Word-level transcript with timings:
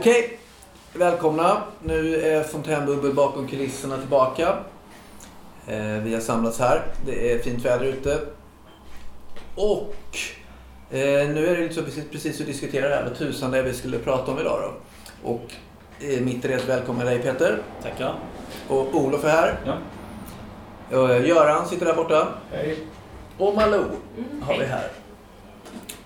Okej, 0.00 0.38
välkomna. 0.92 1.62
Nu 1.82 2.20
är 2.20 2.42
Fontänbubbel 2.42 3.14
bakom 3.14 3.48
kulisserna 3.48 3.98
tillbaka. 3.98 4.56
Eh, 5.66 5.78
vi 5.80 6.14
har 6.14 6.20
samlats 6.20 6.58
här. 6.58 6.82
Det 7.06 7.32
är 7.32 7.38
fint 7.38 7.64
väder 7.64 7.84
ute. 7.84 8.20
Och 9.54 9.96
eh, 10.90 11.28
nu 11.28 11.46
är 11.46 11.56
det 11.56 11.62
lite 11.62 11.74
så 11.74 11.82
precis, 11.82 12.04
precis 12.10 12.40
att 12.40 12.46
diskutera 12.46 12.88
det 12.88 12.94
här 12.94 13.04
vad 13.04 13.18
tusan 13.18 13.50
det 13.50 13.58
är 13.58 13.62
vi 13.62 13.72
skulle 13.72 13.98
prata 13.98 14.32
om 14.32 14.38
idag 14.38 14.60
då. 14.62 14.72
Och 15.30 15.52
eh, 16.00 16.20
mitt 16.20 16.44
i 16.44 16.48
det 16.48 16.68
välkommen 16.68 17.06
dig 17.06 17.18
Peter. 17.18 17.58
Tackar. 17.82 18.14
Och 18.68 18.94
Olof 18.94 19.24
är 19.24 19.28
här. 19.28 19.58
Ja. 19.66 19.78
Och 20.98 21.10
eh, 21.10 21.26
Göran 21.26 21.68
sitter 21.68 21.86
där 21.86 21.94
borta. 21.94 22.28
Hej. 22.52 22.78
Och 23.38 23.54
Malou 23.54 23.84
har 24.42 24.58
vi 24.58 24.64
här. 24.64 24.88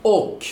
Och 0.03 0.47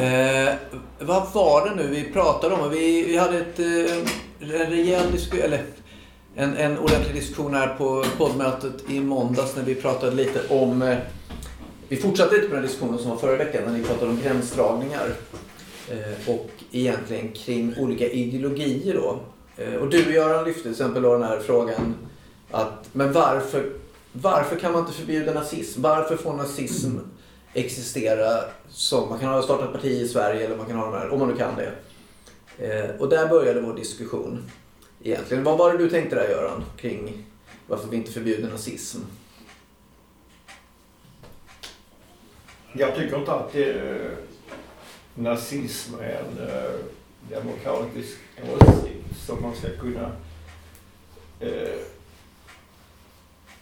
eh, 0.00 0.54
vad 0.98 1.32
var 1.32 1.68
det 1.68 1.74
nu 1.74 1.86
vi 1.86 2.04
pratade 2.04 2.54
om? 2.54 2.70
Vi, 2.70 3.02
vi 3.02 3.16
hade 3.16 3.38
ett, 3.38 3.58
eh, 3.58 3.98
en 4.40 4.70
rejäl 4.70 5.12
diskussion, 5.12 5.44
eller 5.44 5.62
en, 6.34 6.56
en 6.56 6.78
ordentlig 6.78 7.14
diskussion 7.14 7.54
här 7.54 7.74
på 7.78 8.04
poddmötet 8.18 8.90
i 8.90 9.00
måndags 9.00 9.56
när 9.56 9.62
vi 9.62 9.74
pratade 9.74 10.16
lite 10.16 10.40
om 10.48 10.82
eh, 10.82 10.98
vi 11.88 11.96
fortsatte 11.96 12.34
lite 12.34 12.48
på 12.48 12.54
den 12.54 12.62
diskussionen 12.62 12.98
som 12.98 13.10
var 13.10 13.16
förra 13.16 13.36
veckan 13.36 13.62
när 13.66 13.78
vi 13.78 13.84
pratade 13.84 14.10
om 14.10 14.20
gränsdragningar. 14.20 15.14
Eh, 15.90 16.30
och 16.34 16.50
egentligen 16.72 17.32
kring 17.32 17.74
olika 17.78 18.08
ideologier 18.08 18.94
då. 18.94 19.20
Eh, 19.56 19.74
och 19.74 19.88
du 19.90 20.14
Göran 20.14 20.44
lyfte 20.44 20.62
till 20.62 20.70
exempel 20.70 21.02
då 21.02 21.12
den 21.12 21.22
här 21.22 21.38
frågan 21.38 21.94
att 22.50 22.88
men 22.92 23.12
varför, 23.12 23.72
varför 24.12 24.56
kan 24.56 24.72
man 24.72 24.80
inte 24.80 24.92
förbjuda 24.92 25.34
nazism? 25.34 25.82
Varför 25.82 26.16
får 26.16 26.32
nazism 26.32 26.98
existera 27.56 28.44
som, 28.68 29.08
man 29.08 29.18
kan 29.18 29.28
ha 29.28 29.42
startat 29.42 29.72
parti 29.72 29.84
i 29.84 30.08
Sverige 30.08 30.46
eller 30.46 30.56
man 30.56 30.66
kan 30.66 30.76
ha 30.76 30.84
de 30.84 30.94
här, 30.94 31.10
om 31.10 31.18
man 31.18 31.28
nu 31.28 31.36
kan 31.36 31.54
det. 31.56 31.72
Eh, 32.58 32.90
och 33.00 33.08
där 33.08 33.28
började 33.28 33.60
vår 33.60 33.74
diskussion 33.74 34.50
egentligen. 35.02 35.44
Vad 35.44 35.58
var 35.58 35.72
det 35.72 35.78
du 35.78 35.90
tänkte 35.90 36.16
där 36.16 36.28
Göran 36.28 36.64
kring 36.76 37.24
varför 37.66 37.88
vi 37.88 37.96
inte 37.96 38.12
förbjuder 38.12 38.48
nazism? 38.48 39.00
Jag 42.72 42.96
tycker 42.96 43.18
inte 43.18 43.32
att 43.32 43.52
det 43.52 43.72
eh, 43.72 44.10
nazism 45.14 45.94
är 46.00 46.22
en 46.22 46.48
eh, 46.48 46.70
demokratisk 47.30 48.18
åsikt 48.42 49.26
som 49.26 49.42
man 49.42 49.56
ska 49.56 49.68
kunna 49.68 50.12
eh, 51.40 51.80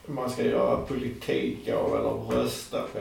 man 0.07 0.29
ska 0.29 0.43
göra 0.43 0.85
politik 0.85 1.69
av 1.69 1.95
eller 1.95 2.41
rösta 2.41 2.81
på. 2.81 2.99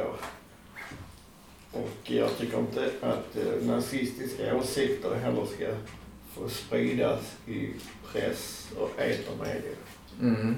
Och 1.75 2.11
jag 2.11 2.39
tycker 2.39 2.59
inte 2.59 2.91
att 3.01 3.37
eh, 3.37 3.67
nazistiska 3.67 4.57
åsikter 4.57 5.15
heller 5.15 5.47
ska 5.47 5.67
få 6.35 6.49
spridas 6.49 7.37
i 7.47 7.69
press 8.13 8.69
och 8.79 9.01
etermedia. 9.01 9.77
Mm. 10.21 10.57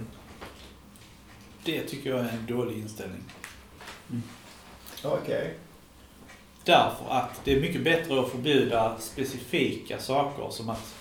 Det 1.64 1.80
tycker 1.80 2.10
jag 2.10 2.20
är 2.20 2.28
en 2.28 2.46
dålig 2.46 2.78
inställning. 2.78 3.22
Okej. 5.04 5.54
Därför 6.64 7.06
att 7.10 7.40
det 7.44 7.52
är 7.56 7.60
mycket 7.60 7.84
bättre 7.84 8.20
att 8.20 8.28
förbjuda 8.28 8.98
specifika 8.98 9.98
saker 9.98 10.50
som 10.50 10.70
att 10.70 10.94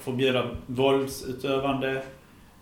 förbjuda 0.00 0.56
våldsutövande, 0.66 2.02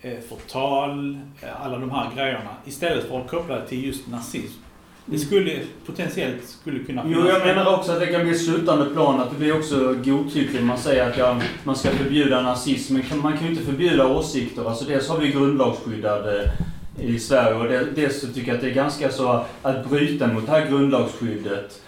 eh, 0.00 0.20
förtal, 0.20 1.20
eh, 1.40 1.62
alla 1.62 1.78
de 1.78 1.90
här 1.90 2.14
grejerna. 2.14 2.56
Istället 2.64 3.08
för 3.08 3.20
att 3.20 3.28
koppla 3.30 3.58
det 3.58 3.68
till 3.68 3.84
just 3.84 4.08
nazism. 4.08 4.60
Det 5.08 5.18
skulle 5.18 5.60
potentiellt 5.86 6.44
skulle 6.44 6.84
kunna 6.84 7.02
Jo, 7.06 7.26
jag 7.28 7.46
menar 7.46 7.78
också 7.78 7.92
att 7.92 8.00
det 8.00 8.06
kan 8.06 8.22
bli 8.22 8.30
ett 8.30 8.44
slutande 8.44 8.84
plan, 8.84 9.20
att 9.20 9.30
det 9.30 9.36
blir 9.36 9.58
också 9.58 9.94
godtyckligt. 10.04 10.64
Man 10.64 10.78
säger 10.78 11.10
att 11.10 11.18
ja, 11.18 11.40
man 11.64 11.76
ska 11.76 11.90
förbjuda 11.90 12.42
nazism, 12.42 12.94
men 13.10 13.20
man 13.22 13.32
kan 13.32 13.46
ju 13.46 13.50
inte 13.52 13.64
förbjuda 13.64 14.06
åsikter. 14.06 14.64
Alltså 14.68 14.84
dels 14.84 15.08
har 15.08 15.18
vi 15.18 15.32
grundlagsskyddad 15.32 16.36
eh, 16.36 16.50
i 16.98 17.18
Sverige 17.18 17.54
och 17.54 17.94
dels 17.94 18.20
så 18.20 18.26
tycker 18.26 18.48
jag 18.48 18.54
att 18.54 18.60
det 18.60 18.70
är 18.70 18.74
ganska 18.74 19.10
så 19.10 19.44
att 19.62 19.90
bryta 19.90 20.26
mot 20.26 20.46
det 20.46 20.52
här 20.52 20.66
grundlagsskyddet 20.66 21.82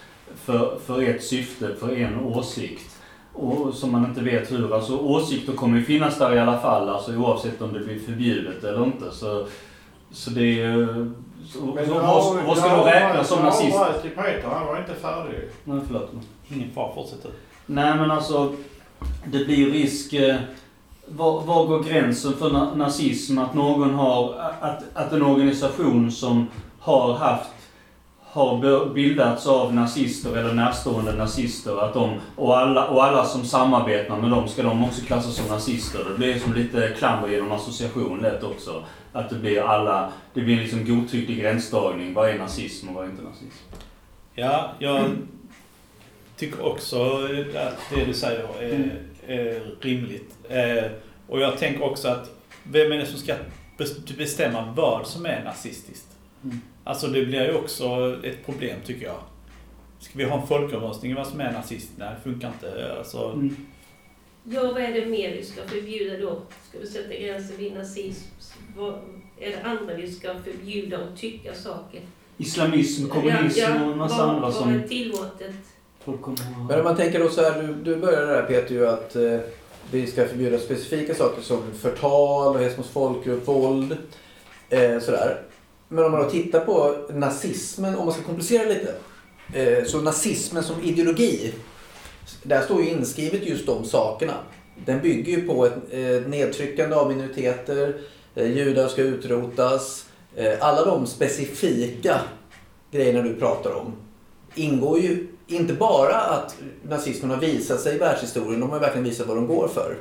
för, 0.45 0.79
för 0.85 1.01
ett 1.01 1.23
syfte, 1.23 1.75
för 1.79 1.97
en 1.97 2.19
åsikt. 2.19 2.95
Och 3.33 3.73
som 3.73 3.91
man 3.91 4.05
inte 4.05 4.21
vet 4.21 4.51
hur. 4.51 4.75
Alltså 4.75 4.97
åsikter 4.97 5.53
kommer 5.53 5.77
ju 5.77 5.83
finnas 5.83 6.17
där 6.17 6.35
i 6.35 6.39
alla 6.39 6.59
fall, 6.59 6.89
alltså 6.89 7.15
oavsett 7.15 7.61
om 7.61 7.73
det 7.73 7.79
blir 7.79 7.99
förbjudet 7.99 8.63
eller 8.63 8.83
inte. 8.83 9.11
Så, 9.11 9.47
så 10.11 10.29
det 10.29 10.41
är 10.41 10.75
ju... 10.75 11.11
Så, 11.47 11.59
Men 11.59 11.87
så, 11.87 11.93
du 11.93 11.99
vad, 11.99 12.55
du 12.55 12.61
ska 12.61 12.69
har 12.69 12.77
då 12.77 12.83
räknas 12.83 13.27
som 13.27 13.37
du 13.37 13.43
har 13.43 13.51
nazist? 13.51 13.77
varit 13.77 14.01
till 14.01 14.11
Peter, 14.11 14.47
han 14.49 14.67
var 14.67 14.77
inte 14.77 14.93
färdig. 14.95 15.39
Nej, 15.63 15.79
förlåt. 15.87 16.11
Ingen 16.49 16.71
fara, 16.71 16.93
fortsätt 16.95 17.23
du. 17.23 17.29
Nej 17.65 17.95
men 17.95 18.11
alltså, 18.11 18.53
det 19.25 19.45
blir 19.45 19.71
risk... 19.71 20.13
Eh, 20.13 20.35
var, 21.11 21.41
var 21.41 21.65
går 21.65 21.83
gränsen 21.83 22.33
för 22.33 22.51
na 22.51 22.75
nazism? 22.75 23.37
Att 23.37 23.53
någon 23.53 23.93
har... 23.93 24.33
Att, 24.59 24.83
att 24.93 25.13
en 25.13 25.23
organisation 25.23 26.11
som 26.11 26.47
har 26.79 27.13
haft... 27.13 27.49
Har 28.31 28.89
bildats 28.93 29.47
av 29.47 29.73
nazister 29.73 30.35
eller 30.37 30.53
närstående 30.53 31.13
nazister, 31.13 31.77
att 31.85 31.93
de, 31.93 32.19
och, 32.35 32.57
alla, 32.57 32.87
och 32.87 33.03
alla 33.03 33.25
som 33.25 33.45
samarbetar 33.45 34.17
med 34.17 34.31
dem, 34.31 34.47
ska 34.47 34.63
de 34.63 34.83
också 34.83 35.05
klassas 35.05 35.35
som 35.35 35.45
nazister? 35.47 36.05
Det 36.09 36.17
blir 36.17 36.39
som 36.39 36.53
lite 36.53 36.93
klammer 36.97 37.27
genom 37.27 37.51
association 37.51 38.19
lätt 38.19 38.43
också. 38.43 38.83
Att 39.13 39.29
det 39.29 39.35
blir 39.35 39.61
alla... 39.61 40.11
Det 40.33 40.41
blir 40.41 40.57
liksom 40.57 40.85
godtycklig 40.85 41.39
gränsdragning. 41.39 42.13
Vad 42.13 42.29
är 42.29 42.37
nazism 42.37 42.89
och 42.89 42.95
vad 42.95 43.05
är 43.05 43.09
inte 43.09 43.23
nazism? 43.23 43.63
Ja, 44.33 44.71
jag 44.79 45.05
tycker 46.37 46.65
också 46.65 47.03
att 47.55 47.77
det 47.95 48.05
du 48.05 48.13
säger 48.13 48.45
är, 48.59 49.01
är 49.27 49.75
rimligt. 49.81 50.33
Eh, 50.49 50.91
och 51.27 51.39
jag 51.39 51.57
tänker 51.57 51.83
också 51.83 52.07
att 52.07 52.29
vem 52.63 52.91
är 52.91 52.97
det 52.97 53.05
som 53.05 53.19
ska 53.19 53.33
bes- 53.77 54.17
bestämma 54.17 54.73
vad 54.75 55.07
som 55.07 55.25
är 55.25 55.43
nazistiskt? 55.43 56.07
Alltså 56.89 57.07
det 57.07 57.25
blir 57.25 57.45
ju 57.45 57.53
också 57.53 58.17
ett 58.23 58.45
problem 58.45 58.77
tycker 58.85 59.05
jag. 59.05 59.19
Ska 59.99 60.17
vi 60.17 60.23
ha 60.23 60.41
en 60.41 60.47
folkomröstning 60.47 61.11
i 61.11 61.15
vad 61.15 61.27
som 61.27 61.41
är 61.41 61.51
nazist? 61.51 61.89
Nej, 61.97 62.15
det 62.15 62.31
funkar 62.31 62.47
inte. 62.47 62.95
Alltså, 62.97 63.31
Mm. 63.31 63.55
Ja, 64.43 64.61
vad 64.63 64.81
är 64.81 64.93
det 64.93 65.05
mer 65.05 65.31
vi 65.31 65.43
ska 65.43 65.61
förbjuda 65.61 66.17
då? 66.17 66.41
Ska 66.69 66.79
vi 66.79 66.87
sätta 66.87 67.13
gränsen 67.13 67.57
vid 67.57 67.73
nazism? 67.73 68.27
Vad 68.77 68.93
är 69.39 69.49
det 69.49 69.63
andra 69.63 69.93
vi 69.93 70.11
ska 70.11 70.35
förbjuda 70.43 70.99
och 70.99 71.17
tycka 71.17 71.53
saker? 71.53 72.01
Islamism, 72.37 73.09
kommunism 73.09 73.61
och 73.61 73.91
en 73.91 73.97
massa 73.97 74.17
vad, 74.17 74.29
andra 74.29 74.41
vad 74.41 74.53
som 74.53 74.75
är 74.75 74.87
tillåtet? 74.87 75.55
Men 76.69 76.79
om 76.79 76.83
man 76.83 76.95
tänker 76.95 77.19
då 77.19 77.29
så 77.29 77.41
här, 77.41 77.63
du, 77.63 77.73
du 77.73 77.95
började 77.95 78.25
där 78.25 78.43
Peter 78.43 78.75
ju 78.75 78.87
att 78.87 79.15
eh, 79.15 79.39
vi 79.91 80.07
ska 80.07 80.27
förbjuda 80.27 80.59
specifika 80.59 81.15
saker 81.15 81.41
som 81.41 81.73
förtal 81.73 82.55
och 82.55 82.61
hets 82.61 82.77
mot 82.77 82.87
folkgrupp, 82.87 83.47
våld. 83.47 83.97
Eh, 84.69 84.99
sådär. 84.99 85.48
Men 85.89 86.05
om 86.05 86.11
man 86.11 86.23
då 86.23 86.29
tittar 86.29 86.59
på 86.59 86.95
nazismen, 87.09 87.95
om 87.95 88.05
man 88.05 88.13
ska 88.13 88.23
komplicera 88.23 88.69
lite. 88.69 88.95
Eh, 89.53 89.83
så 89.85 90.01
nazismen 90.01 90.63
som 90.63 90.81
ideologi, 90.83 91.53
där 92.43 92.61
står 92.61 92.81
ju 92.81 92.89
inskrivet 92.89 93.47
just 93.47 93.65
de 93.65 93.85
sakerna. 93.85 94.33
Den 94.85 95.01
bygger 95.01 95.37
ju 95.37 95.47
på 95.47 95.65
ett 95.65 95.73
eh, 95.91 96.29
nedtryckande 96.29 96.95
av 96.95 97.07
minoriteter, 97.07 97.97
eh, 98.35 98.57
judar 98.57 98.87
ska 98.87 99.01
utrotas. 99.01 100.05
Alla 100.59 100.85
de 100.85 101.07
specifika 101.07 102.21
grejerna 102.91 103.21
du 103.21 103.35
pratar 103.35 103.71
om 103.73 103.95
ingår 104.55 104.99
ju 104.99 105.27
inte 105.47 105.73
bara 105.73 106.15
att 106.15 106.55
nazismen 106.83 107.31
har 107.31 107.37
visat 107.37 107.81
sig 107.81 107.95
i 107.95 107.97
världshistorien, 107.97 108.59
de 108.59 108.69
har 108.69 108.79
verkligen 108.79 109.03
visat 109.03 109.27
vad 109.27 109.37
de 109.37 109.47
går 109.47 109.67
för. 109.67 109.97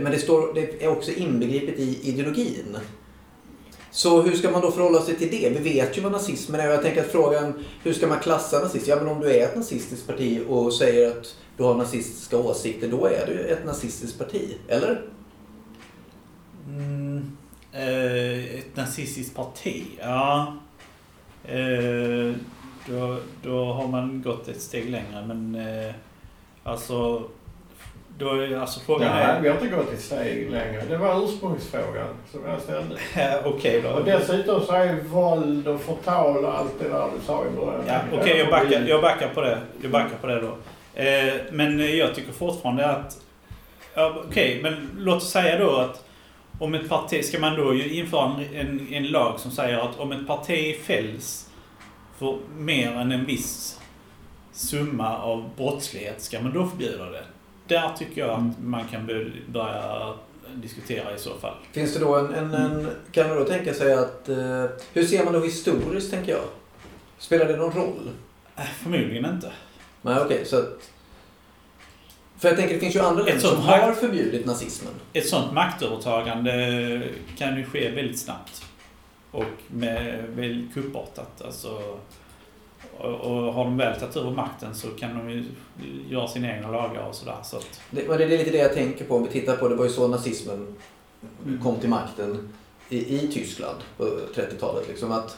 Men 0.00 0.12
det, 0.12 0.18
står, 0.18 0.54
det 0.54 0.84
är 0.84 0.88
också 0.88 1.10
inbegripet 1.10 1.78
i 1.78 1.98
ideologin. 2.02 2.76
Så 3.90 4.22
hur 4.22 4.36
ska 4.36 4.50
man 4.50 4.60
då 4.60 4.70
förhålla 4.70 5.00
sig 5.00 5.16
till 5.16 5.30
det? 5.30 5.48
Vi 5.48 5.72
vet 5.72 5.98
ju 5.98 6.00
vad 6.00 6.12
nazismen 6.12 6.60
är 6.60 6.68
och 6.68 6.74
jag 6.74 6.82
tänker 6.82 7.00
att 7.00 7.12
frågan, 7.12 7.64
hur 7.82 7.92
ska 7.92 8.06
man 8.06 8.20
klassa 8.20 8.58
nazism? 8.58 8.90
Ja 8.90 8.96
men 8.96 9.08
om 9.08 9.20
du 9.20 9.34
är 9.34 9.44
ett 9.44 9.56
nazistiskt 9.56 10.06
parti 10.06 10.42
och 10.48 10.74
säger 10.74 11.10
att 11.10 11.36
du 11.56 11.62
har 11.62 11.74
nazistiska 11.74 12.38
åsikter, 12.38 12.88
då 12.88 13.06
är 13.06 13.26
du 13.26 13.38
ett 13.40 13.64
nazistiskt 13.64 14.18
parti. 14.18 14.56
Eller? 14.68 15.02
mm, 16.68 17.36
eh, 17.72 18.54
ett 18.54 18.76
nazistiskt 18.76 19.36
parti, 19.36 19.84
ja. 20.00 20.56
Eh, 21.44 22.34
då, 22.86 23.18
då 23.42 23.72
har 23.72 23.88
man 23.88 24.22
gått 24.22 24.48
ett 24.48 24.62
steg 24.62 24.90
längre 24.90 25.26
men 25.26 25.54
eh, 25.54 25.94
alltså, 26.62 27.28
då 28.18 28.30
är 28.30 28.56
alltså 28.56 28.80
frågan 28.80 29.14
Nej, 29.14 29.24
är... 29.24 29.40
vi 29.40 29.48
har 29.48 29.54
inte 29.54 29.76
gått 29.76 29.92
ett 29.92 30.00
steg 30.00 30.50
längre. 30.50 30.82
Det 30.88 30.96
var 30.96 31.24
ursprungsfrågan 31.24 32.06
som 32.30 32.40
jag 32.46 32.60
ställde. 32.60 32.96
Okej 33.44 33.82
då. 33.82 33.90
Och 33.90 34.04
dessutom 34.04 34.60
så 34.60 34.72
är 34.72 34.94
våld 34.94 35.68
och 35.68 35.80
förtal 35.80 36.44
och 36.44 36.58
allt 36.58 36.72
det 36.80 36.88
där 36.88 37.08
du 37.18 37.26
sa 37.26 37.44
i 37.46 37.50
början. 37.50 37.84
Ja, 37.86 38.00
Okej, 38.12 38.38
jag, 38.38 38.50
backar, 38.50 38.80
jag 38.86 39.02
backar 39.02 39.28
på 39.28 39.40
det. 39.40 39.58
Jag 39.82 39.90
backar 39.90 40.16
på 40.20 40.26
det 40.26 40.40
då. 40.40 40.56
Eh, 41.02 41.34
men 41.52 41.96
jag 41.96 42.14
tycker 42.14 42.32
fortfarande 42.32 42.86
att... 42.86 43.16
Ja, 43.94 44.22
Okej, 44.28 44.60
men 44.62 44.90
låt 44.98 45.16
oss 45.16 45.30
säga 45.30 45.58
då 45.58 45.76
att 45.76 46.04
om 46.58 46.74
ett 46.74 46.88
parti... 46.88 47.24
Ska 47.24 47.38
man 47.38 47.56
då 47.56 47.74
införa 47.74 48.24
en, 48.24 48.56
en, 48.66 48.88
en 48.92 49.06
lag 49.06 49.40
som 49.40 49.50
säger 49.50 49.78
att 49.78 49.98
om 49.98 50.12
ett 50.12 50.26
parti 50.26 50.76
fälls 50.82 51.50
för 52.18 52.38
mer 52.56 52.92
än 52.92 53.12
en 53.12 53.24
viss 53.24 53.80
summa 54.52 55.18
av 55.18 55.50
brottslighet, 55.56 56.22
ska 56.22 56.40
man 56.40 56.52
då 56.52 56.66
förbjuda 56.66 57.10
det? 57.10 57.24
Där 57.68 57.92
tycker 57.98 58.20
jag 58.20 58.30
att 58.30 58.58
man 58.62 58.84
kan 58.88 59.06
bör- 59.06 59.42
börja 59.48 60.14
diskutera 60.54 61.14
i 61.14 61.18
så 61.18 61.34
fall. 61.34 61.54
Finns 61.72 61.94
det 61.94 62.00
då 62.00 62.14
en, 62.16 62.34
en, 62.34 62.54
en 62.54 62.88
kan 63.12 63.28
man 63.28 63.36
då 63.36 63.44
tänka 63.44 63.74
sig 63.74 63.92
att, 63.94 64.28
eh, 64.28 64.64
hur 64.92 65.04
ser 65.06 65.24
man 65.24 65.32
då 65.32 65.40
historiskt 65.40 66.10
tänker 66.10 66.32
jag? 66.32 66.44
Spelar 67.18 67.44
det 67.46 67.56
någon 67.56 67.72
roll? 67.72 68.10
Äh, 68.56 68.64
Förmodligen 68.64 69.24
inte. 69.34 69.52
Nej 70.02 70.16
okej, 70.20 70.44
så 70.46 70.58
att... 70.58 70.90
För 72.38 72.48
jag 72.48 72.56
tänker 72.56 72.74
det 72.74 72.80
finns 72.80 72.96
ju 72.96 73.00
andra 73.00 73.22
länder 73.24 73.40
som 73.40 73.56
har 73.62 73.92
förbjudit 73.92 74.46
nazismen. 74.46 74.92
Ett 75.12 75.28
sånt 75.28 75.52
maktövertagande 75.52 77.02
kan 77.38 77.56
ju 77.56 77.64
ske 77.64 77.90
väldigt 77.90 78.18
snabbt. 78.18 78.64
Och 79.30 79.44
med 79.68 80.24
väldigt 80.28 80.74
kuppartat. 80.74 81.42
Alltså, 81.44 81.98
och, 82.98 83.52
har 83.54 83.64
de 83.64 83.76
väl 83.76 84.00
tagit 84.00 84.16
över 84.16 84.30
makten 84.30 84.74
så 84.74 84.88
kan 84.88 85.18
de 85.18 85.30
ju 85.30 85.44
göra 86.08 86.28
sina 86.28 86.56
egna 86.56 86.70
lagar 86.70 87.06
och 87.08 87.14
sådär. 87.14 87.36
Så 87.44 87.56
att, 87.56 87.80
Det, 87.90 88.16
det 88.16 88.24
är 88.24 88.28
lite 88.28 88.50
det 88.50 88.58
jag 88.58 88.74
tänker 88.74 89.04
på 89.04 89.16
om 89.16 89.22
vi 89.22 89.28
tittar 89.28 89.56
på, 89.56 89.68
det 89.68 89.74
var 89.74 89.84
ju 89.84 89.90
så 89.90 90.08
nazismen 90.08 90.66
Mm. 91.46 91.62
kom 91.62 91.76
till 91.76 91.88
makten 91.88 92.48
i, 92.88 93.16
i 93.16 93.28
Tyskland 93.32 93.76
på 93.96 94.04
30-talet. 94.34 94.88
Liksom 94.88 95.12
att, 95.12 95.36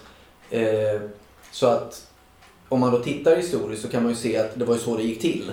eh, 0.50 1.00
så 1.52 1.66
att 1.66 2.10
om 2.68 2.80
man 2.80 2.92
då 2.92 2.98
tittar 2.98 3.36
historiskt 3.36 3.82
så 3.82 3.88
kan 3.88 4.02
man 4.02 4.12
ju 4.12 4.16
se 4.16 4.36
att 4.36 4.58
det 4.58 4.64
var 4.64 4.74
ju 4.74 4.80
så 4.80 4.96
det 4.96 5.02
gick 5.02 5.20
till. 5.20 5.52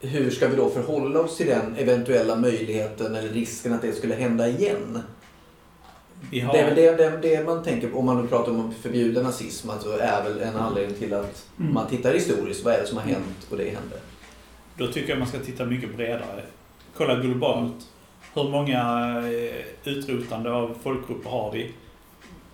Hur 0.00 0.30
ska 0.30 0.48
vi 0.48 0.56
då 0.56 0.70
förhålla 0.70 1.20
oss 1.20 1.36
till 1.36 1.46
den 1.46 1.76
eventuella 1.78 2.36
möjligheten 2.36 3.14
eller 3.14 3.28
risken 3.28 3.72
att 3.72 3.82
det 3.82 3.92
skulle 3.92 4.14
hända 4.14 4.48
igen? 4.48 4.98
Har, 6.40 6.52
Det 6.52 6.58
är 6.60 6.64
väl 6.66 6.74
det, 6.76 6.96
det, 7.10 7.36
det 7.36 7.44
man 7.44 7.62
tänker 7.64 7.88
på 7.88 7.98
om 7.98 8.06
man 8.06 8.22
nu 8.22 8.28
pratar 8.28 8.52
om 8.52 8.70
att 8.70 8.76
förbjuda 8.76 9.22
nazism. 9.22 9.70
Alltså 9.70 9.98
är 9.98 10.22
väl 10.24 10.40
en 10.40 10.56
anledning 10.56 10.96
till 10.96 11.14
att 11.14 11.46
Mm. 11.60 11.74
man 11.74 11.86
tittar 11.88 12.14
historiskt. 12.14 12.64
Vad 12.64 12.74
är 12.74 12.80
det 12.80 12.86
som 12.86 12.96
har 12.98 13.04
hänt 13.04 13.46
och 13.50 13.56
det 13.56 13.64
hände? 13.64 13.96
Då 14.76 14.86
tycker 14.86 15.08
jag 15.10 15.18
man 15.18 15.28
ska 15.28 15.38
titta 15.38 15.64
mycket 15.64 15.96
bredare. 15.96 16.42
Kolla 16.96 17.14
globalt. 17.16 17.88
Hur 18.34 18.48
många 18.48 18.78
eh, 19.18 19.90
utrotande 19.92 20.52
av 20.52 20.76
folkgrupper 20.82 21.30
har 21.30 21.52
vi? 21.52 21.70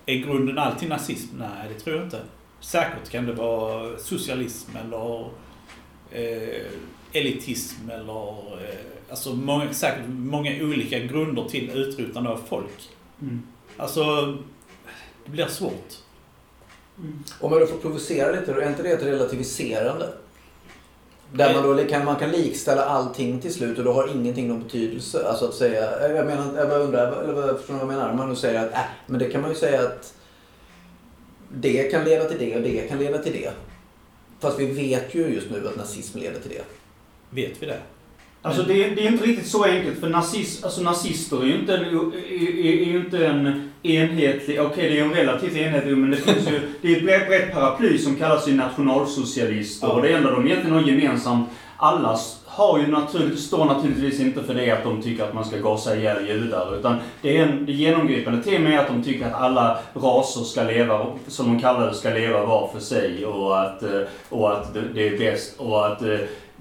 Är 0.05 0.15
grunden 0.15 0.57
alltid 0.57 0.89
nazism? 0.89 1.35
Nej, 1.39 1.73
det 1.73 1.79
tror 1.79 1.95
jag 1.95 2.05
inte. 2.05 2.19
Säkert 2.59 3.09
kan 3.09 3.25
det 3.25 3.33
vara 3.33 3.97
socialism 3.97 4.71
eller 4.85 5.19
eh, 6.11 6.65
elitism 7.13 7.89
eller 7.89 8.37
eh, 8.63 8.75
alltså 9.09 9.33
många, 9.35 9.73
säkert 9.73 10.07
många 10.07 10.51
olika 10.61 10.99
grunder 10.99 11.43
till 11.43 11.69
utrotande 11.69 12.29
av 12.29 12.41
folk. 12.49 12.89
Mm. 13.21 13.41
Alltså, 13.77 14.25
det 15.25 15.31
blir 15.31 15.45
svårt. 15.47 15.93
Om 17.39 17.51
jag 17.51 17.61
då 17.61 17.67
får 17.67 17.77
provocera 17.77 18.31
lite, 18.39 18.53
då 18.53 18.59
är 18.61 18.69
inte 18.69 18.83
det 18.83 18.89
ett 18.91 19.03
relativiserande? 19.03 20.09
Där 21.33 21.53
man 21.53 21.63
då 21.77 21.83
kan, 21.85 22.05
man 22.05 22.15
kan 22.15 22.31
likställa 22.31 22.85
allting 22.85 23.41
till 23.41 23.53
slut 23.53 23.77
och 23.77 23.83
då 23.83 23.91
har 23.93 24.07
ingenting 24.15 24.47
någon 24.47 24.63
betydelse. 24.63 25.27
Alltså 25.27 25.45
att 25.45 25.53
säga, 25.53 26.09
jag 26.15 26.25
menar, 26.25 26.53
jag 26.57 26.69
bara 26.69 26.79
undrar, 26.79 27.23
eller 27.23 27.33
vad 27.33 27.57
förstår 27.57 27.73
ni 27.73 27.79
vad 27.79 27.93
jag 27.93 27.97
menar? 27.99 28.13
Man 28.13 28.29
nu 28.29 28.35
säger 28.35 28.65
att, 28.65 28.73
äh, 28.73 28.79
men 29.07 29.19
det 29.19 29.29
kan 29.29 29.41
man 29.41 29.49
ju 29.49 29.55
säga 29.55 29.81
att 29.81 30.13
det 31.53 31.91
kan 31.91 32.03
leda 32.03 32.25
till 32.25 32.39
det 32.39 32.55
och 32.55 32.61
det 32.61 32.87
kan 32.89 32.99
leda 32.99 33.17
till 33.17 33.33
det. 33.33 33.51
Fast 34.39 34.59
vi 34.59 34.65
vet 34.65 35.15
ju 35.15 35.27
just 35.27 35.49
nu 35.51 35.67
att 35.67 35.77
nazism 35.77 36.17
leder 36.19 36.39
till 36.39 36.49
det. 36.51 36.63
Vet 37.29 37.61
vi 37.63 37.65
det? 37.65 37.79
Alltså 38.41 38.63
det, 38.63 38.83
är- 38.85 38.95
det 38.95 39.07
är 39.07 39.11
inte 39.11 39.25
riktigt 39.25 39.47
så 39.47 39.63
enkelt 39.63 39.99
för 39.99 40.09
nazis, 40.09 40.63
alltså, 40.63 40.81
nazister 40.81 41.41
är 41.41 41.45
ju 41.45 41.59
inte 41.59 41.73
är, 41.73 41.79
är, 41.79 42.81
är 42.81 42.85
ju 42.85 42.97
inte 43.05 43.27
en 43.27 43.66
enhetlig, 43.83 44.61
okej 44.61 44.89
det 44.89 44.99
är 44.99 45.03
en 45.03 45.13
relativt 45.13 45.55
enhetlig 45.55 45.97
men 45.97 46.11
det 46.11 46.17
finns 46.17 46.47
ju, 46.47 46.59
det 46.81 46.93
är 46.93 46.97
ett 46.97 47.03
brett, 47.03 47.27
brett 47.27 47.53
paraply 47.53 47.97
som 47.97 48.15
kallas 48.15 48.47
ju 48.47 48.53
nationalsocialister 48.55 49.87
Ja. 49.87 49.93
och 49.93 50.01
det 50.01 50.09
enda 50.09 50.31
de 50.31 50.47
egentligen 50.47 50.75
har 50.75 50.83
gemensamt, 50.83 51.49
alla 51.77 52.17
har 52.57 52.79
ju 52.79 52.87
naturligt, 52.87 53.39
står 53.39 53.65
naturligtvis 53.65 54.19
inte 54.19 54.43
för 54.43 54.53
det 54.53 54.71
att 54.71 54.83
de 54.83 55.01
tycker 55.01 55.23
att 55.23 55.33
man 55.33 55.45
ska 55.45 55.57
gasa 55.57 55.95
ihjäl 55.95 56.27
judar 56.27 56.79
utan 56.79 56.95
det 57.21 57.37
är 57.37 57.43
en 57.43 57.65
det 57.65 57.71
genomgripande 57.71 58.43
temat 58.43 58.73
är 58.73 58.77
att 58.77 58.87
de 58.87 59.03
tycker 59.03 59.25
att 59.25 59.33
alla 59.33 59.79
raser 59.93 60.41
ska 60.41 60.63
leva, 60.63 61.05
som 61.27 61.45
de 61.45 61.59
kallar 61.59 61.87
det, 61.87 61.93
ska 61.93 62.09
leva 62.09 62.45
var 62.45 62.67
för 62.73 62.79
sig 62.79 63.25
och 63.25 63.61
att, 63.61 63.83
eh, 63.83 64.01
och 64.29 64.51
att 64.51 64.73
det, 64.93 65.07
är 65.07 65.17
bäst 65.17 65.59
och 65.59 65.87
att 65.87 66.01
eh, 66.01 66.17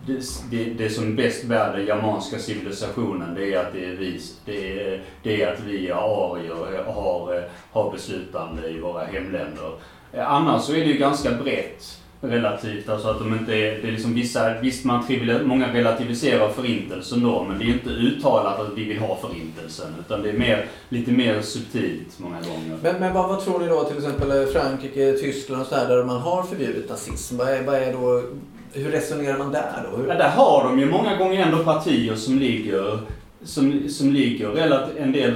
det, 0.07 0.21
det, 0.51 0.65
det 0.65 0.91
som 0.91 1.17
bäst 1.17 1.45
bär 1.45 1.77
den 1.77 1.87
germanska 1.87 2.39
civilisationen 2.39 3.35
det 3.35 3.55
är 3.55 3.59
att 3.59 3.73
det 3.73 3.85
är 3.85 3.97
vi, 3.97 4.21
det 4.45 4.81
är, 4.81 5.03
det 5.23 5.43
är 5.43 5.53
att 5.53 5.61
vi 5.67 5.91
arier 5.93 6.93
har, 6.93 7.35
eh, 7.37 7.43
har 7.73 7.93
beslutande 7.93 8.69
i 8.69 8.81
våra 8.81 9.05
hemländer. 9.05 9.73
Annars 10.19 10.63
så 10.63 10.73
är 10.73 10.81
det 10.81 10.91
ju 10.91 10.99
ganska 10.99 11.31
brett 11.31 12.01
relativt, 12.31 12.89
alltså 12.89 13.09
att 13.09 13.19
de 13.19 13.35
inte 13.35 13.53
är, 13.53 13.83
det 13.83 13.89
är 13.89 13.93
liksom 13.93 14.15
vissa, 14.15 14.61
visst 14.61 14.85
man 14.85 15.07
trivial, 15.07 15.47
många 15.47 15.75
relativiserar 15.75 16.49
förintelsen 16.49 17.23
då, 17.23 17.47
men 17.49 17.59
det 17.59 17.65
är 17.65 17.69
inte 17.69 17.91
uttalat 17.91 18.61
att 18.61 18.73
vi 18.79 18.85
vill 18.85 18.99
ha 18.99 19.19
förintelsen, 19.21 19.95
utan 20.01 20.23
det 20.23 20.29
är 20.31 20.39
mer, 20.39 20.67
lite 20.89 21.11
mer 21.11 21.41
subtilt 21.41 22.19
många 22.19 22.37
gånger. 22.41 22.79
Men, 22.83 23.01
men 23.01 23.15
vad, 23.15 23.29
vad 23.29 23.45
tror 23.45 23.59
ni 23.59 23.67
då 23.67 23.85
till 23.85 23.97
exempel 23.97 24.47
Frankrike, 24.47 25.13
Tyskland 25.13 25.63
och 25.63 25.69
sådär 25.69 25.89
där 25.89 26.05
man 26.05 26.21
har 26.21 26.43
förbjudit 26.43 26.91
nazism? 26.91 27.37
Vad 27.37 27.49
är, 27.49 27.63
vad 27.63 27.75
är 27.75 27.93
då, 27.93 28.23
hur 28.73 28.91
resonerar 28.91 29.39
man 29.39 29.53
där 29.53 29.89
då? 29.91 29.97
Hur, 29.97 30.09
Ja, 30.09 30.15
där 30.15 30.31
har 30.31 30.65
de 30.65 30.79
ju 30.79 30.87
många 30.87 31.17
gånger 31.17 31.43
ändå 31.43 31.65
partier 31.65 32.15
som 32.15 32.39
ligger, 32.39 32.99
som, 33.45 33.89
som 33.89 34.13
ligger 34.13 34.49
relativt, 34.49 34.97
en 34.99 35.13
del 35.13 35.35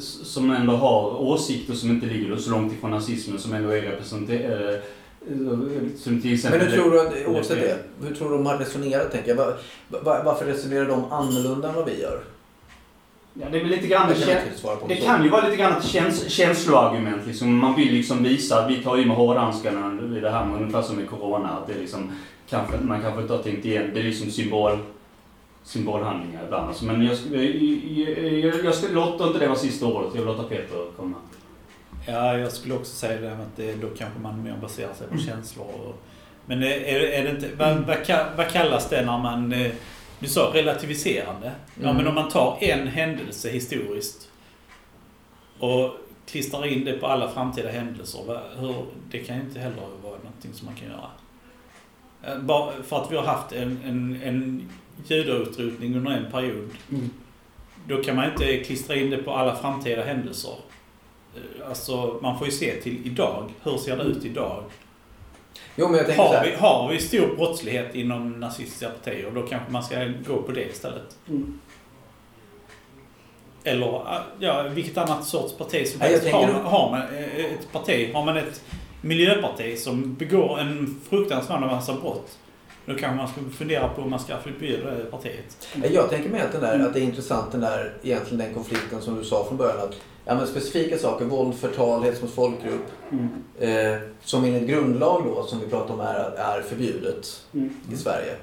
som 0.00 0.50
ändå 0.50 0.72
har 0.72 1.22
åsikter 1.22 1.74
som 1.74 1.90
inte 1.90 2.06
ligger 2.06 2.36
så 2.36 2.50
långt 2.50 2.72
ifrån 2.72 2.90
nazismen 2.90 3.38
som 3.38 3.52
ändå 3.52 3.70
är 3.70 3.82
representerade. 3.82 4.82
Som 5.98 6.22
till 6.22 6.34
exempel... 6.34 6.60
Men 6.60 6.68
hur 6.68 6.76
tror 6.76 6.90
du, 6.90 7.00
att, 7.00 7.26
oavsett 7.26 7.60
det, 7.60 7.78
hur 8.06 8.14
tror 8.14 8.30
du 8.30 8.36
de 8.36 8.46
har 8.46 8.58
resonerat 8.58 9.12
tänker 9.12 9.28
jag? 9.28 9.36
Var, 9.36 9.56
var, 9.88 10.22
varför 10.24 10.44
resonerar 10.46 10.86
de 10.86 11.12
annorlunda 11.12 11.68
än 11.68 11.74
vad 11.74 11.86
vi 11.86 12.00
gör? 12.00 12.22
Ja, 13.34 13.46
det 13.50 13.58
är 13.58 13.60
väl 13.60 13.70
lite 13.70 13.86
grann... 13.86 14.08
Det 14.08 14.14
kan 14.14 14.28
jag 14.28 14.88
det 14.88 14.96
kan 14.96 15.24
ju 15.24 15.30
vara 15.30 15.44
lite 15.44 15.56
grann 15.56 15.76
ett 15.76 15.84
käns, 15.84 16.28
känsloargument. 16.28 17.26
Liksom. 17.26 17.56
Man 17.56 17.76
vill 17.76 17.92
liksom 17.92 18.22
visa 18.22 18.64
att 18.64 18.70
vi 18.70 18.82
tar 18.82 18.98
i 18.98 19.06
med 19.06 19.16
hårdhandskarna 19.16 19.98
vid 20.02 20.22
det 20.22 20.30
här, 20.30 20.44
men 20.44 20.56
ungefär 20.56 20.82
som 20.82 20.96
med 20.96 21.10
Corona. 21.10 21.48
Att 21.48 21.66
det 21.66 21.72
är 21.72 21.78
liksom, 21.78 22.12
kanske, 22.48 22.76
man 22.82 23.02
kanske 23.02 23.22
inte 23.22 23.32
har 23.32 23.42
tänkt 23.42 23.64
igen. 23.64 23.90
Det 23.94 24.00
är 24.00 24.04
liksom 24.04 24.30
symbol, 24.30 24.78
symbolhandlingar 25.64 26.44
ibland. 26.44 26.68
Alltså, 26.68 26.84
men 26.84 27.04
jag, 27.04 27.16
jag, 27.32 27.44
jag, 28.38 28.64
jag 28.64 28.74
skulle 28.74 28.94
låta 28.94 29.26
inte 29.26 29.38
det 29.38 29.46
vara 29.46 29.58
sista 29.58 29.86
ordet. 29.86 30.10
Jag 30.14 30.22
vill 30.22 30.36
låta 30.36 30.42
Peter 30.42 30.84
komma. 30.96 31.16
Ja, 32.06 32.38
jag 32.38 32.52
skulle 32.52 32.74
också 32.74 32.92
säga 32.96 33.20
det, 33.20 33.32
att 33.32 33.56
det, 33.56 33.74
då 33.74 33.88
kanske 33.88 34.18
man 34.20 34.42
mer 34.42 34.56
baserar 34.60 34.94
sig 34.94 35.06
på 35.08 35.18
känslor. 35.18 35.66
Och, 35.66 36.02
men 36.46 36.62
är, 36.62 36.66
är 37.00 37.24
det 37.24 37.30
inte, 37.30 37.48
vad, 37.58 37.76
vad, 37.76 37.96
ka- 37.96 38.36
vad 38.36 38.48
kallas 38.48 38.88
det 38.88 39.04
när 39.06 39.18
man, 39.18 39.52
eh, 39.52 39.72
du 40.18 40.26
sa 40.28 40.50
relativiserande. 40.54 41.52
Ja, 41.74 41.82
Mm. 41.82 41.96
men 41.96 42.06
om 42.06 42.14
man 42.14 42.28
tar 42.30 42.56
en 42.60 42.86
händelse 42.88 43.50
historiskt 43.50 44.28
och 45.58 45.90
klistrar 46.26 46.66
in 46.66 46.84
det 46.84 46.92
på 46.92 47.06
alla 47.06 47.28
framtida 47.28 47.68
händelser, 47.70 48.40
hur, 48.58 48.84
det 49.10 49.18
kan 49.18 49.36
ju 49.36 49.42
inte 49.42 49.60
heller 49.60 49.76
vara 50.02 50.16
någonting 50.16 50.52
som 50.52 50.66
man 50.66 50.74
kan 50.74 50.88
göra. 50.88 51.10
Eh, 52.22 52.42
Bara 52.42 52.72
för 52.82 53.02
att 53.02 53.12
vi 53.12 53.16
har 53.16 53.24
haft 53.24 53.52
en, 53.52 53.80
en, 53.84 54.20
en 54.24 54.68
judautrotning 55.06 55.96
under 55.96 56.10
en 56.10 56.30
period, 56.32 56.70
Mm. 56.90 57.10
då 57.88 58.02
kan 58.02 58.16
man 58.16 58.30
inte 58.30 58.56
klistra 58.64 58.96
in 58.96 59.10
det 59.10 59.16
på 59.16 59.32
alla 59.34 59.56
framtida 59.56 60.04
händelser. 60.04 60.54
Eh, 61.36 61.68
Alltså, 61.68 62.18
man 62.22 62.38
får 62.38 62.46
ju 62.46 62.52
se 62.52 62.80
till 62.82 63.06
idag. 63.06 63.50
Hur 63.62 63.76
ser 63.78 63.96
det 63.96 64.02
ut 64.02 64.24
idag? 64.24 64.64
Jo 65.76 65.88
men 65.88 65.96
jag 65.96 66.06
tänker 66.06 66.22
Har 66.22 66.44
vi, 66.44 66.54
har 66.54 66.88
vi 66.92 66.98
stor 67.00 67.36
brottslighet 67.36 67.94
inom 67.94 68.30
nazistiska 68.40 68.88
partier, 68.88 69.30
då 69.34 69.42
kanske 69.42 69.72
man 69.72 69.82
ska 69.82 70.04
gå 70.26 70.42
på 70.42 70.52
det 70.52 70.64
istället. 70.70 71.16
Mm. 71.28 71.60
Eller, 73.64 74.02
ja, 74.38 74.62
vilket 74.62 74.98
annat 74.98 75.24
sorts 75.26 75.52
parti 75.54 75.88
som 75.88 76.00
helst. 76.00 76.24
Har, 76.24 76.30
tänker- 76.40 76.52
man- 76.62 76.64
har 76.72 76.90
man 76.90 77.00
eh, 77.00 77.44
ett 77.44 77.72
parti, 77.72 78.10
har 78.14 78.24
man 78.24 78.36
ett 78.36 78.64
miljöparti 79.00 79.78
som 79.78 80.14
begår 80.14 80.58
en 80.60 81.00
fruktansvärd 81.08 81.60
massa 81.60 81.92
brott, 81.94 82.38
då 82.86 82.94
kanske 82.94 83.16
man 83.16 83.28
ska 83.28 83.40
fundera 83.58 83.88
på 83.88 84.02
om 84.02 84.10
man 84.10 84.20
ska 84.20 84.38
förbjuda 84.38 84.90
det 84.90 85.04
partiet. 85.04 85.68
Jag 85.90 86.10
tänker 86.10 86.30
mig 86.30 86.40
att, 86.40 86.52
den 86.52 86.60
där, 86.60 86.86
att 86.86 86.94
det 86.94 87.00
är 87.00 87.04
intressant 87.04 87.52
den 87.52 87.60
där, 87.60 87.94
egentligen 88.02 88.38
den 88.38 88.54
konflikten 88.54 89.02
som 89.02 89.16
du 89.16 89.24
sa 89.24 89.44
från 89.44 89.56
början. 89.56 89.78
Att, 89.78 89.94
ja, 90.24 90.34
men 90.34 90.46
specifika 90.46 90.98
saker, 90.98 91.24
våld, 91.24 91.54
förtal, 91.54 92.02
hets 92.02 92.22
mot 92.22 92.30
folkgrupp. 92.30 92.86
Mm. 93.10 93.28
Eh, 93.58 94.00
som 94.24 94.44
enligt 94.44 94.68
grundlag 94.68 95.22
då, 95.24 95.42
som 95.42 95.60
vi 95.60 95.66
pratar 95.66 95.94
om 95.94 96.00
är, 96.00 96.30
är 96.36 96.62
förbjudet 96.62 97.42
Mm. 97.54 97.74
i 97.92 97.96
Sverige. 97.96 98.36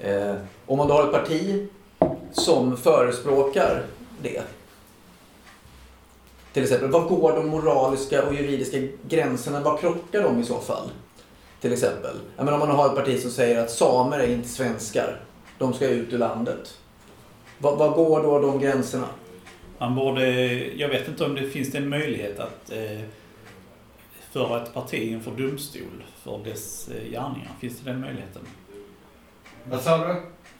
Eh, 0.00 0.34
om 0.66 0.78
man 0.78 0.88
då 0.88 0.94
har 0.94 1.04
ett 1.04 1.12
parti 1.12 1.68
som 2.32 2.76
förespråkar 2.76 3.82
det. 4.22 4.42
Till 6.52 6.62
exempel, 6.62 6.90
var 6.90 7.08
går 7.08 7.32
de 7.32 7.48
moraliska 7.48 8.26
och 8.26 8.34
juridiska 8.34 8.78
gränserna? 9.08 9.60
Var 9.60 9.76
krockar 9.76 10.22
de 10.22 10.40
i 10.40 10.44
så 10.44 10.60
fall? 10.60 10.90
Till 11.60 11.72
exempel. 11.72 12.16
Jag 12.36 12.44
menar, 12.44 12.60
om 12.60 12.68
man 12.68 12.76
har 12.76 12.86
ett 12.86 12.94
parti 12.94 13.20
som 13.20 13.30
säger 13.30 13.62
att 13.62 13.70
samer 13.70 14.18
är 14.18 14.28
inte 14.28 14.48
svenskar. 14.48 15.20
De 15.58 15.72
ska 15.72 15.88
ut 15.88 16.12
ur 16.12 16.18
landet. 16.18 16.78
Var 17.58 17.90
går 17.90 18.22
då 18.22 18.38
de 18.38 18.58
gränserna? 18.58 19.08
Man 19.78 19.94
borde, 19.94 20.30
jag 20.74 20.88
vet 20.88 21.08
inte 21.08 21.24
om 21.24 21.34
det 21.34 21.50
finns 21.50 21.74
en 21.74 21.88
möjlighet 21.88 22.40
att 22.40 22.72
eh, 22.72 23.00
föra 24.30 24.62
ett 24.62 24.74
parti 24.74 24.94
inför 24.94 25.30
domstol 25.30 26.04
för 26.22 26.40
dess 26.44 26.88
eh, 26.88 27.10
gärningar. 27.10 27.50
Finns 27.60 27.80
det 27.80 27.90
den 27.90 28.00
möjligheten? 28.00 28.42
Vad 29.64 29.80
sa 29.80 30.06
du? 30.06 30.14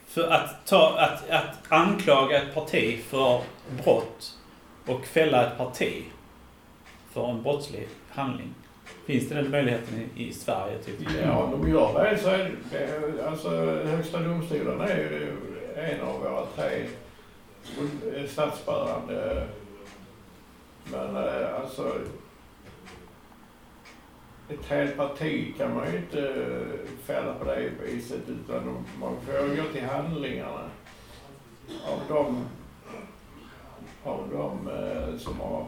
för 0.07 0.31
att, 0.31 0.65
ta, 0.65 0.99
att, 0.99 1.29
att 1.29 1.55
anklaga 1.69 2.41
ett 2.41 2.53
parti 2.53 3.03
för 3.03 3.41
brott 3.83 4.37
och 4.85 5.05
fälla 5.05 5.47
ett 5.47 5.57
parti 5.57 6.03
för 7.11 7.29
en 7.29 7.43
brottslig 7.43 7.87
handling. 8.09 8.53
Finns 9.05 9.29
det 9.29 9.35
den 9.35 9.51
möjligheten 9.51 10.09
i, 10.15 10.27
i 10.27 10.33
Sverige? 10.33 10.77
Typ? 10.77 10.95
Ja, 11.23 11.43
om 11.43 11.69
jag 11.69 11.93
väl 11.93 12.19
så 12.19 12.29
är 12.29 12.51
det, 12.71 13.27
alltså 13.27 13.49
Högsta 13.85 14.19
domstolen 14.19 14.81
är 14.81 14.97
ju 14.97 15.35
en 15.75 16.01
av 16.01 16.19
våra 16.19 16.45
tre 16.45 16.85
statsbärande. 18.27 19.47
Men 20.91 21.15
eh, 21.15 21.55
alltså 21.61 21.93
ett 24.49 24.65
helt 24.65 24.97
parti 24.97 25.53
kan 25.57 25.75
man 25.75 25.91
ju 25.91 25.97
inte 25.97 26.33
fälla 27.03 27.33
på 27.33 27.43
det 27.43 27.69
viset 27.85 28.21
utan 28.29 28.85
man 28.99 29.15
får 29.25 29.55
gå 29.55 29.71
till 29.73 29.85
handlingarna 29.85 30.69
av 31.85 31.99
de, 32.07 32.45
av 34.03 34.29
de 34.31 34.67
eh, 34.67 35.17
som 35.17 35.39
har 35.39 35.67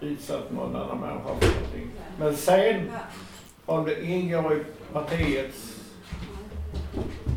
utsatt 0.00 0.52
någon 0.52 0.76
annan 0.76 1.00
människa 1.00 1.34
för 1.40 1.46
någonting. 1.46 1.90
Men 2.18 2.36
sen 2.36 2.90
om 3.66 3.84
det 3.84 4.04
ingår 4.04 4.52
i 4.52 4.64
partiets 4.92 5.80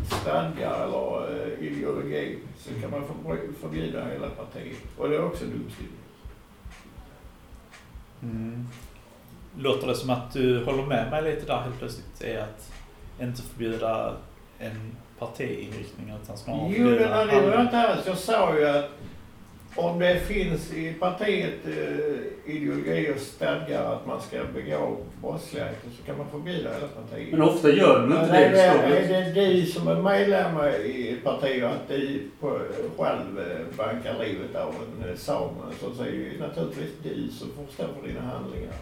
stadgar 0.05 0.83
eller 0.83 1.31
eh, 1.31 1.67
ideologi 1.67 2.39
så 2.57 2.69
kan 2.81 2.91
man 2.91 3.03
förbjuda 3.61 4.05
hela 4.05 4.29
partiet. 4.29 4.77
Och 4.97 5.09
det 5.09 5.15
är 5.15 5.25
också 5.25 5.45
domstol. 5.45 5.85
Mm. 8.21 8.67
Låter 9.57 9.87
det 9.87 9.95
som 9.95 10.09
att 10.09 10.33
du 10.33 10.63
håller 10.63 10.85
med 10.85 11.11
mig 11.11 11.23
lite 11.23 11.45
där 11.45 11.61
helt 11.61 11.79
plötsligt? 11.79 12.21
Är 12.21 12.39
att 12.39 12.71
inte 13.21 13.41
förbjuda 13.41 14.13
en 14.59 14.95
partiinriktning 15.19 16.13
utan 16.23 16.37
snarare 16.37 16.73
Jo, 16.77 16.89
det, 16.89 16.91
förbjuda 16.91 17.25
det 17.25 17.41
var 17.41 17.51
jag 17.51 17.61
inte 17.61 17.77
alls. 17.77 18.07
Jag 18.07 18.17
sa 18.17 18.57
ju 18.57 18.67
att 18.67 18.89
om 19.75 19.99
det 19.99 20.19
finns 20.19 20.73
i 20.73 20.93
partiet 20.93 21.65
eh, 21.65 22.55
ideologi 22.55 23.13
och 23.15 23.21
stadgar 23.21 23.93
att 23.93 24.07
man 24.07 24.21
ska 24.21 24.37
begå 24.53 24.97
brottsligheter 25.21 25.89
så 25.97 26.03
kan 26.05 26.17
man 26.17 26.29
förbjuda 26.31 26.73
hela 26.73 26.87
partiet. 26.87 27.31
Men 27.31 27.41
ofta 27.41 27.69
gör 27.69 27.99
de 27.99 28.13
inte 28.13 28.31
det. 28.31 28.61
är, 28.61 29.11
är 29.11 29.33
det 29.33 29.41
du 29.41 29.65
som 29.65 29.87
är 29.87 29.95
medlem 29.95 30.57
i 30.85 31.09
ett 31.09 31.23
parti 31.23 31.63
och 31.63 31.69
att 31.69 31.87
du 31.87 32.21
på, 32.39 32.59
själv 32.97 33.39
eh, 33.39 33.77
bankar 33.77 34.15
livet 34.23 34.55
av 34.55 34.75
en 35.09 35.17
same 35.17 35.49
så 35.79 36.03
är 36.03 36.11
det 36.11 36.45
naturligtvis 36.47 36.91
du 37.03 37.31
som 37.31 37.47
får 37.47 37.73
stå 37.73 37.83
för 38.01 38.07
dina 38.07 38.21
handlingar. 38.21 38.73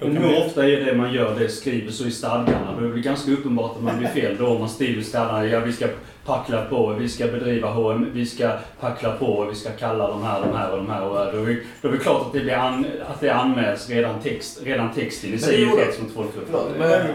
Men 0.00 0.16
hur 0.16 0.46
ofta 0.46 0.68
är 0.68 0.84
det 0.84 0.94
man 0.94 1.12
gör 1.12 1.34
det, 1.38 1.48
skriver 1.48 1.92
så 1.92 2.04
i 2.04 2.10
stadgarna? 2.10 2.72
Då 2.78 2.84
är 2.84 2.86
det 2.88 2.92
väl 2.92 3.02
ganska 3.02 3.30
uppenbart 3.32 3.76
att 3.76 3.82
man 3.82 3.98
blir 3.98 4.08
fel 4.08 4.36
då 4.38 4.46
om 4.46 4.60
man 4.60 4.68
skriver 4.68 5.00
i 5.00 5.04
stadgarna, 5.04 5.46
ja 5.46 5.60
vi 5.60 5.72
ska 5.72 5.86
packla 6.26 6.64
på, 6.64 6.94
vi 7.00 7.08
ska 7.08 7.26
bedriva 7.26 7.68
HM, 7.70 8.06
vi 8.12 8.26
ska 8.26 8.50
packla 8.80 9.12
på, 9.12 9.44
vi 9.50 9.54
ska 9.54 9.70
kalla 9.70 10.08
de 10.08 10.22
här, 10.22 10.40
de 10.40 10.56
här 10.56 10.70
och 10.70 10.76
de 10.76 10.90
här. 10.90 11.02
Och 11.04 11.14
då, 11.32 11.42
är, 11.42 11.46
det- 11.46 11.56
då 11.82 11.88
är 11.88 11.92
det 11.92 11.98
klart 11.98 12.26
att 12.26 12.32
det, 12.32 12.40
blir 12.40 12.52
an, 12.54 12.86
att 13.08 13.20
det 13.20 13.30
anmäls 13.30 13.88
redan, 13.88 14.20
text, 14.20 14.60
redan 14.64 14.94
texten 14.94 15.28
i 15.28 15.32
Men 15.32 15.40
sig 15.40 15.56
det 15.56 15.62
är. 15.62 15.68
Förlåt, 16.46 16.68
Det 16.72 16.78
men- 16.78 16.90
är 16.90 16.98
det. 17.06 17.14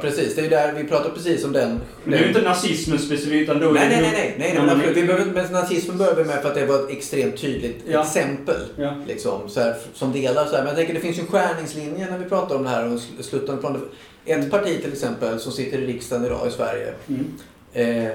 Precis, 0.00 0.36
det 0.36 0.46
är 0.46 0.50
där 0.50 0.72
vi 0.72 0.84
pratar 0.84 1.10
precis 1.10 1.44
om 1.44 1.52
den. 1.52 1.80
Men 2.04 2.10
det 2.12 2.16
är 2.16 2.22
ju 2.22 2.28
inte 2.28 2.42
nazismen 2.42 2.98
specifikt 2.98 3.42
utan 3.50 3.60
då 3.60 3.68
är 3.68 3.72
Nej, 3.72 3.88
det 3.88 4.00
nej, 4.00 4.10
nej, 4.12 4.34
nej, 4.38 4.54
nej, 4.58 4.70
absolut. 4.70 4.96
Vi 4.96 5.02
behöver, 5.06 5.24
men 5.32 5.52
nazismen 5.52 5.98
börjar 5.98 6.14
vi 6.14 6.24
med 6.24 6.42
för 6.42 6.48
att 6.48 6.54
det 6.54 6.66
var 6.66 6.74
ett 6.74 6.90
extremt 6.90 7.36
tydligt 7.40 7.82
Ja. 7.88 8.02
exempel. 8.02 8.56
Ja. 8.76 8.90
Liksom, 9.06 9.48
så 9.48 9.60
här, 9.60 9.74
som 9.94 10.12
delar 10.12 10.44
så 10.44 10.50
här. 10.50 10.58
Men 10.58 10.66
jag 10.66 10.76
tänker 10.76 10.94
det 10.94 11.00
finns 11.00 11.18
ju 11.18 11.20
en 11.20 11.26
skärningslinje 11.54 12.10
när 12.10 12.18
vi 12.18 12.24
pratar 12.24 12.56
om 12.56 12.62
det 12.62 12.68
här 12.68 12.84
och 12.84 12.90
sl- 12.98 13.22
slutande 13.22 13.60
plan. 13.60 13.88
Ett 14.24 14.50
parti 14.50 14.82
till 14.82 14.92
exempel 14.92 15.40
som 15.40 15.52
sitter 15.52 15.78
i 15.78 15.86
riksdagen 15.86 16.26
idag 16.26 16.48
i 16.48 16.50
Sverige. 16.50 16.94
Mm. 17.08 17.24
Eh, 17.72 18.12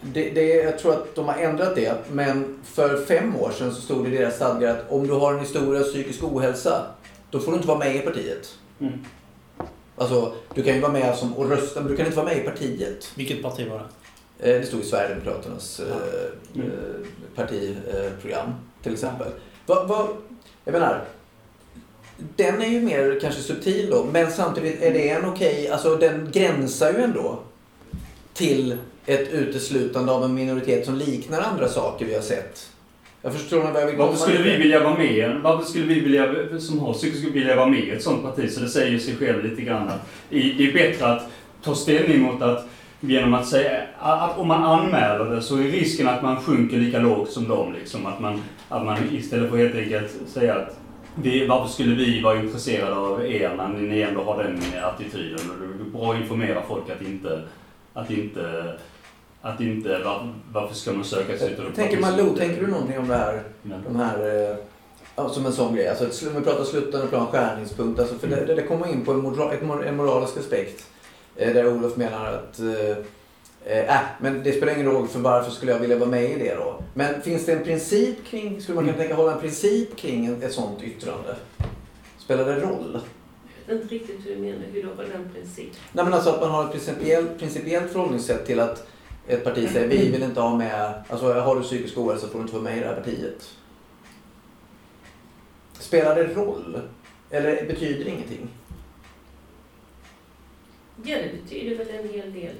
det, 0.00 0.30
det, 0.30 0.46
jag 0.54 0.78
tror 0.78 0.92
att 0.92 1.14
de 1.14 1.28
har 1.28 1.34
ändrat 1.36 1.74
det. 1.74 1.94
Men 2.12 2.58
för 2.64 3.04
fem 3.04 3.36
år 3.36 3.50
sedan 3.50 3.74
så 3.74 3.80
stod 3.80 4.04
det 4.04 4.10
i 4.14 4.18
deras 4.18 4.36
stadgar 4.36 4.70
att 4.70 4.90
om 4.92 5.06
du 5.06 5.12
har 5.12 5.34
en 5.34 5.40
historia 5.40 5.80
av 5.80 5.84
psykisk 5.84 6.22
ohälsa 6.24 6.86
då 7.30 7.40
får 7.40 7.50
du 7.52 7.56
inte 7.56 7.68
vara 7.68 7.78
med 7.78 7.96
i 7.96 7.98
partiet. 7.98 8.54
Mm. 8.80 8.92
Alltså, 9.96 10.32
du 10.54 10.62
kan 10.62 10.74
ju 10.74 10.80
vara 10.80 10.92
med 10.92 11.16
som 11.16 11.34
och 11.36 11.50
rösta 11.50 11.80
men 11.80 11.90
du 11.90 11.96
kan 11.96 12.06
inte 12.06 12.16
vara 12.18 12.26
med 12.26 12.38
i 12.38 12.40
partiet. 12.40 13.12
Vilket 13.14 13.42
parti 13.42 13.68
var 13.70 13.78
det? 14.38 14.52
Eh, 14.54 14.60
Det 14.60 14.66
stod 14.66 14.80
i 14.80 14.84
Sverigedemokraternas 14.84 15.80
eh, 15.80 15.86
Mm. 16.54 16.66
eh, 16.66 17.06
partiprogram 17.36 18.52
till 18.82 18.92
exempel. 18.92 19.28
Vad, 19.66 19.88
vad, 19.88 20.08
jag 20.64 20.72
menar, 20.72 21.04
den 22.36 22.62
är 22.62 22.66
ju 22.66 22.80
mer 22.80 23.18
kanske 23.20 23.40
subtil 23.40 23.90
då, 23.90 24.06
men 24.12 24.30
samtidigt 24.30 24.82
är 24.82 24.92
det 24.92 25.10
en 25.10 25.24
okej, 25.24 25.68
alltså 25.68 25.96
den 25.96 26.30
gränsar 26.32 26.92
ju 26.92 26.98
ändå 26.98 27.38
till 28.34 28.76
ett 29.06 29.32
uteslutande 29.32 30.12
av 30.12 30.24
en 30.24 30.34
minoritet 30.34 30.86
som 30.86 30.94
liknar 30.94 31.40
andra 31.40 31.68
saker 31.68 32.06
vi 32.06 32.14
har 32.14 32.22
sett. 32.22 32.70
Jag 33.22 33.32
förstår 33.32 33.60
vad 33.60 33.82
jag 33.82 33.86
vill 33.86 33.96
Varför 33.96 34.16
skulle 34.16 34.42
vi 34.42 34.56
vilja 34.56 34.84
vara 34.84 34.98
med? 34.98 35.40
Varför 35.42 35.64
skulle 35.70 35.84
vi 35.84 36.00
vilja, 36.00 36.34
som 36.60 36.78
har 36.78 36.92
psykisk 36.92 37.24
vilja 37.34 37.56
vara 37.56 37.66
med 37.66 37.80
i 37.80 37.90
ett 37.90 38.02
sånt 38.02 38.22
parti? 38.22 38.52
Så 38.52 38.60
det 38.60 38.68
säger 38.68 38.90
ju 38.90 39.00
sig 39.00 39.16
själv 39.16 39.44
lite 39.44 39.62
grann 39.62 39.90
det 40.30 40.68
är 40.68 40.72
bättre 40.72 41.06
att 41.06 41.22
ta 41.62 41.74
ställning 41.74 42.22
mot 42.22 42.42
att 42.42 42.68
genom 43.00 43.34
att 43.34 43.48
säga 43.48 43.80
att 43.98 44.38
om 44.38 44.48
man 44.48 44.64
anmäler 44.64 45.24
det 45.24 45.42
så 45.42 45.56
är 45.56 45.62
risken 45.62 46.08
att 46.08 46.22
man 46.22 46.36
sjunker 46.36 46.76
lika 46.76 46.98
lågt 46.98 47.30
som 47.30 47.48
dem. 47.48 47.72
Liksom. 47.72 48.06
Att, 48.06 48.20
man, 48.20 48.42
att 48.68 48.84
man 48.84 48.98
istället 49.12 49.50
för 49.50 49.56
helt 49.56 49.74
enkelt 49.74 50.10
säga 50.26 50.54
att 50.54 50.76
vi, 51.22 51.46
varför 51.46 51.72
skulle 51.72 51.94
vi 51.94 52.22
vara 52.22 52.38
intresserade 52.40 52.96
av 52.96 53.26
er 53.26 53.54
när 53.56 53.68
ni 53.68 54.00
ändå 54.00 54.22
har 54.22 54.42
den 54.42 54.60
attityden? 54.84 55.38
Det 55.78 55.88
är 55.88 55.98
bra 55.98 56.12
att 56.12 56.20
informera 56.20 56.62
folk 56.68 56.90
att 56.90 57.02
inte, 57.02 57.42
att 57.94 58.10
inte, 58.10 58.72
att 59.40 59.60
inte 59.60 59.98
var, 59.98 60.34
varför 60.52 60.74
ska 60.74 60.92
man 60.92 61.04
söka 61.04 61.38
sig 61.38 61.56
till 61.56 61.64
Tänker 61.74 62.00
Malou, 62.00 62.36
tänker 62.36 62.60
du 62.60 62.66
någonting 62.66 62.98
om 62.98 63.08
det 63.08 63.16
här? 63.16 63.42
Ja. 63.62 63.74
De 63.88 63.96
här, 63.96 64.50
eh, 64.50 64.56
ja, 65.16 65.28
som 65.28 65.46
en 65.46 65.52
sån 65.52 65.74
grej. 65.74 65.88
Alltså, 65.88 66.30
vi 66.30 66.40
pratar 66.40 66.64
slutande 66.64 67.06
plan, 67.06 67.26
skärningspunkt. 67.26 68.00
Alltså, 68.00 68.18
för 68.18 68.26
det, 68.26 68.44
det, 68.44 68.54
det 68.54 68.62
kommer 68.62 68.92
in 68.92 69.04
på 69.04 69.12
en, 69.12 69.18
mora, 69.18 69.52
ett, 69.52 69.62
mor- 69.62 69.86
en 69.86 69.96
moralisk 69.96 70.36
aspekt. 70.36 70.86
Eh, 71.36 71.54
där 71.54 71.68
Olof 71.68 71.96
menar 71.96 72.26
att 72.32 72.60
eh, 73.64 73.96
äh, 73.96 74.00
men 74.20 74.42
det 74.42 74.52
spelar 74.52 74.74
ingen 74.74 74.86
roll 74.86 75.08
för 75.08 75.18
varför 75.18 75.50
skulle 75.50 75.72
jag 75.72 75.78
vilja 75.78 75.98
vara 75.98 76.10
med 76.10 76.30
i 76.30 76.38
det 76.38 76.54
då? 76.54 76.82
Men 76.94 77.22
finns 77.22 77.46
det 77.46 77.52
en 77.52 77.64
princip 77.64 78.24
kring, 78.26 78.62
skulle 78.62 78.76
man 78.76 78.84
kunna 78.84 78.98
tänka 78.98 79.14
hålla 79.14 79.32
en 79.32 79.40
princip 79.40 79.96
kring 79.96 80.26
en, 80.26 80.42
ett 80.42 80.52
sånt 80.52 80.82
yttrande? 80.82 81.36
Spelar 82.18 82.44
det 82.44 82.60
roll? 82.60 83.00
Jag 83.66 83.74
vet 83.74 83.82
inte 83.82 83.94
riktigt 83.94 84.26
hur 84.26 84.36
du 84.36 84.40
menar, 84.40 84.64
hur 84.72 84.82
då 84.82 84.88
var 84.88 85.04
den 85.04 85.30
princip? 85.34 85.72
Nej 85.92 86.04
men 86.04 86.14
alltså 86.14 86.30
att 86.30 86.40
man 86.40 86.50
har 86.50 86.64
ett 86.64 86.72
principiellt, 86.72 87.38
principiellt 87.38 87.92
förhållningssätt 87.92 88.46
till 88.46 88.60
att 88.60 88.86
ett 89.26 89.44
parti 89.44 89.70
säger 89.70 89.88
vi 89.88 90.10
vill 90.10 90.22
inte 90.22 90.40
ha 90.40 90.56
med, 90.56 91.02
alltså 91.08 91.32
har 91.32 91.56
du 91.56 91.62
psykisk 91.62 91.98
ohälsa 91.98 92.28
får 92.28 92.38
du 92.38 92.42
inte 92.42 92.54
vara 92.54 92.64
med 92.64 92.76
i 92.76 92.80
det 92.80 92.86
här 92.86 92.94
partiet. 92.94 93.54
Spelar 95.72 96.16
det 96.16 96.34
roll? 96.34 96.80
Eller 97.30 97.66
betyder 97.66 98.04
det 98.04 98.10
ingenting? 98.10 98.48
Ja, 101.04 101.16
det 101.18 101.42
betyder 101.42 101.76
väl 101.76 101.88
en 101.88 102.08
hel 102.08 102.32
del. 102.32 102.54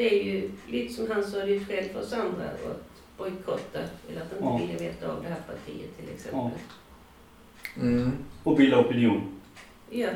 Det 0.00 0.20
är 0.20 0.24
ju 0.24 0.50
lite 0.68 0.94
som 0.94 1.10
han 1.10 1.24
sa, 1.24 1.36
det 1.38 1.56
är 1.56 1.64
skäl 1.64 1.84
för 1.92 2.00
oss 2.00 2.12
andra 2.12 2.44
att 2.44 2.84
bojkotta 3.18 3.78
eller 4.10 4.20
att 4.20 4.32
inte 4.32 4.44
Ja. 4.44 4.56
vilja 4.56 4.78
veta 4.78 5.08
av 5.12 5.22
det 5.22 5.28
här 5.28 5.40
partiet 5.46 5.96
till 5.98 6.14
exempel. 6.14 6.50
Mm. 7.76 8.12
Och 8.44 8.56
bilda 8.56 8.78
opinion. 8.78 9.40
Ja. 9.90 10.08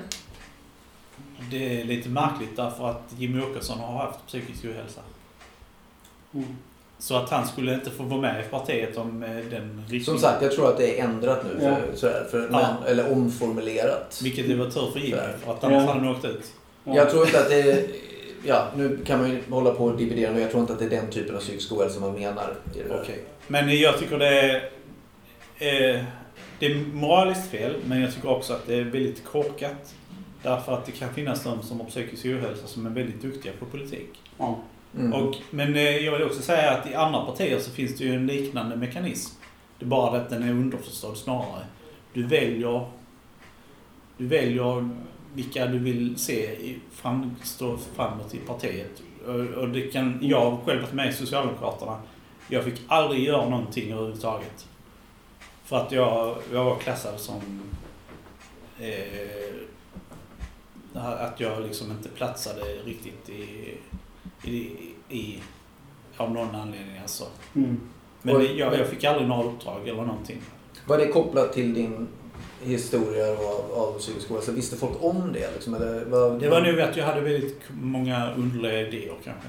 Det 1.50 1.80
är 1.80 1.84
lite 1.84 2.08
märkligt 2.08 2.56
därför 2.56 2.88
att 2.90 3.14
Jimmy 3.18 3.42
Åkesson 3.42 3.78
har 3.78 3.98
haft 3.98 4.26
psykisk 4.26 4.64
ohälsa. 4.64 5.00
Mm. 6.34 6.46
Så 6.98 7.16
att 7.16 7.30
han 7.30 7.46
skulle 7.46 7.74
inte 7.74 7.90
få 7.90 8.02
vara 8.02 8.20
med 8.20 8.44
i 8.46 8.48
partiet 8.48 8.96
om 8.96 9.22
eh, 9.22 9.30
den 9.30 9.78
riktningen. 9.88 10.04
Som 10.04 10.18
sagt, 10.18 10.42
jag 10.42 10.52
tror 10.52 10.70
att 10.70 10.76
det 10.76 11.00
är 11.00 11.04
ändrat 11.04 11.44
nu. 11.44 11.60
För, 11.60 11.66
Ja. 11.68 11.96
sådär, 11.96 12.26
för, 12.30 12.48
Ja. 12.52 12.76
men, 12.80 12.90
eller 12.90 13.12
omformulerat. 13.12 14.20
Vilket 14.22 14.48
det 14.48 14.54
var 14.54 14.70
tur 14.70 14.90
för 14.92 15.00
Jimmy, 15.00 15.16
för 15.44 15.52
att 15.52 15.64
annars 15.64 15.82
Ja. 15.82 15.92
hade 15.92 16.00
han 16.06 16.08
åkt 16.16 16.24
ut. 16.24 16.52
Ja. 16.84 16.96
Jag 16.96 17.10
tror 17.10 17.26
inte 17.26 17.40
att 17.40 17.48
det 17.48 17.60
är, 17.60 17.86
ja 18.46 18.68
nu 18.76 18.98
kan 19.04 19.20
man 19.20 19.30
ju 19.30 19.42
hålla 19.50 19.70
på 19.70 19.84
och 19.84 19.96
dividera 19.96 20.32
men 20.32 20.42
jag 20.42 20.50
tror 20.50 20.60
inte 20.60 20.72
att 20.72 20.78
det 20.78 20.84
är 20.84 20.90
den 20.90 21.10
typen 21.10 21.36
av 21.36 21.40
psykisk 21.40 21.72
ohälsa 21.72 22.00
man 22.00 22.14
menar. 22.14 22.54
Okej. 22.90 23.24
Men 23.46 23.78
jag 23.78 23.98
tycker 23.98 24.18
det 24.18 24.40
är... 24.40 24.54
Eh, 25.58 26.04
det 26.58 26.66
är 26.66 26.84
moraliskt 26.92 27.50
fel, 27.50 27.76
men 27.86 28.00
jag 28.00 28.14
tycker 28.14 28.30
också 28.30 28.52
att 28.52 28.66
det 28.66 28.74
är 28.74 28.84
väldigt 28.84 29.24
korkat. 29.24 29.94
Därför 30.42 30.74
att 30.74 30.86
det 30.86 30.92
kan 30.92 31.14
finnas 31.14 31.44
de 31.44 31.62
som 31.62 31.80
har 31.80 31.86
psykisk 31.86 32.26
ohälsa 32.26 32.66
som 32.66 32.86
är 32.86 32.90
väldigt 32.90 33.22
duktiga 33.22 33.52
på 33.58 33.66
politik. 33.66 34.22
Ja. 34.38 34.58
Mm. 34.98 35.12
Och, 35.12 35.34
men 35.50 35.74
eh, 35.74 35.96
jag 35.96 36.12
vill 36.12 36.22
också 36.22 36.42
säga 36.42 36.70
att 36.70 36.90
i 36.90 36.94
andra 36.94 37.24
partier 37.24 37.58
så 37.58 37.70
finns 37.70 37.96
det 37.96 38.04
ju 38.04 38.14
en 38.14 38.26
liknande 38.26 38.76
mekanism. 38.76 39.34
Det 39.78 39.84
är 39.84 39.88
bara 39.88 40.20
att 40.20 40.30
den 40.30 40.42
är 40.42 40.50
underförstådd 40.50 41.16
snarare. 41.16 41.64
Du 42.12 42.26
väljer, 42.26 42.86
du 44.16 44.26
väljer 44.26 44.90
vilka 45.34 45.66
du 45.66 45.78
vill 45.78 46.18
se 46.18 46.52
i, 46.52 46.78
fram, 46.90 47.36
stå 47.42 47.76
framåt 47.76 48.34
i 48.34 48.38
partiet. 48.38 49.02
Och, 49.56 49.68
det 49.68 49.80
kan, 49.80 50.18
jag 50.22 50.50
har 50.50 50.58
själv 50.64 50.82
varit 50.82 50.92
med 50.92 51.08
i 51.08 51.12
Socialdemokraterna. 51.12 51.98
Jag 52.48 52.64
fick 52.64 52.80
aldrig 52.88 53.24
göra 53.24 53.48
någonting 53.48 53.92
överhuvudtaget. 53.92 54.68
För 55.64 55.76
att 55.76 55.92
jag, 55.92 56.36
jag 56.52 56.64
var 56.64 56.76
klassad 56.76 57.20
som 57.20 57.40
eh, 58.78 59.54
att 60.94 61.40
jag 61.40 61.62
liksom 61.62 61.90
inte 61.90 62.08
platsade 62.08 62.60
riktigt 62.84 63.28
i, 63.28 63.74
i, 64.50 64.70
i 65.08 65.42
av 66.16 66.32
någon 66.32 66.54
anledning 66.54 66.98
alltså. 67.02 67.24
Mm. 67.54 67.80
Men 68.22 68.56
jag, 68.56 68.78
jag 68.78 68.88
fick 68.88 69.04
aldrig 69.04 69.28
några 69.28 69.44
uppdrag 69.48 69.88
eller 69.88 70.02
någonting. 70.02 70.40
Var 70.86 70.98
det 70.98 71.06
kopplat 71.06 71.52
till 71.52 71.74
din 71.74 72.08
historia 72.62 73.30
av, 73.30 73.72
av 73.72 73.98
psykisk 73.98 74.30
ohälsa? 74.30 74.52
Visste 74.52 74.76
folk 74.76 74.92
om 75.00 75.32
det? 75.32 75.50
Liksom, 75.54 75.74
eller, 75.74 76.04
vad, 76.04 76.40
Det 76.40 76.48
var 76.48 76.60
nog 76.60 76.80
att 76.80 76.96
jag 76.96 77.04
hade 77.04 77.20
väldigt 77.20 77.60
många 77.68 78.34
underliga 78.34 78.80
idéer 78.80 79.14
kanske. 79.24 79.48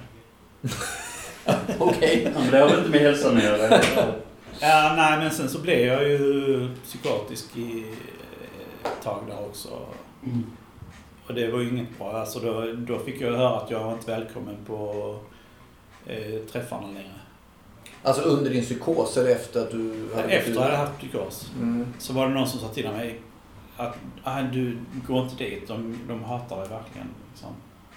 Okej. 1.80 2.32
Men 2.36 2.52
det 2.52 2.58
har 2.58 2.70
väl 2.70 2.78
inte 2.78 2.90
med 2.90 3.02
hälsan 3.02 3.38
att 3.38 3.44
göra? 3.44 3.82
Ja, 4.60 4.94
nej, 4.98 5.18
men 5.18 5.32
sen 5.32 5.50
så 5.50 5.60
blev 5.60 5.80
jag 5.80 6.10
ju 6.10 6.70
psykotisk 6.84 7.58
i 7.58 7.86
ett 8.84 9.04
tag 9.04 9.24
där 9.28 9.40
också. 9.40 9.70
Mm. 10.24 10.44
Och 11.28 11.34
det 11.34 11.52
var 11.52 11.60
ju 11.60 11.70
inget 11.70 11.98
bra. 11.98 12.12
Alltså 12.12 12.40
då, 12.40 12.74
då 12.74 13.00
fick 13.00 13.22
jag 13.22 13.32
höra 13.32 13.58
att 13.58 13.72
jag 13.72 13.84
var 13.84 13.94
inte 13.94 14.12
välkommen 14.12 14.56
på 14.68 15.20
eh, 16.06 16.40
träffarna 16.52 16.88
längre. 16.88 17.20
Alltså 18.06 18.22
under 18.22 18.50
din 18.52 18.64
psykos 18.64 19.18
eller 19.18 19.30
efter 19.30 19.62
att 19.62 19.72
du 19.72 20.10
hade 20.16 20.28
Efter 20.28 20.52
ur? 20.52 20.56
jag 20.56 20.62
hade 20.62 20.78
haft 20.78 20.98
psykos 20.98 21.52
Mm. 21.62 21.86
så 21.98 22.14
var 22.14 22.28
det 22.28 22.34
någon 22.34 22.48
som 22.48 22.60
sa 22.60 22.68
till 22.68 22.90
mig 22.90 23.20
att 23.78 23.98
ah, 24.24 24.42
du 24.42 24.78
går 25.08 25.24
inte 25.24 25.44
dit, 25.44 25.68
de, 25.68 26.00
de 26.08 26.24
hatar 26.24 26.58
dig 26.60 26.70
verkligen. 26.70 27.08
Liksom. 27.32 27.50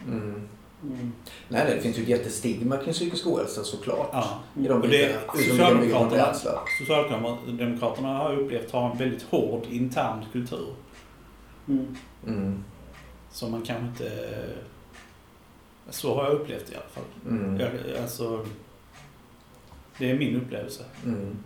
Mm. 0.06 0.48
Mm. 0.82 1.12
Nej, 1.48 1.64
nej, 1.64 1.74
det 1.76 1.80
finns 1.82 1.98
ju 1.98 2.02
ett 2.02 2.08
jättestigma 2.08 2.76
kring 2.76 2.92
psykisk 2.92 3.26
ohälsa 3.26 3.64
såklart. 3.64 4.08
Ja. 4.12 4.40
I 4.62 4.68
de 4.68 4.80
bitarna. 4.80 5.20
Socialdemokraterna. 5.48 6.34
Socialdemokraterna 6.78 8.08
har 8.08 8.34
upplevt 8.34 8.70
ha 8.70 8.92
en 8.92 8.98
väldigt 8.98 9.22
hård 9.22 9.62
intern 9.70 10.24
kultur. 10.32 10.74
Mm. 11.68 11.96
Mm. 12.26 12.64
Som 13.32 13.50
man 13.50 13.62
kanske 13.62 13.86
inte... 13.86 14.28
Så 15.90 16.14
har 16.14 16.24
jag 16.24 16.32
upplevt 16.32 16.72
i 16.72 16.74
alla 16.74 16.84
fall. 16.92 17.04
Mm. 17.28 17.60
Jag, 17.60 17.70
alltså, 18.02 18.46
det 19.98 20.10
är 20.10 20.18
min 20.18 20.36
upplevelse. 20.36 20.82
Mm. 21.04 21.38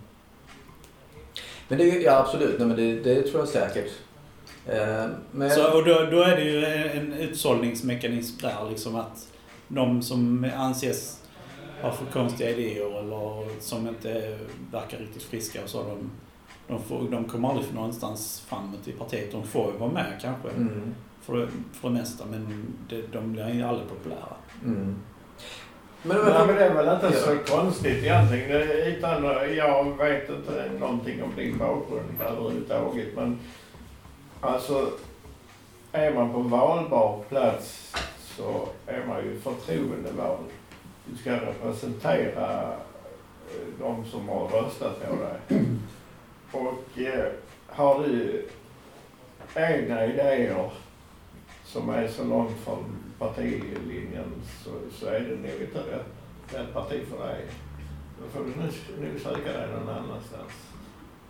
Men 1.69 1.79
det, 1.79 1.85
ja 1.85 2.19
absolut, 2.19 2.59
nej, 2.59 2.69
men 2.69 2.77
det, 2.77 3.01
det 3.01 3.23
tror 3.23 3.41
jag 3.41 3.49
säkert. 3.49 3.93
Eh, 4.67 5.07
men, 5.31 5.51
Så, 5.51 5.79
och 5.79 5.85
då, 5.85 5.95
då 6.11 6.23
är 6.23 6.37
det 6.37 6.45
ju 6.45 6.65
en 6.67 7.13
utsållningsmekanism 7.13 8.41
där 8.43 8.71
liksom 8.71 8.97
att 8.97 9.29
de 9.69 10.03
som 10.03 10.51
anses 10.57 11.23
ha 11.83 11.93
för 11.93 12.07
konstiga 12.07 12.51
idéer 12.51 12.99
eller 12.99 13.61
som 13.61 13.89
inte 13.89 14.39
verkar 14.73 14.99
riktigt 14.99 15.23
friska 15.23 15.63
och 15.63 15.69
så, 15.69 15.83
de, 15.83 16.11
de, 16.69 16.83
får, 16.83 17.11
de 17.11 17.25
kommer 17.25 17.49
aldrig 17.49 17.67
för 17.67 17.75
någonstans 17.75 18.45
framåt 18.49 18.89
i 18.89 18.93
partiet. 18.93 19.33
De 19.33 19.47
får 19.47 19.73
ju 19.73 19.79
vara 19.79 19.93
med 19.93 20.19
kanske 20.21 20.49
mm. 20.51 20.95
för, 21.23 21.49
för 21.73 21.89
det 21.89 21.95
mesta 21.95 22.25
men 22.31 22.67
det, 22.89 23.03
de 23.13 23.33
blir 23.33 23.55
ju 23.55 23.63
aldrig 23.63 23.89
populära. 23.89 24.37
Mm. 24.65 24.97
Men, 26.03 26.17
Nej, 26.17 26.47
men 26.47 26.57
det 26.57 26.65
är 26.65 26.75
väl 26.75 26.95
inte 26.95 27.19
så 27.21 27.37
konstigt 27.57 28.05
egentligen. 28.05 28.49
Det- 28.51 28.85
Utan, 28.87 29.25
jag 29.57 29.97
vet 29.99 30.31
inte 30.31 30.71
någonting 30.81 31.23
om 31.23 31.31
din 31.37 31.59
bakgrund 31.59 32.21
överhuvudtaget. 32.21 33.09
Men 33.17 33.39
alltså, 34.41 34.91
är 35.93 36.15
man 36.15 36.33
på 36.33 36.39
valbar 36.39 37.21
plats 37.29 37.95
så 38.21 38.69
är 38.87 39.05
man 39.09 39.25
ju 39.25 39.41
förtroendevald. 39.41 40.45
Du 41.05 41.17
ska 41.17 41.33
representera 41.33 42.63
eh, 42.63 43.67
de 43.81 44.05
som 44.05 44.29
har 44.29 44.49
röstat 44.49 45.09
på 45.09 45.17
dig. 45.17 45.65
Och 46.53 47.01
eh, 47.01 47.25
har 47.67 48.05
du 48.05 48.47
egna 49.55 50.05
idéer 50.07 50.71
som 51.65 51.89
är 51.91 52.09
så 52.09 52.25
långt 52.25 52.57
från 52.65 52.85
partilinjen 53.29 54.33
så, 54.65 54.71
så 54.93 55.07
är 55.07 55.21
det 55.21 55.37
nog 55.37 55.61
inte 55.61 55.79
rätt, 55.79 56.07
rätt 56.55 56.75
parti 56.75 57.01
för 57.11 57.27
dig. 57.27 57.41
Då 58.23 58.29
får 58.39 58.45
du 58.45 58.51
nog, 59.11 59.21
söka 59.21 59.53
dig 59.59 59.69
någon 59.69 59.89
annanstans. 59.89 60.53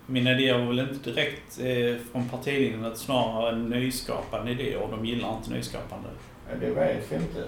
Mina 0.05 0.31
idéer 0.31 0.57
var 0.57 0.65
väl 0.67 0.79
inte 0.79 1.09
direkt 1.11 1.59
eh, 1.59 2.05
från 2.11 2.29
partilinjen, 2.29 2.79
utan 2.85 2.95
snarare 2.97 3.55
nyskapande 3.55 4.51
idéer 4.51 4.77
och 4.81 4.89
de 4.91 5.05
gillar 5.05 5.37
inte 5.37 5.51
nyskapande. 5.51 6.09
Ja, 6.49 6.55
det 6.59 6.71
vet 6.71 7.11
vi 7.11 7.15
inte. 7.15 7.43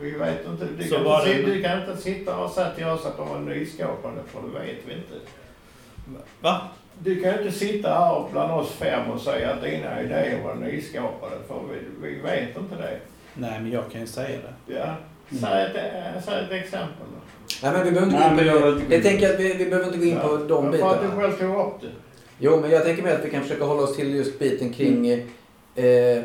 Vi 0.00 0.10
vet 0.10 0.46
inte. 0.46 0.66
Du, 0.78 0.84
Så 0.84 0.94
kan, 0.96 1.04
inte, 1.28 1.32
det- 1.42 1.54
du 1.54 1.62
kan 1.62 1.80
inte 1.80 1.96
sitta 1.96 2.38
och 2.38 2.50
säga 2.50 2.70
till 2.70 2.86
oss 2.86 3.06
att 3.06 3.16
de 3.16 3.28
var 3.28 3.38
nyskapande 3.40 4.20
för 4.26 4.42
det 4.42 4.58
vet 4.66 4.78
vi 4.86 4.92
inte. 4.92 5.14
Va? 6.40 6.60
Du 6.98 7.20
kan 7.22 7.38
inte 7.38 7.52
sitta 7.58 7.88
här 7.88 8.24
bland 8.32 8.52
oss 8.52 8.70
fem 8.70 9.10
och 9.10 9.20
säga 9.20 9.50
att 9.50 9.62
dina 9.62 10.02
idéer 10.02 10.42
var 10.44 10.54
nyskapade 10.54 11.36
för 11.48 11.60
vi, 11.72 12.08
vi 12.08 12.20
vet 12.20 12.56
inte 12.56 12.76
det. 12.76 13.00
Nej, 13.34 13.60
men 13.62 13.70
jag 13.70 13.90
kan 13.92 14.00
ju 14.00 14.06
säga 14.06 14.38
det. 14.66 14.74
Ja. 14.74 14.94
Säg 15.40 15.62
ett, 15.66 15.76
äh, 16.16 16.22
säg 16.24 16.44
ett 16.44 16.64
exempel 16.64 17.06
då. 17.14 17.20
nej, 17.62 17.72
men 17.72 17.84
vi 17.84 17.90
behöver 17.90 18.12
inte 18.12 18.28
Nej, 18.28 18.36
gå 18.36 18.42
in 18.42 18.46
jag 18.46 18.88
på. 18.88 18.94
Jag 18.94 19.02
tänker 19.02 19.34
att 19.34 19.40
vi, 19.40 19.54
vi 19.54 19.64
behöver 19.66 19.86
inte 19.86 19.98
gå 19.98 20.04
in 20.04 20.16
på 20.18 20.36
de 20.36 20.64
Ja, 20.64 20.72
För 20.72 20.94
att 20.94 21.00
du 21.00 21.06
bitarna. 21.06 21.20
själv 21.20 21.32
tog 21.38 21.66
upp 21.66 21.80
det. 21.80 21.88
Jo, 22.38 22.60
men 22.60 22.70
jag 22.70 22.84
tänker 22.84 23.02
mer 23.02 23.14
att 23.14 23.24
vi 23.24 23.30
kan 23.30 23.42
försöka 23.42 23.64
hålla 23.64 23.82
oss 23.82 23.96
till 23.96 24.14
just 24.14 24.38
biten 24.38 24.72
kring... 24.72 25.06
Mm. 25.10 25.28
Eh, 25.74 26.22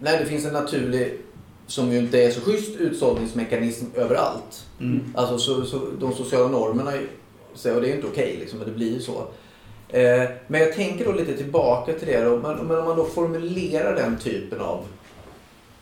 när 0.00 0.18
det 0.18 0.24
finns 0.26 0.46
en 0.46 0.52
naturlig, 0.52 1.14
som 1.66 1.92
ju 1.92 1.98
inte 1.98 2.22
är 2.22 2.30
så 2.30 2.40
schysst, 2.40 2.76
utsållningsmekanism 2.80 3.86
överallt. 3.94 4.66
Mm. 4.80 5.12
Alltså 5.16 5.38
så, 5.38 5.64
så, 5.64 5.78
de 6.00 6.12
sociala 6.14 6.48
normerna, 6.48 6.92
så- 7.54 7.74
och 7.74 7.80
det 7.80 7.86
är 7.86 7.88
ju 7.90 7.94
inte 7.96 8.06
okej 8.06 8.36
liksom, 8.40 8.58
men 8.58 8.68
det 8.68 8.74
blir 8.74 8.92
ju 8.94 9.00
så. 9.00 9.24
Eh, 9.88 10.22
men 10.46 10.60
jag 10.60 10.72
tänker 10.74 11.04
då 11.04 11.12
lite 11.12 11.36
tillbaka 11.36 11.92
till 11.92 12.08
det 12.08 12.20
då, 12.24 12.36
men, 12.36 12.56
men 12.56 12.78
om 12.78 12.84
man 12.84 12.96
då 12.96 13.04
formulerar 13.04 13.94
den 13.96 14.18
typen 14.18 14.60
av 14.60 14.84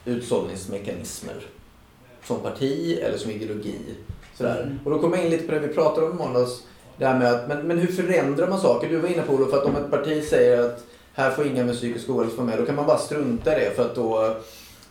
utsållningsmekanismer 0.06 1.46
som 2.24 2.40
parti 2.40 2.98
eller 3.02 3.18
som 3.18 3.30
ideologi. 3.30 3.74
Sådär. 4.34 4.62
Mm. 4.62 4.78
Och 4.84 4.90
då 4.90 4.98
kommer 4.98 5.16
jag 5.16 5.24
in 5.26 5.30
lite 5.30 5.46
på 5.46 5.52
det 5.52 5.58
vi 5.58 5.68
pratade 5.68 6.06
om 6.06 6.12
i 6.12 6.16
måndags. 6.16 6.62
Det 6.98 7.06
här 7.06 7.18
med 7.18 7.32
att, 7.32 7.48
men, 7.48 7.66
men 7.66 7.78
hur 7.78 7.92
förändrar 7.92 8.48
man 8.48 8.60
saker? 8.60 8.88
Du 8.88 8.96
var 8.96 9.08
inne 9.08 9.22
på 9.22 9.32
Olof, 9.32 9.54
att 9.54 9.64
om 9.64 9.76
ett 9.76 9.90
parti 9.90 10.24
säger 10.24 10.62
att 10.62 10.84
här 11.14 11.30
får 11.30 11.46
inga 11.46 11.64
med 11.64 11.74
psykisk 11.74 12.10
ohälsa 12.10 12.36
vara 12.36 12.46
med, 12.46 12.58
då 12.58 12.66
kan 12.66 12.74
man 12.74 12.86
bara 12.86 12.98
strunta 12.98 13.56
i 13.56 13.64
det 13.64 13.70
för 13.76 13.84
att 13.84 13.94
då 13.94 14.36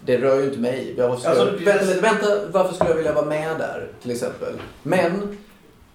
det 0.05 0.17
rör 0.17 0.39
ju 0.39 0.45
inte 0.45 0.59
mig. 0.59 0.93
Jag 0.97 1.19
skulle, 1.19 1.33
Alltså, 1.39 1.65
vänta, 1.65 2.01
vänta, 2.01 2.47
varför 2.51 2.73
skulle 2.75 2.89
jag 2.89 2.97
vilja 2.97 3.13
vara 3.13 3.25
med 3.25 3.57
där 3.59 3.87
till 4.01 4.11
exempel? 4.11 4.53
Men 4.83 5.37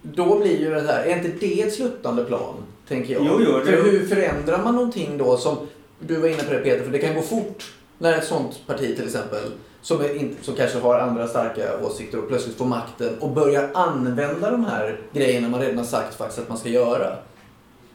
då 0.03 0.39
blir 0.39 0.61
ju 0.61 0.71
det 0.75 0.81
här, 0.81 1.05
är 1.05 1.17
inte 1.17 1.47
det 1.47 1.63
ett 1.63 1.75
sluttande 1.75 2.25
plan? 2.25 2.55
Tänker 2.89 3.15
jag. 3.15 3.23
Jo, 3.27 3.41
jo, 3.47 3.59
det- 3.59 3.65
För 3.65 3.91
hur 3.91 4.07
förändrar 4.07 4.65
man 4.65 4.75
någonting 4.75 5.19
då 5.19 5.37
som, 5.37 5.57
du 5.99 6.17
var 6.17 6.29
inne 6.29 6.43
på 6.43 6.53
det 6.53 6.59
Peter, 6.59 6.85
för 6.85 6.91
det 6.93 6.99
kan 6.99 7.15
gå 7.15 7.23
fort 7.23 7.73
när 8.01 8.19
ett 8.19 8.25
sånt 8.25 8.67
parti 8.67 8.97
till 8.97 9.05
exempel 9.05 9.41
som, 9.83 10.05
inte, 10.17 10.45
som 10.45 10.55
kanske 10.55 10.79
har 10.79 10.99
andra 10.99 11.29
starka 11.29 11.63
åsikter 11.83 12.19
och 12.19 12.29
plötsligt 12.29 12.57
får 12.57 12.65
makten 12.65 13.19
och 13.21 13.31
börjar 13.31 13.69
använda 13.75 14.51
de 14.51 14.65
här 14.65 15.01
grejerna 15.13 15.49
man 15.49 15.61
redan 15.61 15.79
har 15.79 15.85
sagt 15.85 16.15
faktiskt 16.15 16.39
att 16.39 16.49
man 16.49 16.59
ska 16.59 16.69
göra. 16.69 17.17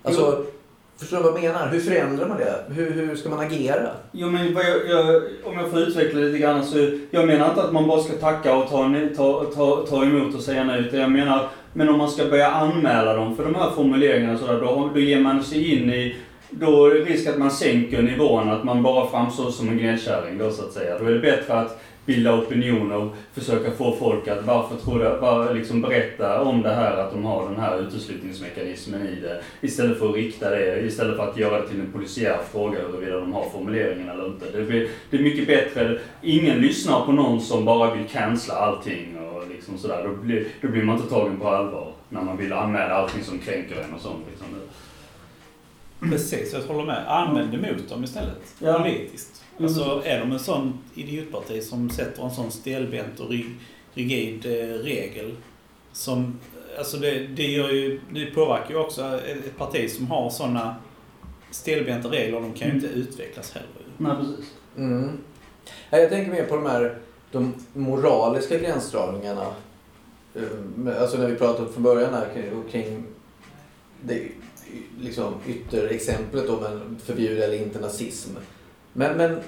Alltså, 0.03 0.45
förstår 0.97 1.17
du 1.17 1.23
vad 1.23 1.33
jag 1.33 1.41
menar? 1.41 1.67
Hur 1.67 1.79
förändrar 1.79 2.27
man 2.27 2.37
det? 2.37 2.63
Hur, 2.69 2.91
hur 2.91 3.15
ska 3.15 3.29
man 3.29 3.39
agera? 3.39 3.89
Jo 4.11 4.29
men 4.29 4.53
jag, 4.53 4.87
jag, 4.89 5.23
om 5.43 5.53
jag 5.53 5.69
får 5.71 5.79
utveckla 5.79 6.19
lite 6.19 6.37
grann 6.37 6.65
så, 6.65 6.77
jag 7.11 7.27
menar 7.27 7.49
inte 7.49 7.63
att 7.63 7.73
man 7.73 7.87
bara 7.87 8.01
ska 8.01 8.13
tacka 8.13 8.55
och 8.55 8.69
ta, 8.69 8.93
ta, 9.17 9.45
ta, 9.55 9.85
ta 9.89 10.03
emot 10.03 10.35
och 10.35 10.41
säga 10.41 10.63
nej. 10.63 10.79
utan 10.79 10.99
Jag 10.99 11.11
menar, 11.11 11.49
men 11.73 11.89
om 11.89 11.97
man 11.97 12.09
ska 12.09 12.25
börja 12.25 12.51
anmäla 12.51 13.13
dem 13.13 13.35
för 13.35 13.43
de 13.43 13.55
här 13.55 13.71
formuleringarna 13.71 14.37
så 14.37 14.47
där, 14.47 14.61
då, 14.61 14.89
då 14.93 14.99
ger 14.99 15.19
man 15.19 15.43
sig 15.43 15.73
in 15.73 15.89
i, 15.89 16.15
då 16.59 16.85
är 16.85 16.95
det 16.95 17.05
risk 17.05 17.27
att 17.27 17.37
man 17.37 17.51
sänker 17.51 18.01
nivån, 18.01 18.49
att 18.49 18.63
man 18.63 18.83
bara 18.83 19.09
framstår 19.09 19.51
som 19.51 19.69
en 19.69 19.77
gnällkärring 19.77 20.37
då 20.37 20.51
så 20.51 20.65
att 20.65 20.73
säga. 20.73 20.99
Då 20.99 21.05
är 21.05 21.11
det 21.11 21.19
bättre 21.19 21.53
att 21.53 21.81
bilda 22.05 22.39
opinion 22.39 22.91
och 22.91 23.15
försöka 23.33 23.71
få 23.71 23.95
folk 23.95 24.27
att 24.27 24.45
varför 24.45 24.75
tror 24.75 24.99
du, 24.99 25.21
bara 25.21 25.51
liksom 25.51 25.81
berätta 25.81 26.41
om 26.41 26.61
det 26.61 26.73
här 26.73 26.97
att 26.97 27.11
de 27.11 27.25
har 27.25 27.49
den 27.49 27.59
här 27.59 27.79
uteslutningsmekanismen 27.79 29.07
i 29.07 29.21
det. 29.21 29.41
Istället 29.61 29.99
för 29.99 30.09
att 30.09 30.15
rikta 30.15 30.49
det, 30.49 30.79
istället 30.79 31.17
för 31.17 31.29
att 31.29 31.37
göra 31.37 31.61
det 31.61 31.67
till 31.67 31.79
en 31.79 31.91
polisiär 31.91 32.37
fråga 32.51 32.79
huruvida 32.79 33.19
de 33.19 33.33
har 33.33 33.49
formuleringen 33.49 34.09
eller 34.09 34.25
inte. 34.25 34.45
Det, 34.51 34.61
blir, 34.61 34.87
det 35.09 35.17
är 35.17 35.21
mycket 35.21 35.47
bättre, 35.47 35.99
ingen 36.21 36.57
lyssnar 36.57 37.05
på 37.05 37.11
någon 37.11 37.41
som 37.41 37.65
bara 37.65 37.95
vill 37.95 38.07
cancella 38.07 38.59
allting 38.59 39.17
och 39.17 39.43
liksom 39.49 39.77
sådär. 39.77 40.03
Då 40.03 40.15
blir, 40.15 40.47
då 40.61 40.67
blir 40.67 40.83
man 40.83 40.97
inte 40.97 41.09
tagen 41.09 41.37
på 41.37 41.49
allvar 41.49 41.91
när 42.09 42.21
man 42.21 42.37
vill 42.37 42.53
anmäla 42.53 42.93
allting 42.93 43.23
som 43.23 43.39
kränker 43.39 43.75
en 43.75 43.93
och 43.93 44.01
sånt. 44.01 44.25
Liksom. 44.29 44.47
Precis, 46.11 46.53
jag 46.53 46.61
håller 46.61 46.85
med. 46.85 47.03
Använd 47.07 47.51
det 47.51 47.57
mot 47.73 47.89
dem 47.89 48.03
istället. 48.03 48.53
Ja. 48.59 48.79
Politiskt. 48.79 49.43
Mm. 49.57 49.65
Alltså 49.67 50.01
är 50.05 50.19
de 50.19 50.31
en 50.31 50.39
sån 50.39 50.79
idiotparti 50.95 51.63
som 51.63 51.89
sätter 51.89 52.23
en 52.23 52.31
sån 52.31 52.51
stelbent 52.51 53.19
och 53.19 53.29
rig- 53.29 53.55
rigid 53.93 54.45
eh, 54.45 54.73
regel 54.83 55.35
som, 55.91 56.39
alltså 56.77 56.97
det, 56.97 57.27
det 57.27 57.43
gör 57.47 57.69
ju, 57.69 57.99
det 58.11 58.25
påverkar 58.25 58.69
ju 58.69 58.77
också 58.77 59.03
ett 59.25 59.57
parti 59.57 59.91
som 59.91 60.07
har 60.07 60.29
såna 60.29 60.75
stelbenta 61.51 62.09
regler, 62.11 62.41
de 62.41 62.53
kan 62.53 62.67
ju 62.67 62.73
inte 62.73 62.87
utvecklas 62.87 63.51
heller. 63.53 63.69
Nej, 63.97 64.11
precis. 64.19 64.51
Mm. 64.77 65.17
Jag 65.89 66.09
tänker 66.09 66.31
mer 66.31 66.45
på 66.45 66.55
de 66.55 66.65
här 66.65 66.97
de 67.31 67.53
moraliska 67.73 68.57
gränsdragningarna. 68.57 69.45
Eh, 70.35 71.01
Alltså 71.01 71.17
när 71.17 71.27
vi 71.27 71.35
pratade 71.35 71.71
från 71.73 71.83
början 71.83 72.13
här 72.13 72.27
kring- 72.33 72.63
kring 72.71 73.03
det 74.01 74.27
liksom 74.99 75.33
ytterexemplet 75.47 76.49
om 76.49 76.65
en 76.65 76.97
förbjuda 77.05 77.43
eller 77.43 77.57
inte 77.57 77.79
nazism. 77.79 78.29
Men, 78.93 79.17
men 79.17 79.39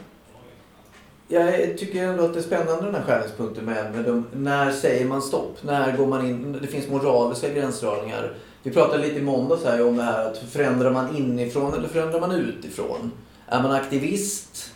jag 1.28 1.78
tycker 1.78 2.04
ändå 2.04 2.26
att 2.26 2.34
det 2.34 2.40
är 2.40 2.44
spännande 2.44 2.86
den 2.86 2.96
här 2.96 3.02
skärningspunkten 3.02 3.66
med, 3.66 3.96
med 3.96 4.06
de, 4.06 4.26
när 4.34 4.72
säger 4.72 5.06
man 5.06 5.22
stopp? 5.22 5.58
När 5.62 5.98
går 5.98 6.08
man 6.08 6.26
in? 6.26 6.58
Det 6.62 6.68
finns 6.68 6.88
moraliska 6.88 7.50
gränsdragningar. 7.50 8.34
Vi 8.63 8.72
pratade 8.72 9.04
lite 9.04 9.20
i 9.20 9.22
måndags 9.22 9.63
här 9.63 9.88
om 9.88 9.98
det 9.98 10.04
här 10.04 10.26
att 10.26 10.38
förändrar 10.38 10.92
man 10.92 11.16
inifrån 11.16 11.74
eller 11.74 11.88
förändrar 11.88 12.20
man 12.20 12.32
utifrån? 12.32 13.12
Är 13.48 13.62
man 13.62 13.72
aktivist? 13.72 14.74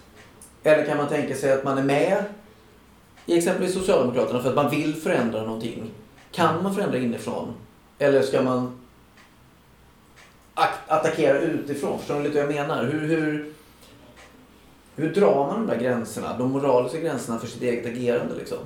Eller 0.63 0.85
kan 0.85 0.97
man 0.97 1.07
tänka 1.07 1.35
sig 1.35 1.51
att 1.51 1.63
man 1.63 1.77
är 1.77 1.83
med 1.83 2.23
i 3.25 3.37
exempelvis 3.37 3.73
Socialdemokraterna 3.73 4.41
för 4.41 4.49
att 4.49 4.55
man 4.55 4.69
vill 4.69 4.95
förändra 4.95 5.43
någonting? 5.43 5.91
Kan 6.31 6.63
man 6.63 6.75
förändra 6.75 6.97
inifrån? 6.97 7.53
Eller 7.99 8.21
ska 8.21 8.41
man 8.41 8.80
attackera 10.87 11.39
utifrån? 11.39 11.99
Förstår 11.99 12.15
ni 12.15 12.23
lite 12.23 12.45
vad 12.45 12.55
jag 12.55 12.67
menar? 12.67 12.83
Hur, 12.83 13.07
hur, 13.07 13.53
hur 14.95 15.13
drar 15.13 15.47
man 15.47 15.67
de 15.67 15.67
där 15.67 15.83
gränserna? 15.83 16.37
De 16.37 16.51
moraliska 16.51 16.99
gränserna 16.99 17.39
för 17.39 17.47
sitt 17.47 17.61
eget 17.61 17.85
agerande 17.85 18.35
liksom? 18.35 18.57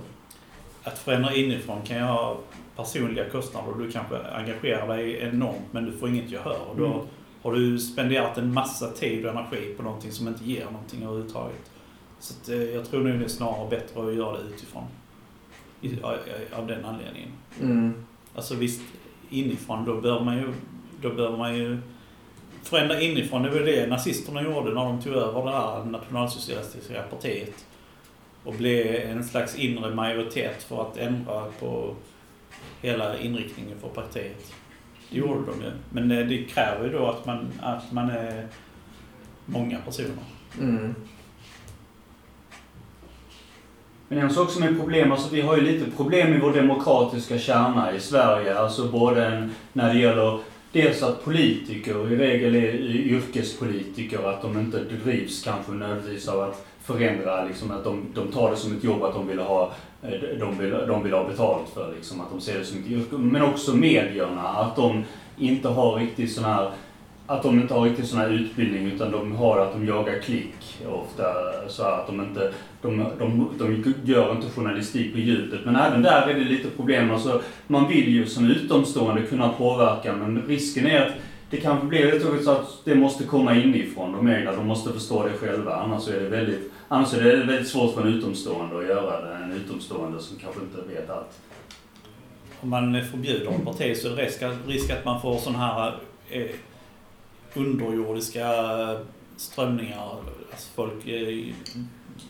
Att 0.84 1.00
förändra 1.00 1.34
inifrån 1.34 1.82
kan 1.82 1.98
ju 1.98 2.04
ha 2.04 2.38
personliga 2.76 3.30
kostnader. 3.30 3.74
Du 3.80 3.92
kanske 3.92 4.18
engagerar 4.18 4.88
dig 4.88 5.20
enormt 5.22 5.66
men 5.72 5.86
du 5.86 5.92
får 5.92 6.10
inget 6.10 6.32
gehör. 6.32 6.60
Och 6.70 6.78
då 6.78 6.86
mm. 6.86 7.00
har 7.44 7.54
du 7.54 7.80
spenderat 7.80 8.38
en 8.38 8.54
massa 8.54 8.92
tid 8.92 9.26
och 9.26 9.32
energi 9.32 9.74
på 9.78 9.84
någonting 9.84 10.12
som 10.12 10.28
inte 10.28 10.46
ger 10.46 10.66
någonting 10.66 11.04
överhuvudtaget. 11.04 11.72
Så 12.20 12.34
att, 12.34 12.50
eh, 12.50 12.64
jag 12.64 12.86
tror 12.86 13.04
nog 13.04 13.20
det 13.20 13.26
är 13.26 13.30
snarare 13.30 13.70
bättre 13.70 14.08
att 14.08 14.16
göra 14.16 14.38
det 14.38 14.44
utifrån. 14.56 14.84
I, 15.82 16.02
av 16.56 16.68
den 16.68 16.86
anledningen. 16.86 17.30
Mm. 17.62 17.94
Alltså 18.36 18.56
visst, 18.56 18.82
inifrån 19.30 19.86
då 19.86 20.02
bör 20.02 20.24
man 20.24 20.38
ju, 20.38 20.54
då 21.06 21.16
bör 21.16 21.38
man 21.38 21.58
ju 21.58 21.78
förändra 22.64 23.02
inifrån. 23.02 23.44
Det 23.44 23.50
var 23.50 23.60
det 23.60 23.88
nazisterna 23.88 24.42
gjorde 24.42 24.74
när 24.74 24.84
de 24.84 25.02
tog 25.02 25.14
över 25.14 25.46
det 25.46 25.52
här 25.52 25.86
nationalsocialistiska 25.86 27.02
partiet. 27.02 27.66
Och 28.44 28.54
blev 28.54 28.96
en 28.96 29.24
slags 29.24 29.56
inre 29.56 29.96
majoritet 29.96 30.64
för 30.64 30.82
att 30.82 30.98
ändra 30.98 31.44
på 31.60 31.96
hela 32.82 33.18
inriktningen 33.20 33.80
för 33.80 33.88
partiet. 33.88 34.54
Det 35.10 35.18
gjorde 35.18 35.52
de 35.52 35.62
ju. 35.62 35.72
Men 35.90 36.12
eh, 36.12 36.28
det 36.28 36.44
kräver 36.44 36.86
ju 36.86 36.92
då 36.92 37.08
att 37.08 37.26
man, 37.26 37.48
att 37.62 37.92
man 37.92 38.10
är 38.10 38.48
många 39.46 39.78
personer. 39.80 40.24
Mm. 40.60 40.96
Men 44.08 44.18
en 44.18 44.30
sak 44.30 44.52
som 44.52 44.64
är 44.64 44.74
problem, 44.74 45.12
alltså 45.12 45.36
vi 45.36 45.42
har 45.42 45.58
ju 45.58 45.62
lite 45.62 45.92
problem 45.92 46.34
i 46.34 46.40
vår 46.40 46.54
demokratiska 46.54 47.40
kärna 47.40 47.94
i 47.96 48.00
Sverige. 48.00 48.60
Alltså 48.60 48.88
både 48.88 49.50
när 49.74 49.94
det 49.94 50.00
gäller 50.00 50.40
dels 50.76 51.04
att 51.04 51.24
politiker 51.24 52.12
i 52.12 52.16
regel 52.16 52.56
är 52.56 52.74
yrkespolitiker, 52.96 54.30
att 54.30 54.42
de 54.42 54.60
inte 54.60 54.80
drivs 54.80 55.44
kanske 55.44 55.72
nödvändigtvis 55.72 56.28
av 56.28 56.42
att 56.42 56.66
förändra, 56.84 57.46
liksom, 57.46 57.72
att 57.72 57.84
de, 57.84 58.06
de 58.16 58.28
tar 58.28 58.52
det 58.52 58.58
som 58.58 58.78
ett 58.78 58.84
jobb 58.84 59.04
att 59.04 59.14
de 59.14 59.28
vill 59.28 59.40
ha, 59.40 59.72
eh, 60.04 60.40
de 60.40 60.58
vill, 60.58 60.70
de 60.70 61.04
vill 61.04 61.14
ha 61.14 61.28
betalt 61.28 61.70
för, 61.74 61.94
liksom, 61.96 62.22
att 62.22 62.32
de 62.32 62.42
ser 62.42 62.60
det 62.60 62.66
som 62.66 62.80
ett 62.80 62.88
yrke. 62.88 63.16
Men 63.18 63.42
också 63.42 63.76
medierna, 63.76 64.42
att 64.42 64.76
de 64.76 65.04
inte 65.38 65.68
har 65.68 65.96
riktigt 65.96 66.32
sån 66.32 66.44
här 66.44 66.72
att 67.28 67.44
de 67.44 67.60
inte 67.60 67.74
har 67.74 67.82
riktigt 67.82 68.08
sån 68.08 68.20
här 68.20 68.30
utbildning 68.30 68.86
utan 68.86 69.12
de 69.12 69.36
har 69.36 69.60
att 69.60 69.74
de 69.74 69.86
jagar 69.86 70.20
klick 70.20 70.84
ofta. 70.88 71.24
Så 71.68 71.84
att 71.84 72.08
de 72.08 72.22
inte, 72.22 72.54
de, 72.82 73.06
de, 73.20 73.50
de 73.58 73.94
gör 74.04 74.32
inte 74.32 74.50
journalistik 74.50 75.14
på 75.14 75.20
djupet. 75.20 75.60
Men 75.66 75.76
även 75.76 76.02
där 76.02 76.28
är 76.28 76.34
det 76.34 76.40
lite 76.40 76.70
problem. 76.70 77.12
Alltså, 77.12 77.42
man 77.68 77.88
vill 77.88 78.10
ju 78.10 78.26
som 78.26 78.46
utomstående 78.46 79.22
kunna 79.22 79.50
påverka 79.50 80.14
men 80.14 80.42
risken 80.48 80.88
är 80.88 81.06
att 81.06 81.14
det 81.50 81.58
kanske 81.58 81.88
blir 81.88 82.12
lite 82.12 82.44
så 82.44 82.52
att 82.52 82.82
det 82.84 82.96
måste 82.96 83.24
komma 83.24 83.56
inifrån 83.56 84.12
de 84.12 84.28
egna. 84.28 84.52
De 84.52 84.68
måste 84.68 84.94
förstå 84.94 85.24
det 85.24 85.48
själva. 85.48 85.76
Annars 85.76 86.08
är 86.08 86.20
det 86.20 86.30
väldigt, 86.30 86.72
annars 86.88 87.14
är 87.14 87.24
det 87.24 87.44
väldigt 87.44 87.68
svårt 87.68 87.94
för 87.94 88.02
en 88.02 88.14
utomstående 88.14 88.78
att 88.78 88.86
göra 88.86 89.22
det. 89.22 89.36
En 89.36 89.52
utomstående 89.52 90.20
som 90.20 90.38
kanske 90.38 90.62
inte 90.62 90.94
vet 90.94 91.10
allt. 91.10 91.40
Om 92.62 92.70
man 92.70 93.04
förbjuder 93.12 93.52
en 93.52 93.66
parti 93.66 93.98
så 93.98 94.08
är 94.08 94.16
det 94.16 94.26
risk, 94.26 94.44
risk 94.68 94.90
att 94.90 95.06
man 95.06 95.22
får 95.22 95.38
sån 95.38 95.56
här 95.56 95.96
eh, 96.30 96.46
underjordiska 97.56 98.48
strömningar. 99.38 100.18
Alltså 100.52 100.70
folk 100.76 101.08
är, 101.08 101.54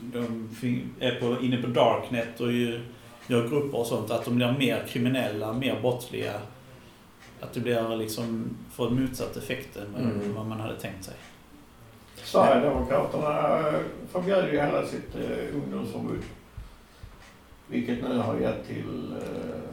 de 0.02 0.50
är 1.00 1.20
på, 1.20 1.44
inne 1.44 1.62
på 1.62 1.68
Darknet 1.68 2.40
och 2.40 2.52
gör 3.28 3.48
grupper 3.50 3.78
och 3.78 3.88
sånt. 3.88 4.12
Att 4.12 4.26
de 4.26 4.36
blir 4.36 4.56
mer 4.60 4.86
kriminella, 4.88 5.54
mer 5.54 5.82
brottsliga. 5.82 6.34
Att 7.42 7.54
det 7.54 7.60
blir 7.60 7.98
liksom, 7.98 8.58
får 8.72 8.88
en 8.88 9.02
motsatt 9.02 9.38
effekt 9.38 9.78
än 9.78 9.96
mm. 9.96 10.34
vad 10.36 10.46
man 10.46 10.60
hade 10.60 10.80
tänkt 10.80 11.06
sig. 11.06 11.14
Sverigedemokraterna 12.16 13.64
förbjöd 14.12 14.54
ju 14.54 14.60
hela 14.60 14.86
sitt 14.86 15.16
eh, 15.16 15.56
ungdomsförbud. 15.56 16.24
Vilket 17.68 18.04
nu 18.04 18.18
har 18.18 18.40
gett 18.40 18.68
till 18.68 19.12
eh, 19.12 19.66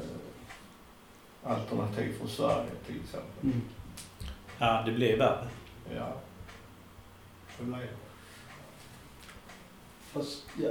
Alternativ 1.45 2.13
för 2.21 2.29
Sverige 2.29 2.71
till 2.87 2.97
exempel. 3.05 3.31
Mm. 3.43 3.61
Ja, 4.63 4.83
det 4.87 4.93
blir 4.93 5.17
värre. 5.17 5.49
Ja. 5.97 6.13
Det 7.59 7.65
blir 7.65 7.89
Fast, 10.13 10.43
ja. 10.63 10.71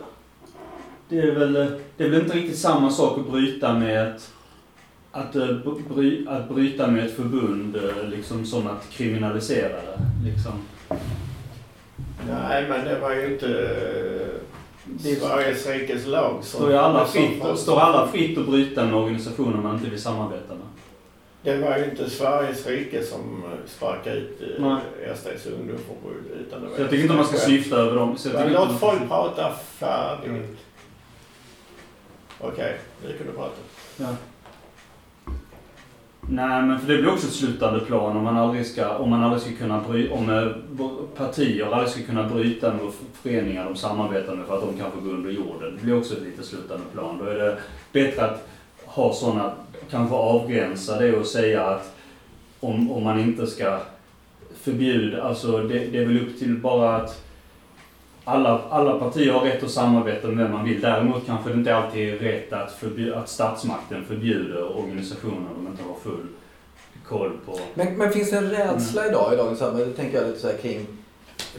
Det 1.09 1.19
är 1.19 1.31
väl, 1.31 1.53
det 1.97 2.03
är 2.03 2.09
väl 2.09 2.21
inte 2.21 2.37
riktigt 2.37 2.59
samma 2.59 2.91
sak 2.91 3.19
att 3.19 3.31
bryta 3.31 3.73
med 3.73 4.07
ett 4.07 4.31
att, 5.11 5.35
eh, 5.35 5.47
bry, 5.89 6.27
att 6.27 6.49
bryta 6.49 6.87
med 6.87 7.05
ett 7.05 7.15
förbund 7.15 7.75
eh, 7.75 8.09
liksom 8.09 8.45
som 8.45 8.67
att 8.67 8.89
kriminalisera 8.89 9.81
det. 9.81 9.99
Liksom. 10.25 10.53
Nej, 12.27 12.69
men 12.69 12.85
det 12.85 12.99
var 12.99 13.11
ju 13.11 13.33
inte 13.33 13.47
det 14.85 15.15
Sveriges 15.15 15.67
rikes 15.67 16.07
lag 16.07 16.43
som... 16.43 16.59
Står 16.59 16.73
alla, 16.73 17.05
fritt, 17.05 17.43
står 17.57 17.79
alla 17.79 18.07
fritt 18.07 18.37
att 18.37 18.47
bryta 18.47 18.85
med 18.85 18.95
organisationer 18.95 19.57
man 19.57 19.75
inte 19.75 19.89
vill 19.89 20.01
samarbeta 20.01 20.53
med? 20.53 20.67
Det 21.43 21.57
var 21.57 21.77
ju 21.77 21.85
inte 21.85 22.09
Sveriges 22.09 22.67
rike 22.67 23.03
som 23.03 23.43
sparkade 23.67 24.15
ut 24.15 24.41
eh, 24.59 24.77
SDs 25.15 25.45
ungdomsförbund. 25.45 26.25
Utan 26.39 26.61
det 26.61 26.67
var 26.67 26.75
så 26.75 26.81
jag 26.81 26.89
tycker 26.89 27.03
inte 27.03 27.15
man 27.15 27.25
ska 27.25 27.37
syfta 27.37 27.75
över 27.75 27.95
dem. 27.95 28.17
Så 28.17 28.29
jag 28.29 28.51
låt 28.51 28.79
folk 28.79 29.07
prata 29.07 29.53
färdigt. 29.53 30.29
Mm. 30.29 30.57
Okej, 32.39 32.51
okay, 32.53 32.73
nu 33.05 33.17
kan 33.17 33.27
du 33.27 33.33
prata. 33.33 33.55
Ja. 33.97 34.07
Nej, 36.21 36.61
men 36.61 36.79
för 36.79 36.87
det 36.87 36.97
blir 36.97 37.13
också 37.13 37.27
ett 37.27 37.33
slutande 37.33 37.79
plan 37.79 38.17
om 38.17 38.23
man 38.23 38.37
aldrig 38.37 38.65
ska, 38.65 38.97
om 38.97 39.09
man 39.09 39.23
aldrig 39.23 39.41
ska 39.41 39.51
kunna 39.51 39.83
bry, 39.89 40.09
om 40.09 40.29
eh, 40.29 40.85
partier 41.17 41.65
aldrig 41.65 41.89
ska 41.89 42.03
kunna 42.03 42.29
bryta 42.29 42.73
med 42.73 42.91
föreningar 43.21 43.65
de 43.65 43.75
samarbetar 43.75 44.35
med 44.35 44.45
för 44.45 44.57
att 44.57 44.61
de 44.61 44.77
kanske 44.77 44.99
går 44.99 45.13
under 45.13 45.29
jorden. 45.31 45.75
Det 45.75 45.83
blir 45.83 45.97
också 45.97 46.13
ett 46.13 46.23
lite 46.23 46.43
slutande 46.43 46.85
plan. 46.93 47.17
Då 47.17 47.25
är 47.25 47.35
det 47.35 47.57
bättre 47.91 48.25
att 48.25 48.47
ha 48.85 49.13
sådana 49.13 49.51
kanske 49.89 50.15
avgränsa 50.15 50.99
det 50.99 51.13
och 51.13 51.25
säga 51.25 51.65
att 51.65 51.95
om, 52.59 52.91
om 52.91 53.03
man 53.03 53.19
inte 53.19 53.47
ska 53.47 53.79
förbjuda, 54.61 55.23
alltså 55.23 55.57
det, 55.57 55.79
det 55.79 55.97
är 55.97 56.05
väl 56.05 56.21
upp 56.21 56.39
till 56.39 56.57
bara 56.57 56.95
att 56.95 57.23
alla, 58.23 58.61
alla 58.69 58.99
partier 58.99 59.33
har 59.33 59.41
rätt 59.41 59.63
att 59.63 59.71
samarbeta 59.71 60.27
med 60.27 60.37
vem 60.37 60.51
man 60.51 60.65
vill. 60.65 60.81
Däremot 60.81 61.25
kanske 61.25 61.49
det 61.49 61.55
inte 61.55 61.75
alltid 61.75 62.13
är 62.13 62.17
rätt 62.17 62.53
att, 62.53 62.71
förbjuda, 62.71 63.19
att 63.19 63.29
statsmakten 63.29 64.05
förbjuder 64.05 64.77
organisationer 64.77 65.49
de 65.55 65.67
inte 65.67 65.83
har 65.83 65.95
full 66.03 66.27
koll 67.07 67.37
på. 67.45 67.59
Men, 67.73 67.97
men 67.97 68.11
finns 68.11 68.29
det 68.31 68.37
en 68.37 68.49
rädsla 68.49 69.01
mm. 69.01 69.13
idag 69.13 69.33
i 69.33 69.37
dagens 69.37 69.59
samhälle? 69.59 69.85
Det 69.85 69.93
tänker 69.93 70.17
jag 70.17 70.27
lite 70.27 70.39
så 70.39 70.47
här 70.47 70.57
kring. 70.57 70.87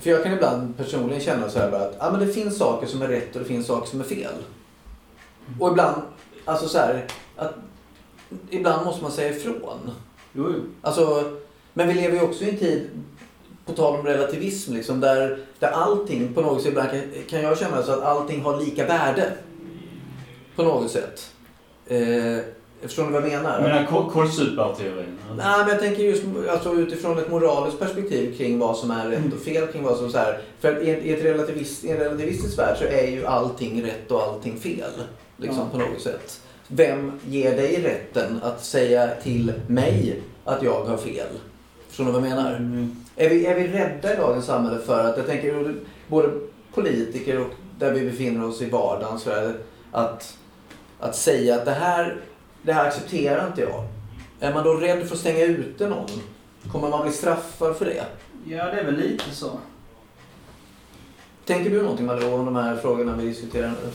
För 0.00 0.10
jag 0.10 0.22
kan 0.22 0.32
ibland 0.32 0.76
personligen 0.76 1.20
känna 1.20 1.48
så 1.48 1.58
här 1.58 1.72
att 1.72 1.96
ah, 1.98 2.10
men 2.10 2.20
det 2.20 2.32
finns 2.32 2.58
saker 2.58 2.86
som 2.86 3.02
är 3.02 3.08
rätt 3.08 3.34
och 3.36 3.42
det 3.42 3.48
finns 3.48 3.66
saker 3.66 3.88
som 3.88 4.00
är 4.00 4.04
fel. 4.04 4.34
Och 5.60 5.70
ibland, 5.70 6.02
alltså 6.44 6.68
så 6.68 6.78
här, 6.78 7.04
att 7.36 7.54
ibland 8.50 8.86
måste 8.86 9.02
man 9.02 9.12
säga 9.12 9.36
ifrån. 9.36 9.90
Jo, 10.32 10.52
jo. 10.54 10.60
Alltså, 10.80 11.32
men 11.72 11.88
vi 11.88 11.94
lever 11.94 12.16
ju 12.16 12.22
också 12.22 12.44
i 12.44 12.50
en 12.50 12.56
tid, 12.56 12.90
på 13.66 13.72
tal 13.72 14.00
om 14.00 14.06
relativism, 14.06 14.74
liksom, 14.74 15.00
där, 15.00 15.38
där 15.58 15.68
allting 15.68 16.34
på 16.34 16.40
något 16.40 16.62
sätt, 16.62 16.68
ibland 16.68 16.90
kan, 16.90 17.00
kan 17.28 17.42
jag 17.42 17.58
känna 17.58 17.82
så 17.82 17.92
att 17.92 18.02
allting 18.02 18.42
har 18.42 18.60
lika 18.60 18.86
värde. 18.86 19.32
På 20.56 20.62
något 20.62 20.90
sätt. 20.90 21.30
Eh, 21.86 22.38
Förstår 22.82 23.04
ni 23.04 23.12
vad 23.12 23.22
jag 23.22 23.28
menar? 23.28 23.58
Du 23.58 23.68
menar 23.68 24.10
kålsuparteorin? 24.10 25.18
Nej, 25.36 25.58
men 25.58 25.68
jag 25.68 25.78
tänker 25.78 26.02
just 26.02 26.22
alltså, 26.50 26.72
utifrån 26.74 27.18
ett 27.18 27.30
moraliskt 27.30 27.78
perspektiv 27.78 28.36
kring 28.36 28.58
vad 28.58 28.76
som 28.76 28.90
är 28.90 29.08
rätt 29.08 29.32
och 29.32 29.40
fel. 29.40 29.66
Kring 29.66 29.82
vad 29.82 29.96
som 29.96 30.10
så 30.10 30.18
här, 30.18 30.40
för 30.60 30.82
i, 30.82 30.90
i, 30.90 31.12
ett 31.12 31.24
relativist, 31.24 31.84
i 31.84 31.90
en 31.90 31.96
relativistisk 31.96 32.58
värld 32.58 32.76
så 32.78 32.84
är 32.84 33.06
ju 33.06 33.26
allting 33.26 33.84
rätt 33.84 34.10
och 34.10 34.22
allting 34.22 34.60
fel. 34.60 34.90
Liksom, 35.36 35.68
ja. 35.72 35.78
På 35.78 35.78
något 35.78 36.00
sätt. 36.00 36.40
Vem 36.74 37.20
ger 37.28 37.56
dig 37.56 37.82
rätten 37.82 38.40
att 38.42 38.64
säga 38.64 39.14
till 39.22 39.52
mig 39.66 40.22
att 40.44 40.62
jag 40.62 40.84
har 40.84 40.96
fel? 40.96 41.26
Förstår 41.88 42.04
ni 42.04 42.10
vad 42.10 42.22
jag 42.22 42.28
menar? 42.28 42.54
Mm. 42.56 42.96
Är, 43.16 43.28
vi, 43.28 43.46
är 43.46 43.54
vi 43.54 43.68
rädda 43.68 44.14
i 44.14 44.16
dagens 44.16 44.46
samhälle 44.46 44.78
för 44.78 45.04
att, 45.04 45.16
jag 45.16 45.26
tänker 45.26 45.74
både 46.08 46.28
politiker 46.74 47.40
och 47.40 47.46
där 47.78 47.92
vi 47.92 48.10
befinner 48.10 48.48
oss 48.48 48.62
i 48.62 48.70
vardagen, 48.70 49.18
så 49.18 49.30
är 49.30 49.56
att, 49.92 50.38
att 50.98 51.16
säga 51.16 51.54
att 51.54 51.64
det 51.64 51.70
här, 51.70 52.20
det 52.62 52.72
här 52.72 52.88
accepterar 52.88 53.46
inte 53.46 53.60
jag. 53.60 53.84
Är 54.40 54.54
man 54.54 54.64
då 54.64 54.74
rädd 54.74 55.06
för 55.06 55.14
att 55.14 55.20
stänga 55.20 55.44
ute 55.44 55.88
någon? 55.88 56.08
Kommer 56.72 56.88
man 56.88 57.02
bli 57.02 57.12
straffad 57.12 57.76
för 57.76 57.84
det? 57.84 58.04
Ja, 58.44 58.64
det 58.64 58.80
är 58.80 58.84
väl 58.84 58.96
lite 58.96 59.30
så. 59.32 59.50
Tänker 61.44 61.70
du 61.70 61.82
någonting 61.82 62.06
Malou 62.06 62.34
om 62.34 62.44
de 62.44 62.56
här 62.56 62.76
frågorna 62.76 63.16
vi 63.16 63.26
diskuterar 63.26 63.68
nu? 63.68 63.90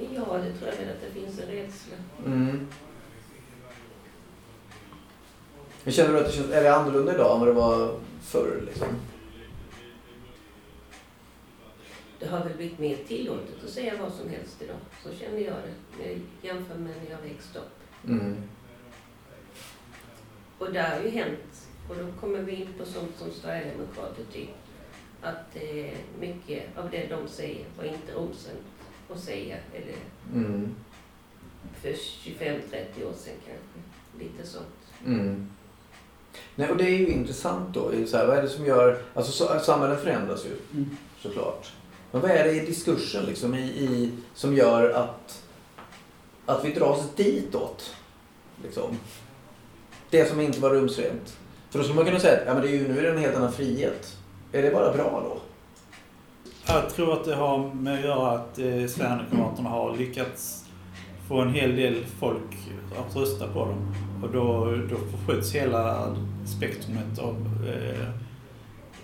Ja, 0.00 0.38
det 0.38 0.52
tror 0.52 0.70
jag 0.70 0.76
väl 0.76 0.88
att 0.88 1.00
det 1.00 1.20
finns 1.20 1.40
en 1.40 1.46
rädsla. 1.46 1.96
Mm. 2.26 2.66
Men 5.84 5.92
Känner 5.92 6.12
du 6.12 6.18
att 6.20 6.26
det 6.26 6.32
känns, 6.32 6.50
är 6.50 6.62
det 6.62 6.74
annorlunda 6.74 7.14
idag 7.14 7.34
än 7.34 7.40
vad 7.40 7.48
det 7.48 7.52
var 7.52 8.00
förr? 8.20 8.62
Liksom? 8.66 8.88
Det 12.18 12.26
har 12.26 12.44
väl 12.44 12.56
blivit 12.56 12.78
mer 12.78 12.96
tillåtet 12.96 13.64
att 13.64 13.70
säga 13.70 13.92
vad 14.02 14.12
som 14.12 14.30
helst 14.30 14.62
idag. 14.62 14.76
Så 15.02 15.14
känner 15.14 15.38
jag 15.38 15.54
det. 15.54 16.02
när 16.02 16.10
jag 16.10 16.20
jämför 16.42 16.74
med 16.74 16.94
när 17.04 17.10
jag 17.10 17.28
växte 17.28 17.58
upp. 17.58 18.08
Mm. 18.08 18.36
Och 20.58 20.72
det 20.72 20.82
har 20.82 21.00
ju 21.00 21.08
hänt. 21.08 21.68
Och 21.88 21.96
då 21.96 22.20
kommer 22.20 22.38
vi 22.38 22.54
in 22.54 22.68
på 22.78 22.84
sånt 22.84 23.16
som 23.18 23.30
Sverigedemokrater 23.30 24.22
tycker. 24.32 24.54
Att 25.22 25.56
eh, 25.56 25.98
mycket 26.20 26.78
av 26.78 26.90
det 26.90 27.06
de 27.06 27.28
säger 27.28 27.66
var 27.78 27.84
inte 27.84 28.14
osunt 28.14 28.66
att 29.14 29.20
säga. 29.20 29.56
Eller 29.74 29.94
Mm. 30.34 30.74
för 31.80 31.92
25-30 31.92 33.04
år 33.04 33.12
sedan 33.18 33.34
kanske. 33.46 34.24
Lite 34.24 34.46
sånt. 34.46 34.66
Mm. 35.06 35.50
Nej, 36.54 36.70
och 36.70 36.76
det 36.76 36.84
är 36.84 36.98
ju 36.98 37.08
intressant 37.08 37.74
då. 37.74 37.90
Så 38.06 38.16
här, 38.16 38.26
vad 38.26 38.38
är 38.38 38.42
det 38.42 38.48
som 38.48 38.64
gör... 38.66 39.02
Alltså 39.14 39.32
så, 39.32 39.58
samhället 39.60 40.02
förändras 40.02 40.44
ju 40.44 40.50
Mm. 40.78 40.96
såklart. 41.22 41.72
Men 42.12 42.20
vad 42.20 42.30
är 42.30 42.44
det 42.44 42.52
i 42.52 42.66
diskursen 42.66 43.24
liksom, 43.24 43.54
i, 43.54 43.62
i, 43.62 44.10
som 44.34 44.54
gör 44.54 44.90
att, 44.90 45.42
att 46.46 46.64
vi 46.64 46.72
dras 46.72 47.00
ditåt? 47.16 47.94
Liksom? 48.62 48.96
Det 50.10 50.26
som 50.28 50.40
inte 50.40 50.60
var 50.60 50.70
rumsrent. 50.70 51.36
För 51.70 51.78
då 51.78 51.84
skulle 51.84 51.96
man 51.96 52.04
kunna 52.04 52.20
säga 52.20 52.40
att 52.40 52.46
ja, 52.46 52.52
men 52.54 52.62
det 52.62 52.68
är 52.68 52.72
ju, 52.72 52.88
nu 52.88 52.98
är 52.98 53.02
det 53.02 53.10
en 53.10 53.18
helt 53.18 53.36
annan 53.36 53.52
frihet. 53.52 54.16
Är 54.52 54.62
det 54.62 54.70
bara 54.70 54.92
bra 54.92 55.22
då? 55.24 55.40
Jag 56.68 56.90
tror 56.90 57.12
att 57.12 57.24
det 57.24 57.34
har 57.34 57.74
med 57.74 57.94
att 57.94 58.04
göra 58.04 58.30
att 58.30 58.58
eh, 58.58 58.86
Sverigedemokraterna 58.86 59.68
har 59.68 59.96
lyckats 59.96 60.64
få 61.28 61.40
en 61.40 61.54
hel 61.54 61.76
del 61.76 62.04
folk 62.04 62.56
att 62.98 63.16
rösta 63.16 63.52
på 63.52 63.64
dem. 63.64 63.94
Och 64.22 64.32
då, 64.32 64.74
då 64.90 64.96
förskjuts 64.96 65.54
hela 65.54 66.16
spektrumet 66.56 67.18
av 67.18 67.36
eh, 67.68 68.08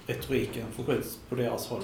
retoriken 0.07 0.67
förskjuts 0.73 1.19
på 1.29 1.35
deras 1.35 1.69
håll. 1.69 1.83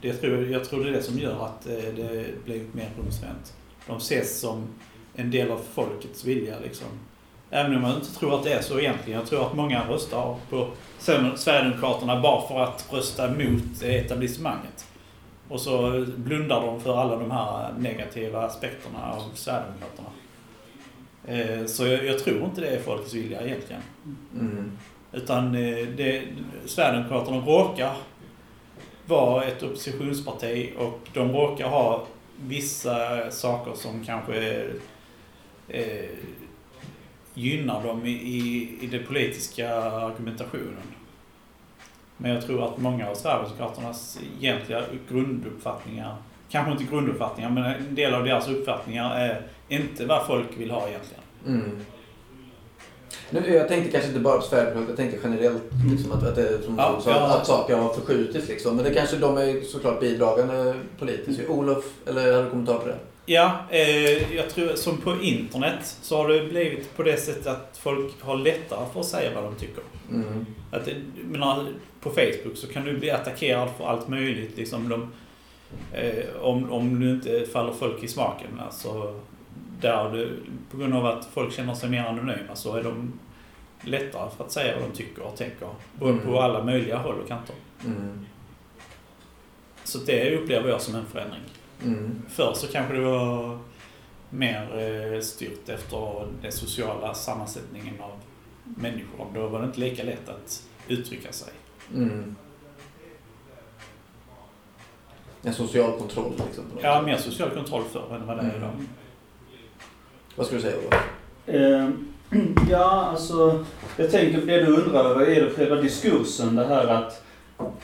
Det 0.00 0.12
tror, 0.12 0.46
jag 0.46 0.64
tror 0.64 0.84
det 0.84 0.90
är 0.90 0.92
det 0.92 1.02
som 1.02 1.18
gör 1.18 1.46
att 1.46 1.66
eh, 1.66 1.94
det 1.96 2.44
blir 2.44 2.64
mer 2.72 2.90
rumsrent. 2.98 3.54
De 3.86 3.96
ses 3.96 4.40
som 4.40 4.66
en 5.14 5.30
del 5.30 5.50
av 5.50 5.60
folkets 5.74 6.24
vilja 6.24 6.58
liksom. 6.62 6.88
Även 7.54 7.76
om 7.76 7.84
jag 7.84 7.94
inte 7.94 8.14
tror 8.14 8.34
att 8.34 8.44
det 8.44 8.52
är 8.52 8.62
så 8.62 8.80
egentligen. 8.80 9.18
Jag 9.20 9.28
tror 9.28 9.46
att 9.46 9.54
många 9.54 9.88
röstar 9.88 10.36
på 10.50 10.68
Sverigedemokraterna 10.98 12.20
bara 12.20 12.48
för 12.48 12.60
att 12.60 12.88
rösta 12.90 13.28
mot 13.28 13.82
etablissemanget. 13.82 14.86
Och 15.48 15.60
så 15.60 16.04
blundar 16.16 16.60
de 16.60 16.80
för 16.80 16.98
alla 16.98 17.16
de 17.16 17.30
här 17.30 17.72
negativa 17.78 18.42
aspekterna 18.42 19.12
av 19.12 19.22
Sverigedemokraterna. 19.34 20.08
Eh, 21.24 21.66
Så 21.66 21.86
jag, 21.86 22.04
jag 22.06 22.18
tror 22.18 22.44
inte 22.44 22.60
det 22.60 22.68
är 22.68 22.80
folkets 22.80 23.14
vilja 23.14 23.46
egentligen. 23.46 23.82
Mm. 24.40 24.78
Utan 25.12 25.54
eh, 25.54 25.86
det, 25.96 26.22
Sverigedemokraterna 26.66 27.36
råkar 27.36 27.92
vara 29.06 29.44
ett 29.44 29.62
oppositionsparti 29.62 30.72
och 30.78 31.00
de 31.14 31.32
råkar 31.32 31.68
ha 31.68 32.06
vissa 32.40 33.30
saker 33.30 33.72
som 33.74 34.04
kanske 34.04 34.64
eh, 35.68 36.04
gynnar 37.34 37.82
dem 37.84 38.06
i, 38.06 38.10
i, 38.80 38.86
den 38.86 39.06
politiska 39.06 39.74
argumentationen. 39.80 40.82
Men 42.16 42.30
jag 42.30 42.46
tror 42.46 42.64
att 42.64 42.78
många 42.78 43.08
av 43.10 43.14
Sverigedemokraternas 43.14 44.18
egentliga 44.40 44.82
grunduppfattningar, 45.08 46.16
kanske 46.50 46.72
inte 46.72 46.84
grunduppfattningar, 46.84 47.50
men 47.50 47.64
en 47.64 47.94
del 47.94 48.14
av 48.14 48.24
deras 48.24 48.48
uppfattningar 48.48 49.16
är 49.20 49.42
inte 49.68 50.06
vad 50.06 50.26
folk 50.26 50.46
vill 50.56 50.70
ha 50.70 50.88
egentligen. 50.88 51.22
Mm. 51.46 51.80
Nu, 53.30 53.54
jag 53.54 53.68
tänkte 53.68 53.90
kanske 53.90 54.08
inte 54.08 54.20
bara 54.20 54.36
på 54.36 54.42
Sverigedemokraterna, 54.42 54.88
jag 54.88 54.96
tänkte 54.96 55.28
generellt 55.28 55.62
liksom, 55.90 56.12
att, 56.12 56.22
att, 56.22 56.36
det, 56.36 56.62
som 56.62 56.78
Ja, 56.78 57.00
sa, 57.00 57.10
ja. 57.10 57.36
att 57.36 57.46
saker 57.46 57.76
har 57.76 57.92
förskjutits. 57.92 58.48
Liksom. 58.48 58.76
Men 58.76 58.84
det 58.84 58.94
kanske 58.94 59.16
de 59.16 59.36
är 59.36 59.60
såklart 59.60 60.00
bidragande 60.00 60.74
politiskt. 60.98 61.48
Olof, 61.48 61.84
eller 62.06 62.34
har 62.34 62.44
du 62.44 62.50
kommentar 62.50 62.78
på 62.78 62.86
det? 62.88 62.98
Ja, 63.26 63.58
eh, 63.70 64.34
jag 64.36 64.50
tror 64.50 64.74
som 64.74 64.96
på 64.96 65.16
internet 65.22 65.96
så 66.02 66.16
har 66.16 66.28
det 66.28 66.44
blivit 66.44 66.96
på 66.96 67.02
det 67.02 67.16
sättet 67.16 67.46
att 67.46 67.78
folk 67.82 68.22
har 68.22 68.36
lättare 68.36 68.86
för 68.92 69.00
att 69.00 69.06
säga 69.06 69.34
vad 69.34 69.44
de 69.44 69.54
tycker. 69.54 69.82
Mm. 70.10 70.46
Att, 70.70 70.88
menar, 71.24 71.66
på 72.00 72.10
Facebook 72.10 72.56
så 72.56 72.66
kan 72.66 72.84
du 72.84 72.98
bli 72.98 73.10
attackerad 73.10 73.68
för 73.78 73.86
allt 73.86 74.08
möjligt. 74.08 74.56
Liksom 74.56 74.88
de, 74.88 75.12
eh, 75.92 76.24
om, 76.40 76.72
om 76.72 77.00
du 77.00 77.10
inte 77.10 77.46
faller 77.52 77.72
folk 77.72 78.02
i 78.02 78.08
smaken. 78.08 78.60
Alltså, 78.60 79.20
där 79.80 80.10
du, 80.12 80.38
på 80.70 80.76
grund 80.76 80.94
av 80.94 81.06
att 81.06 81.28
folk 81.32 81.54
känner 81.54 81.74
sig 81.74 81.90
mer 81.90 82.04
anonyma 82.04 82.54
så 82.54 82.76
är 82.76 82.82
de 82.82 83.12
lättare 83.84 84.30
för 84.36 84.44
att 84.44 84.52
säga 84.52 84.74
vad 84.80 84.90
de 84.90 84.96
tycker 84.96 85.22
och 85.22 85.36
tänker. 85.36 85.68
På, 85.98 86.08
Mm. 86.08 86.26
på 86.26 86.40
alla 86.40 86.64
möjliga 86.64 86.96
håll 86.98 87.20
och 87.22 87.28
kanter. 87.28 87.54
Mm. 87.84 88.26
Så 89.84 89.98
det 89.98 90.36
upplever 90.36 90.68
jag 90.68 90.80
som 90.80 90.94
en 90.94 91.06
förändring. 91.06 91.40
Mm. 91.84 92.22
Förr 92.28 92.54
så 92.54 92.66
kanske 92.66 92.94
det 92.94 93.00
var 93.00 93.58
mer 94.30 94.78
eh, 95.14 95.20
styrt 95.20 95.68
efter 95.68 96.28
den 96.42 96.52
sociala 96.52 97.14
sammansättningen 97.14 98.00
av 98.00 98.12
människor. 98.64 99.26
Då 99.34 99.48
var 99.48 99.60
det 99.60 99.66
inte 99.66 99.80
lika 99.80 100.02
lätt 100.02 100.28
att 100.28 100.62
uttrycka 100.88 101.32
sig. 101.32 101.52
Mm. 101.94 102.36
En 105.42 105.54
social 105.54 105.98
kontroll 105.98 106.32
liksom. 106.46 106.64
Ja, 106.82 107.02
mer 107.02 107.16
social 107.16 107.50
kontroll 107.50 107.84
förr 107.92 108.16
än 108.16 108.26
vad 108.26 108.36
det 108.36 108.42
är 108.42 108.56
idag. 108.56 108.70
Mm. 108.74 108.88
Vad 110.36 110.46
ska 110.46 110.56
du 110.56 110.62
säga 110.62 110.76
Olof? 110.78 110.94
Eh, 111.46 111.88
ja, 112.70 113.06
alltså. 113.10 113.64
Jag 113.96 114.10
tänker 114.10 114.40
på 114.40 114.46
det 114.46 114.60
du 114.60 114.76
undrar 114.76 115.04
över, 115.04 115.26
är 115.26 115.44
det 115.44 115.50
själva 115.50 115.76
diskursen 115.76 116.56
det 116.56 116.66
här 116.66 116.86
att... 116.86 117.21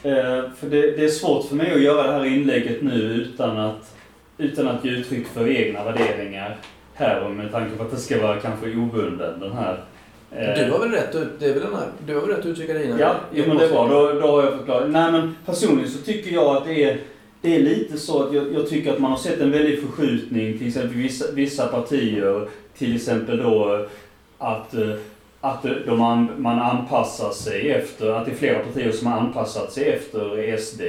Eh, 0.02 0.50
för 0.58 0.66
det, 0.70 0.80
det 0.96 1.04
är 1.04 1.08
svårt 1.08 1.48
för 1.48 1.54
mig 1.56 1.72
att 1.74 1.80
göra 1.82 2.02
det 2.06 2.12
här 2.12 2.24
inlägget 2.24 2.82
nu 2.82 2.92
utan 2.92 3.58
att, 3.58 3.94
utan 4.38 4.68
att 4.68 4.84
ge 4.84 4.90
uttryck 4.90 5.26
för 5.26 5.48
egna 5.50 5.84
värderingar 5.84 6.56
här 6.94 7.24
och 7.24 7.30
med 7.30 7.52
tanke 7.52 7.76
på 7.76 7.82
att 7.82 7.90
det 7.90 7.96
ska 7.96 8.22
vara 8.22 8.36
kanske 8.40 8.66
obunden 8.76 9.40
den 9.40 9.52
här. 9.52 9.80
eh, 10.32 10.66
Du 10.66 10.72
har 10.72 10.78
väl 10.78 10.90
rätt 10.90 11.12
det 11.38 11.46
är 11.46 11.54
väl 11.54 11.62
den 11.62 11.74
här, 11.74 11.86
du 12.06 12.14
har 12.14 12.20
väl 12.20 12.30
rätt 12.30 12.38
att 12.38 12.46
uttrycka 12.46 12.72
dina 12.72 13.00
Ja, 13.00 13.14
jo, 13.34 13.44
men 13.48 13.56
det 13.56 13.64
är 13.64 13.70
bra. 13.70 13.88
Då, 13.88 14.12
då 14.20 14.26
har 14.26 14.42
jag 14.44 14.58
förklarat. 14.58 14.90
Nej, 14.90 15.12
men 15.12 15.36
personligen 15.46 15.90
så 15.90 15.98
tycker 15.98 16.30
jag 16.34 16.56
att 16.56 16.64
det 16.64 16.84
är, 16.84 16.98
det 17.40 17.56
är 17.56 17.60
lite 17.60 17.98
så 17.98 18.22
att 18.22 18.34
jag, 18.34 18.54
jag 18.54 18.68
tycker 18.68 18.92
att 18.92 18.98
man 18.98 19.10
har 19.10 19.18
sett 19.18 19.40
en 19.40 19.50
väldig 19.50 19.82
förskjutning, 19.82 20.58
till 20.58 20.66
exempel 20.68 20.96
vissa, 20.96 21.24
vissa 21.32 21.66
partier, 21.66 22.48
till 22.78 22.94
exempel 22.96 23.38
då 23.38 23.86
att, 24.38 24.74
eh, 24.74 24.90
att 25.40 25.64
eh, 25.64 25.72
de 25.86 26.28
man 26.38 26.58
anpassar 26.58 27.30
sig 27.30 27.70
efter, 27.70 28.10
att 28.10 28.24
det 28.24 28.30
är 28.30 28.34
flera 28.36 28.58
partier 28.58 28.92
som 28.92 29.06
har 29.06 29.18
anpassat 29.18 29.72
sig 29.72 29.84
efter 29.88 30.56
SD. 30.56 30.80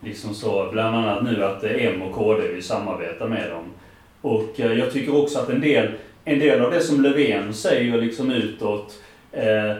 Liksom 0.00 0.34
så, 0.34 0.68
bland 0.72 0.96
annat 0.96 1.22
nu 1.24 1.44
att 1.44 1.64
eh, 1.64 1.86
M 1.86 2.02
och 2.02 2.14
KD 2.14 2.48
vill 2.48 2.62
samarbeta 2.62 3.26
med 3.28 3.50
dem. 3.50 3.64
Och 4.20 4.60
eh, 4.60 4.72
jag 4.72 4.92
tycker 4.92 5.22
också 5.22 5.38
att 5.38 5.48
en 5.50 5.60
del, 5.60 5.88
en 6.24 6.38
del 6.38 6.60
av 6.60 6.70
det 6.70 6.80
som 6.80 7.02
Löfven 7.02 7.54
säger 7.54 8.00
liksom 8.00 8.30
utåt, 8.30 8.94
eh, 9.32 9.76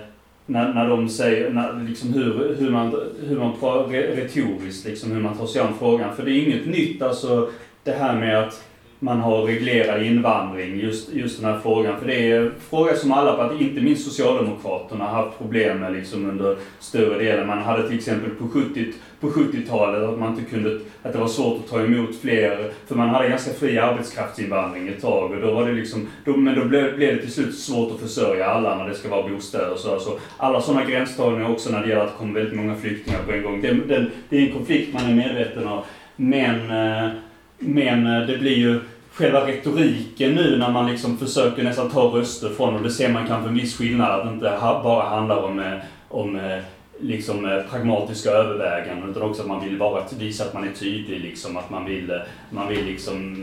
när, 0.47 0.75
när 0.75 0.89
de 0.89 1.09
säger 1.09 1.51
när, 1.51 1.87
liksom 1.89 2.13
hur, 2.15 2.57
hur 2.59 2.71
man, 2.71 2.97
hur 3.27 3.39
man 3.39 3.53
re- 3.61 4.17
retoriskt 4.17 4.87
liksom, 4.87 5.13
hur 5.13 5.21
man 5.21 5.37
tar 5.39 5.47
sig 5.47 5.63
an 5.63 5.75
frågan. 5.79 6.17
För 6.17 6.23
det 6.23 6.31
är 6.31 6.43
inget 6.47 6.67
nytt 6.67 7.03
alltså 7.03 7.51
det 7.85 7.93
här 7.93 8.15
med 8.21 8.39
att 8.39 8.65
man 9.03 9.21
har 9.21 9.43
reglerad 9.43 10.03
invandring, 10.03 10.81
just, 10.81 11.13
just 11.13 11.41
den 11.41 11.53
här 11.53 11.61
frågan. 11.61 12.01
För 12.01 12.07
det 12.07 12.31
är 12.31 12.41
en 12.41 12.53
fråga 12.71 12.95
som 12.95 13.13
alla 13.13 13.37
partier, 13.37 13.69
inte 13.69 13.81
minst 13.81 14.05
Socialdemokraterna, 14.05 15.05
har 15.05 15.25
haft 15.25 15.39
problem 15.39 15.79
med 15.79 15.93
liksom 15.93 16.31
under 16.31 16.57
större 16.79 17.19
delen. 17.25 17.47
Man 17.47 17.63
hade 17.63 17.89
till 17.89 17.99
exempel 17.99 18.31
på 18.31 18.49
70 18.49 18.93
på 19.21 19.29
70-talet 19.29 20.03
att 20.03 20.19
man 20.19 20.39
inte 20.39 20.51
kunde, 20.51 20.79
att 21.03 21.13
det 21.13 21.19
var 21.19 21.29
svårt 21.29 21.59
att 21.65 21.71
ta 21.71 21.81
emot 21.81 22.17
fler, 22.21 22.73
för 22.87 22.95
man 22.95 23.09
hade 23.09 23.29
ganska 23.29 23.53
fri 23.53 23.79
arbetskraftsinvandring 23.79 24.89
ett 24.89 25.03
tag 25.03 25.31
och 25.31 25.41
då 25.41 25.55
var 25.55 25.67
det 25.67 25.73
liksom, 25.73 26.09
då, 26.25 26.37
men 26.37 26.55
då 26.55 26.65
blev, 26.65 26.97
blev 26.97 27.17
det 27.17 27.23
till 27.23 27.33
slut 27.33 27.59
svårt 27.59 27.93
att 27.95 28.01
försörja 28.01 28.47
alla 28.47 28.77
när 28.77 28.89
det 28.89 28.95
ska 28.95 29.09
vara 29.09 29.29
bostäder 29.29 29.73
och 29.73 29.79
så. 29.79 29.93
Alltså, 29.93 30.19
alla 30.37 30.61
sådana 30.61 30.85
gränsdragningar 30.85 31.51
också 31.51 31.71
när 31.71 31.83
det 31.83 31.89
gäller 31.89 32.03
att 32.03 32.13
det 32.13 32.19
kommer 32.19 32.35
väldigt 32.41 32.57
många 32.57 32.77
flyktingar 32.77 33.19
på 33.27 33.33
en 33.33 33.43
gång. 33.43 33.61
Det, 33.61 33.73
det, 33.73 34.07
det 34.29 34.37
är 34.37 34.47
en 34.47 34.53
konflikt 34.53 34.95
man 34.95 35.11
är 35.11 35.15
medveten 35.15 35.67
om. 35.67 35.83
Men, 36.17 36.71
eh, 36.71 37.11
men 37.59 38.07
eh, 38.07 38.27
det 38.27 38.39
blir 38.39 38.57
ju 38.57 38.81
själva 39.13 39.47
retoriken 39.47 40.35
nu 40.35 40.59
när 40.59 40.71
man 40.71 40.91
liksom 40.91 41.19
försöker 41.19 41.63
nästan 41.63 41.91
ta 41.91 42.01
röster 42.01 42.49
från 42.49 42.75
och 42.75 42.83
det 42.83 42.91
ser 42.91 43.09
man 43.09 43.27
kanske 43.27 43.49
en 43.49 43.55
viss 43.55 43.77
skillnad 43.77 44.11
att 44.11 44.27
det 44.27 44.33
inte 44.33 44.59
bara 44.61 45.09
handlar 45.09 45.43
om, 45.43 45.61
eh, 45.61 45.79
om 46.09 46.37
eh, 46.37 46.59
liksom 47.01 47.45
eh, 47.45 47.63
pragmatiska 47.71 48.31
överväganden 48.31 49.11
utan 49.11 49.23
också 49.23 49.43
att 49.43 49.49
man 49.49 49.65
vill 49.65 49.79
bara 49.79 50.05
visa 50.19 50.45
att 50.45 50.55
man 50.55 50.69
är 50.69 50.73
tydlig 50.73 51.21
liksom 51.21 51.57
att 51.57 51.71
man 51.71 51.85
vill, 51.85 52.21
man 52.51 52.69
vill 52.69 52.85
liksom 52.87 53.37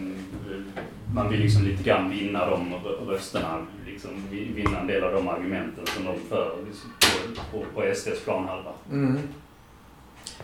man 1.14 1.30
vill 1.30 1.40
liksom 1.40 1.64
lite 1.64 1.84
grann 1.84 2.10
vinna 2.10 2.50
de 2.50 2.74
rösterna, 3.08 3.66
liksom 3.86 4.12
vinna 4.30 4.80
en 4.80 4.88
del 4.88 5.04
av 5.04 5.14
de 5.14 5.28
argumenten 5.28 5.86
som 5.86 6.06
de 6.06 6.14
för 6.30 6.56
liksom, 6.68 6.94
på, 7.52 7.58
på, 7.58 7.66
på 7.74 7.96
SDs 7.96 8.24
planhalva. 8.24 8.72
Mm. 8.92 9.20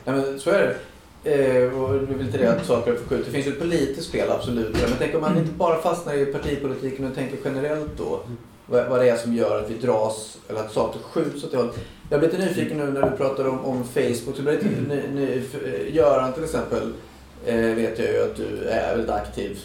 Nej, 0.06 0.16
men 0.16 0.40
så 0.40 0.50
är 0.50 0.60
det. 0.60 0.78
Eh, 1.26 1.82
och 1.82 1.96
vill 1.96 2.22
inte 2.22 2.38
det 2.38 2.52
att 2.52 2.66
saker 2.66 2.96
förskjuts. 2.96 3.26
Det 3.26 3.32
finns 3.32 3.48
ju 3.48 3.52
ett 3.52 3.60
politiskt 3.60 4.08
spel, 4.08 4.32
absolut. 4.32 4.74
Men 4.74 4.92
tänk 5.00 5.16
om 5.16 5.22
man 5.22 5.38
inte 5.38 5.52
bara 5.52 5.82
fastnar 5.82 6.14
i 6.14 6.26
partipolitiken 6.26 7.06
och 7.06 7.16
tänker 7.16 7.38
generellt 7.46 7.98
då. 7.98 8.20
Vad, 8.66 8.88
vad 8.88 9.00
det 9.00 9.10
är 9.10 9.18
som 9.18 9.34
gör 9.34 9.64
att 9.64 9.70
vi 9.70 9.78
dras, 9.78 10.38
eller 10.50 10.60
att 10.60 10.74
saker 10.74 11.00
skjuts 11.00 11.44
åt 11.44 11.52
det 11.52 11.58
hållet. 11.58 11.76
Jag 12.10 12.20
blir 12.20 12.30
lite 12.30 12.46
nyfiken 12.46 12.78
nu 12.78 12.86
när 12.86 13.10
du 13.10 13.18
pratar 13.18 13.48
om, 13.48 13.66
om 13.66 13.84
Facebook. 13.84 14.36
Så 14.36 14.42
blir 14.42 14.52
lite 14.52 14.66
ny, 14.66 15.02
ny, 15.14 15.42
eh, 15.66 15.96
Göran 15.96 16.34
till 16.34 16.44
exempel 16.44 16.94
eh, 17.46 17.56
vet 17.56 18.00
jag 18.00 18.08
ju 18.08 18.24
att 18.24 18.36
du 18.36 18.68
är 18.68 18.96
väldigt 18.96 19.10
aktiv 19.12 19.60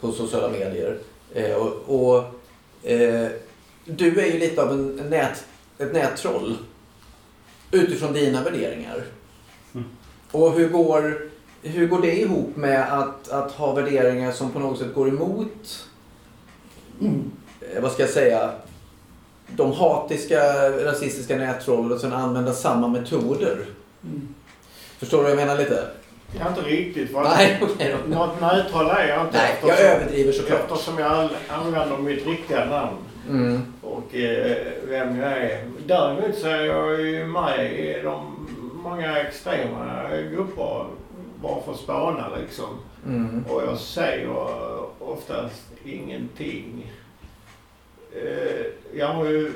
på 0.00 0.12
sociala 0.12 0.48
medier. 0.48 0.98
Eh, 1.34 1.52
och, 1.52 1.72
och 1.86 2.18
eh, 2.90 3.28
du 3.84 4.20
är 4.20 4.26
ju 4.26 4.38
lite 4.38 4.62
av 4.62 4.72
en 4.72 4.96
nät, 4.96 5.44
ett 5.78 5.92
nättroll. 5.92 6.56
Utifrån 7.70 8.12
dina 8.12 8.42
värderingar. 8.42 9.04
Mm. 10.32 10.42
Och 10.44 10.52
hur 10.52 10.68
går, 10.68 11.22
hur 11.62 11.86
går 11.86 12.00
det 12.02 12.20
ihop 12.20 12.56
med 12.56 12.98
att, 12.98 13.28
att 13.28 13.52
ha 13.52 13.72
värderingar 13.72 14.32
som 14.32 14.50
på 14.50 14.58
något 14.58 14.78
sätt 14.78 14.94
går 14.94 15.08
emot, 15.08 15.86
eh, 17.00 17.82
vad 17.82 17.92
ska 17.92 18.02
jag 18.02 18.10
säga, 18.10 18.50
de 19.56 19.72
hatiska, 19.72 20.40
rasistiska 20.84 21.36
nättrollen 21.36 21.92
och 21.92 22.00
sen 22.00 22.12
använda 22.12 22.52
samma 22.52 22.88
metoder? 22.88 23.58
Förstår 24.98 25.16
du 25.18 25.22
vad 25.22 25.30
jag 25.32 25.36
menar 25.36 25.58
lite? 25.58 25.84
Ja, 26.40 26.48
inte 26.48 26.60
riktigt. 26.60 27.12
För 27.12 27.22
Nej, 27.22 27.60
då. 27.60 28.16
Något 28.16 28.40
nättroll 28.40 28.86
är 28.86 29.08
jag 29.08 29.26
inte. 29.26 29.38
Nej, 29.38 29.56
jag 29.60 29.70
eftersom- 29.70 29.96
överdriver 29.96 30.32
såklart. 30.32 30.60
Eftersom 30.70 30.98
jag 30.98 31.28
använder 31.48 31.96
mitt 31.98 32.26
riktiga 32.26 32.64
namn 32.64 32.96
Mm. 33.28 33.60
och 33.82 34.14
eh, 34.14 34.56
vem 34.88 35.16
jag 35.20 35.32
är. 35.32 35.64
Däremot 35.86 36.38
så 36.38 36.46
är 36.48 36.64
jag 36.64 37.00
ju 37.00 37.26
med 37.26 37.72
i 37.72 38.00
de 38.02 38.46
många 38.80 39.18
extrema 39.18 40.08
grupper 40.30 40.86
bara 41.42 41.62
för 41.62 41.72
att 41.72 41.78
spana 41.78 42.28
liksom. 42.36 42.78
Mm. 43.06 43.44
Och 43.48 43.62
jag 43.62 43.78
säger 43.78 44.30
oftast 44.98 45.72
ingenting. 45.84 46.92
Eh, 48.12 48.66
jag 48.94 49.06
har 49.06 49.24
ju 49.24 49.52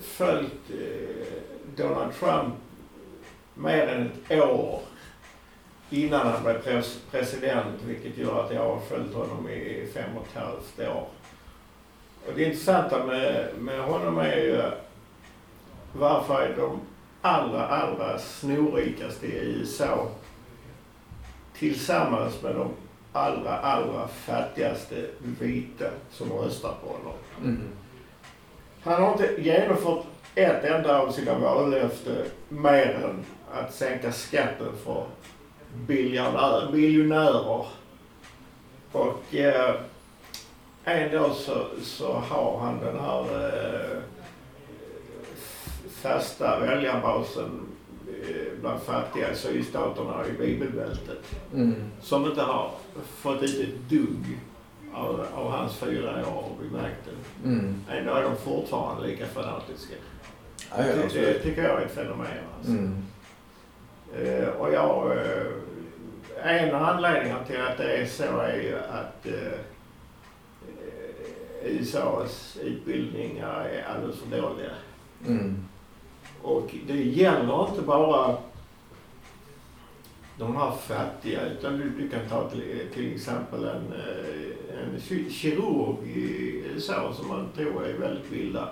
följt 0.00 0.70
eh, 0.70 1.26
Donald 1.76 2.14
Trump 2.14 2.54
mer 3.54 3.86
än 3.86 4.10
ett 4.28 4.40
år 4.40 4.80
innan 5.90 6.26
han 6.26 6.42
blev 6.42 6.62
pres- 6.62 7.00
president, 7.10 7.82
vilket 7.86 8.18
gör 8.18 8.44
att 8.44 8.54
jag 8.54 8.62
har 8.62 8.80
följt 8.80 9.14
honom 9.14 9.48
i 9.48 9.88
fem 9.94 10.16
och 10.16 10.26
ett 10.26 10.42
halvt 10.42 10.80
år. 10.96 11.06
Och 12.26 12.32
det 12.34 12.44
intressanta 12.44 13.04
med, 13.06 13.48
med 13.58 13.80
honom 13.80 14.18
är 14.18 14.36
ju 14.36 14.62
varför 15.92 16.42
är 16.42 16.56
de 16.56 16.80
allra, 17.26 17.66
allra 17.66 18.18
snorrikaste 18.18 19.26
i 19.26 19.38
USA 19.38 20.08
tillsammans 21.58 22.42
med 22.42 22.54
de 22.54 22.68
allra, 23.12 23.58
allra 23.58 24.08
fattigaste 24.08 25.06
vita 25.40 25.84
som 26.10 26.32
röstar 26.32 26.74
på 26.82 26.88
honom. 26.88 27.18
Mm. 27.44 27.68
Han 28.82 29.02
har 29.02 29.12
inte 29.12 29.42
genomfört 29.42 30.04
ett 30.34 30.64
enda 30.64 30.98
av 30.98 31.12
sina 31.12 31.38
vallöften 31.38 32.24
mer 32.48 33.00
än 33.04 33.24
att 33.52 33.74
sänka 33.74 34.12
skatten 34.12 34.72
för 34.84 35.04
biljardär, 35.86 36.72
miljonärer. 36.72 37.66
Och 38.92 39.34
eh, 39.34 39.74
en 40.84 41.12
dag 41.12 41.32
så, 41.32 41.66
så 41.82 42.12
har 42.12 42.58
han 42.58 42.80
den 42.80 43.00
här 43.00 43.20
eh, 43.20 43.98
fasta 46.06 46.60
väljarbasen 46.60 47.60
eh, 48.22 48.60
bland 48.60 48.80
fattiga 48.82 49.34
sydstaterna 49.34 50.24
i 50.28 50.32
bibelbältet 50.46 51.18
Mm. 51.54 51.74
som 52.02 52.24
inte 52.26 52.42
har 52.42 52.70
fått 53.06 53.42
ut 53.42 53.60
ett 53.68 53.88
dugg 53.90 54.38
av, 54.94 55.26
av 55.34 55.50
hans 55.50 55.76
fyra 55.76 56.10
år 56.28 56.44
vid 56.62 56.72
makten. 56.72 57.14
Mm. 57.44 57.84
Ändå 57.90 58.12
är 58.14 58.22
de 58.22 58.36
fortfarande 58.36 59.06
lika 59.06 59.26
fanatiska. 59.26 59.94
Ja, 60.70 60.76
Det, 60.82 60.92
det 60.92 61.04
absolut. 61.04 61.42
tycker 61.42 61.62
jag 61.62 61.82
är 61.82 61.86
ett 61.86 61.92
fenomen. 61.94 62.26
Alltså. 62.58 62.72
Mm. 62.72 63.02
Eh, 64.16 64.48
och 64.48 64.72
jag, 64.72 65.12
eh, 65.16 65.46
en 66.42 66.74
av 66.74 66.82
anledningarna 66.82 67.44
till 67.44 67.60
att 67.60 67.76
det 67.78 67.96
är 67.96 68.06
så 68.06 68.38
är 68.40 68.56
ju 68.62 68.76
att 68.78 69.26
eh, 69.26 69.52
eh, 70.68 71.76
USAs 71.80 72.58
utbildningar 72.62 73.64
är 73.64 73.84
alldeles 73.94 74.16
för 74.20 74.36
dåliga. 74.42 74.70
Mm. 75.26 75.64
Och 76.46 76.74
det 76.86 77.02
gäller 77.02 77.68
inte 77.68 77.82
bara 77.82 78.36
de 80.38 80.56
här 80.56 80.70
fattiga 80.70 81.46
utan 81.46 81.78
du, 81.78 81.90
du 81.90 82.08
kan 82.08 82.28
ta 82.28 82.50
till, 82.50 82.86
till 82.94 83.14
exempel 83.14 83.64
en, 83.64 83.92
eh, 83.92 84.78
en 84.82 85.30
kirurg 85.30 86.08
i 86.08 86.62
USA 86.74 87.12
som 87.14 87.28
man 87.28 87.48
tror 87.56 87.86
är 87.86 87.98
väldigt 87.98 88.30
bildad. 88.30 88.68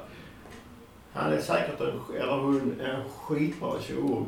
Han 1.12 1.32
är 1.32 1.40
säkert 1.40 1.80
en, 1.80 2.16
eller 2.16 2.38
hon, 2.38 2.80
en 2.80 3.08
skitbra 3.08 3.80
kirurg 3.80 4.24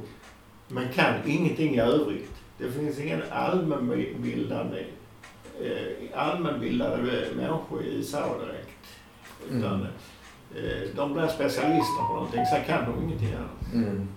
men 0.68 0.92
kan 0.92 1.14
ingenting 1.26 1.74
i 1.74 1.80
övrigt. 1.80 2.32
Det 2.59 2.72
finns 2.72 2.98
ingen 2.98 3.22
allmänbildande, 3.30 4.85
eh, 5.61 6.20
allmänbildade 6.20 7.02
människor 7.37 7.82
i 7.82 7.96
USA 7.96 8.38
direkt. 8.38 8.70
Utan 9.50 9.74
Mm 9.74 9.87
eh, 10.57 10.97
de 10.97 11.12
blir 11.12 11.27
specialister 11.27 12.07
på 12.09 12.14
någonting, 12.14 12.47
sen 12.47 12.64
kan 12.64 12.85
de 12.92 13.05
ingenting 13.05 13.33
annat. 13.35 13.73
Mm. 13.75 14.09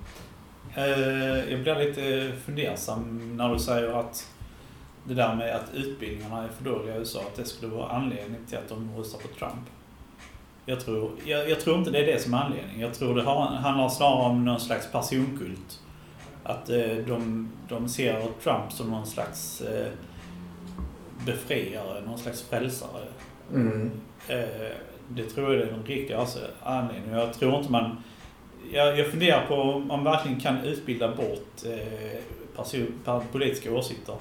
Eh, 0.75 1.51
Jag 1.53 1.61
blir 1.63 1.75
lite 1.85 2.31
fundersam 2.45 3.37
när 3.37 3.53
du 3.53 3.59
säger 3.59 3.99
att 3.99 4.27
det 5.03 5.13
där 5.13 5.35
med 5.35 5.55
att 5.55 5.73
utbildningarna 5.73 6.43
är 6.43 6.47
för 6.47 6.63
dåliga 6.63 6.95
i 6.95 6.97
USA, 6.99 7.19
att 7.19 7.35
det 7.35 7.45
skulle 7.45 7.71
vara 7.75 7.89
anledning 7.89 8.45
till 8.47 8.57
att 8.57 8.69
de 8.69 8.91
röstar 8.97 9.19
på 9.19 9.27
Trump. 9.27 9.63
Jag 10.65 10.79
tror, 10.79 11.11
jag, 11.25 11.49
jag 11.49 11.59
tror 11.59 11.77
inte 11.77 11.91
det 11.91 11.99
är 11.99 12.05
det 12.05 12.19
som 12.21 12.33
är 12.33 12.37
anledningen. 12.37 12.79
Jag 12.79 12.93
tror 12.93 13.15
det 13.15 13.21
har, 13.23 13.45
handlar 13.45 13.89
snarare 13.89 14.29
om 14.29 14.45
någon 14.45 14.59
slags 14.59 14.91
personkult. 14.91 15.79
Att 16.43 16.69
eh, 16.69 16.95
de, 17.07 17.49
de 17.69 17.89
ser 17.89 18.21
Trump 18.43 18.71
som 18.71 18.89
någon 18.91 19.05
slags 19.07 19.61
eh, 19.61 19.87
befriare, 21.25 22.01
någon 22.01 22.17
slags 22.17 22.41
frälsare. 22.41 23.05
Mm. 23.53 23.91
Eh, 24.27 24.71
det 25.09 25.23
tror 25.23 25.53
jag 25.53 25.67
är 25.67 25.71
den 25.71 25.83
riktiga 25.85 26.17
alltså, 26.17 26.39
anledningen. 26.63 27.19
Jag 27.19 27.33
tror 27.33 27.55
inte 27.55 27.71
man... 27.71 27.97
Jag, 28.71 28.99
jag 28.99 29.07
funderar 29.07 29.45
på 29.45 29.55
om 29.55 29.87
man 29.87 30.03
verkligen 30.03 30.39
kan 30.39 30.57
utbilda 30.57 31.07
bort 31.15 31.65
eh, 31.65 32.19
person, 32.55 33.21
politiska 33.31 33.73
åsikter. 33.73 34.15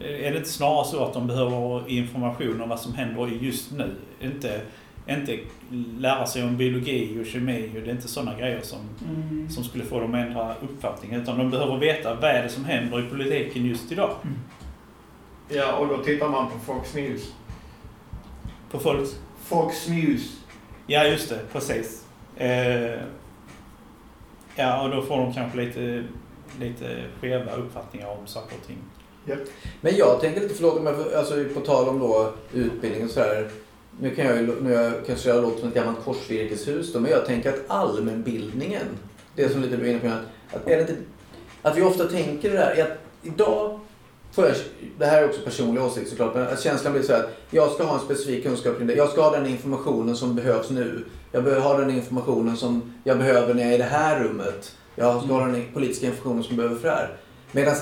Eh, 0.00 0.26
Är 0.26 0.30
det 0.30 0.36
inte 0.36 0.48
snarare 0.48 0.84
så 0.84 1.04
att 1.04 1.12
de 1.12 1.26
behöver 1.26 1.88
information 1.90 2.60
om 2.60 2.68
vad 2.68 2.80
som 2.80 2.94
händer 2.94 3.26
just 3.26 3.72
nu? 3.72 3.94
Inte, 4.20 4.60
inte 5.08 5.38
lära 5.98 6.26
sig 6.26 6.44
om 6.44 6.56
biologi 6.56 7.22
och 7.22 7.26
kemi 7.26 7.70
och 7.76 7.80
det 7.82 7.90
är 7.90 7.94
inte 7.94 8.08
sådana 8.08 8.38
grejer 8.38 8.60
som, 8.60 8.78
som 9.50 9.64
skulle 9.64 9.84
få 9.84 10.00
dem 10.00 10.14
att 10.14 10.26
ändra 10.26 10.54
uppfattning. 10.54 11.14
Utan 11.14 11.38
de 11.38 11.50
behöver 11.50 11.76
veta 11.76 12.14
vad 12.14 12.30
är 12.30 12.42
det 12.42 12.48
som 12.48 12.64
händer 12.64 13.00
i 13.00 13.10
politiken 13.10 13.66
just 13.66 13.92
idag. 13.92 14.10
Ja, 15.48 15.72
och 15.76 15.88
då 15.88 15.98
tittar 15.98 16.28
man 16.28 16.50
på 16.50 16.58
Fox 16.58 16.94
News. 16.94 17.32
På 18.70 18.78
folks... 18.78 19.18
Fox 19.48 19.88
News. 19.88 20.36
Ja, 20.86 21.04
just 21.04 21.28
det. 21.28 21.38
Precis. 21.52 22.04
Eh, 22.36 23.00
ja, 24.56 24.82
och 24.82 24.90
då 24.90 25.02
får 25.02 25.16
de 25.16 25.34
kanske 25.34 25.58
lite, 25.58 26.04
lite 26.60 27.04
skeva 27.20 27.52
uppfattningar 27.52 28.08
om 28.08 28.26
saker 28.26 28.56
och 28.60 28.66
ting. 28.66 28.78
Men 29.80 29.96
jag 29.96 30.20
tänker 30.20 30.40
lite, 30.40 30.54
förlåt 30.54 30.78
om 30.78 30.86
jag, 30.86 31.14
alltså 31.14 31.44
på 31.54 31.60
tal 31.60 31.88
om 31.88 31.98
då 31.98 32.32
utbildning 32.52 33.04
och 33.04 33.10
sådär. 33.10 33.50
Nu 34.00 34.14
kan 34.14 34.26
jag 34.26 34.36
ju, 34.36 34.62
nu 34.62 34.72
jag, 34.72 34.92
kanske 35.06 35.28
jag 35.28 35.42
låter 35.42 35.58
som 35.60 35.68
ett 35.68 35.74
gammalt 35.74 36.04
korsvirkeshus 36.04 36.92
då, 36.92 37.00
men 37.00 37.10
jag 37.10 37.26
tänker 37.26 37.52
att 37.52 37.70
allmänbildningen, 37.70 38.86
det 39.34 39.48
som 39.48 39.62
lite 39.62 39.76
du 39.76 39.82
var 39.82 39.88
inne 39.88 40.00
på, 40.00 40.06
att, 40.06 40.22
att, 40.52 40.68
är 40.68 40.76
det 40.76 40.80
inte, 40.80 40.96
att 41.62 41.76
vi 41.76 41.82
ofta 41.82 42.04
tänker 42.04 42.50
det 42.50 42.56
där, 42.56 42.82
att 42.82 42.98
idag 43.22 43.80
får 44.32 44.46
jag, 44.46 44.56
det 44.98 45.06
här 45.06 45.22
är 45.22 45.28
också 45.28 45.40
personlig 45.40 45.82
åsikt 45.82 46.10
såklart, 46.10 46.34
men 46.34 46.48
att 46.48 46.60
känslan 46.62 46.92
blir 46.92 47.02
så 47.02 47.12
här 47.12 47.20
att 47.20 47.30
jag 47.50 47.70
ska 47.70 47.84
ha 47.84 47.94
en 47.94 48.04
specifik 48.04 48.44
kunskap 48.44 48.76
kring 48.76 48.86
det. 48.86 48.94
Jag 48.94 49.08
ska 49.08 49.22
ha 49.22 49.30
den 49.30 49.46
informationen 49.46 50.16
som 50.16 50.34
behövs 50.34 50.70
nu. 50.70 51.04
Jag 51.32 51.44
behöver 51.44 51.62
ha 51.62 51.78
den 51.78 51.90
informationen 51.90 52.56
som 52.56 52.94
jag 53.04 53.18
behöver 53.18 53.54
när 53.54 53.62
jag 53.62 53.70
är 53.70 53.74
i 53.74 53.78
det 53.78 53.84
här 53.84 54.24
rummet. 54.24 54.76
Jag 54.96 55.22
ska 55.22 55.32
ha 55.32 55.46
den 55.46 55.64
politiska 55.74 56.06
informationen 56.06 56.44
som 56.44 56.56
jag 56.56 56.56
behöver 56.56 56.80
för 56.80 56.88
det 56.88 56.94
här. 56.94 57.16
Medan 57.52 57.76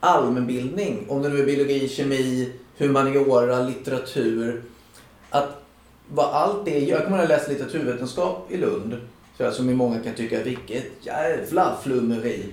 allmänbildning, 0.00 1.06
om 1.08 1.22
det 1.22 1.28
nu 1.28 1.40
är 1.40 1.46
biologi, 1.46 1.88
kemi, 1.88 2.52
humaniora, 2.78 3.60
litteratur. 3.60 4.62
Att 5.30 5.48
vad 6.08 6.26
allt 6.26 6.64
det 6.64 6.78
gör, 6.78 6.96
jag 6.96 7.04
kommer 7.04 7.22
att 7.22 7.28
läsa 7.28 7.50
litteraturvetenskap 7.50 8.46
i 8.50 8.56
Lund. 8.56 8.96
Som 9.52 9.70
i 9.70 9.74
många 9.74 9.98
kan 9.98 10.14
tycka, 10.14 10.42
vilket 10.42 10.84
jävla 11.00 11.76
flummeri. 11.82 12.44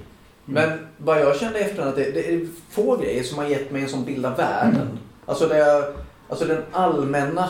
Men 0.50 0.88
vad 0.98 1.22
jag 1.22 1.36
kände 1.36 1.60
efter 1.60 1.84
att 1.84 1.96
det, 1.96 2.12
det 2.12 2.34
är 2.34 2.48
få 2.70 2.98
grejer 2.98 3.24
som 3.24 3.38
har 3.38 3.46
gett 3.46 3.72
mig 3.72 3.82
en 3.82 3.90
sån 3.90 4.06
bild 4.06 4.26
av 4.26 4.38
världen. 4.38 5.00
Alltså, 5.26 5.48
det, 5.48 5.94
alltså 6.30 6.46
den 6.46 6.64
allmänna 6.72 7.50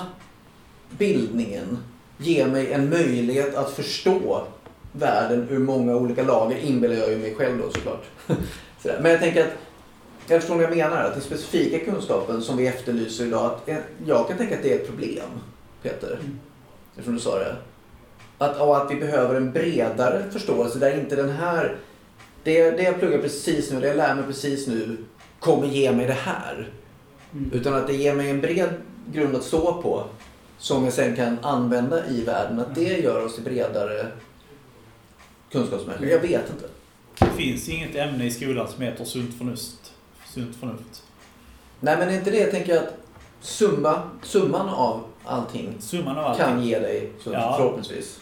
bildningen 0.89 1.77
ger 2.17 2.47
mig 2.47 2.73
en 2.73 2.89
möjlighet 2.89 3.55
att 3.55 3.71
förstå 3.71 4.43
världen 4.91 5.47
ur 5.49 5.59
många 5.59 5.95
olika 5.95 6.23
lager, 6.23 6.57
inbillar 6.57 6.95
jag 6.95 7.09
ju 7.09 7.17
mig 7.17 7.35
själv 7.35 7.57
då 7.57 7.71
såklart. 7.71 8.03
Sådär. 8.81 8.99
Men 9.01 9.11
jag 9.11 9.19
tänker 9.19 9.41
att 9.41 9.53
Jag 10.27 10.39
förstår 10.41 10.55
vad 10.55 10.63
jag 10.63 10.77
menar. 10.77 11.03
Att 11.03 11.13
den 11.13 11.21
specifika 11.21 11.91
kunskapen 11.91 12.41
som 12.41 12.57
vi 12.57 12.67
efterlyser 12.67 13.25
idag. 13.25 13.45
Att, 13.45 13.69
eh, 13.69 13.77
jag 14.05 14.27
kan 14.27 14.37
tänka 14.37 14.55
att 14.55 14.63
det 14.63 14.73
är 14.73 14.75
ett 14.75 14.87
problem, 14.87 15.29
Peter. 15.81 16.13
Mm. 16.13 16.39
Eftersom 16.91 17.13
du 17.13 17.19
sa 17.19 17.39
det. 17.39 17.55
Att, 18.37 18.59
och 18.59 18.77
att 18.77 18.91
vi 18.91 18.95
behöver 18.95 19.35
en 19.35 19.51
bredare 19.51 20.23
förståelse 20.31 20.79
där 20.79 20.99
inte 20.99 21.15
den 21.15 21.29
här... 21.29 21.77
Det, 22.43 22.71
det 22.71 22.83
jag 22.83 22.99
pluggar 22.99 23.17
precis 23.19 23.71
nu, 23.71 23.79
det 23.79 23.87
jag 23.87 23.97
lär 23.97 24.15
mig 24.15 24.23
precis 24.25 24.67
nu 24.67 24.97
kommer 25.39 25.67
ge 25.67 25.91
mig 25.91 26.07
det 26.07 26.13
här. 26.13 26.69
Mm. 27.33 27.51
Utan 27.53 27.73
att 27.73 27.87
det 27.87 27.93
ger 27.93 28.15
mig 28.15 28.29
en 28.29 28.41
bred 28.41 28.69
grund 29.13 29.35
att 29.35 29.43
stå 29.43 29.81
på. 29.81 30.03
Som 30.57 30.83
jag 30.83 30.93
sen 30.93 31.15
kan 31.15 31.39
använda 31.39 32.07
i 32.07 32.23
världen. 32.23 32.59
Att 32.59 32.75
det 32.75 32.99
gör 32.99 33.25
oss 33.25 33.35
till 33.35 33.43
bredare 33.43 34.07
kunskapsmänniskor. 35.51 36.07
Jag 36.07 36.19
vet 36.19 36.49
inte. 36.49 36.65
Det 37.19 37.37
finns 37.43 37.69
inget 37.69 37.95
ämne 37.95 38.25
i 38.25 38.31
skolan 38.31 38.67
som 38.67 38.81
heter 38.83 39.05
sunt 39.05 39.37
förnuft. 39.37 39.93
Sunt 40.33 40.55
förnuft. 40.55 41.03
Nej 41.79 41.97
men 41.97 42.09
är 42.09 42.13
inte 42.13 42.31
det, 42.31 42.45
tänker 42.45 42.75
jag 42.75 42.83
att 42.83 42.93
summa, 43.41 44.01
summan 44.23 44.69
av 44.69 45.03
allting 45.25 45.73
Summan 45.79 46.17
av 46.17 46.25
allting. 46.25 46.45
kan 46.45 46.63
ge 46.63 46.79
dig 46.79 47.11
sunt 47.23 47.35
Ja. 47.35 47.55
förhoppningsvis. 47.57 48.19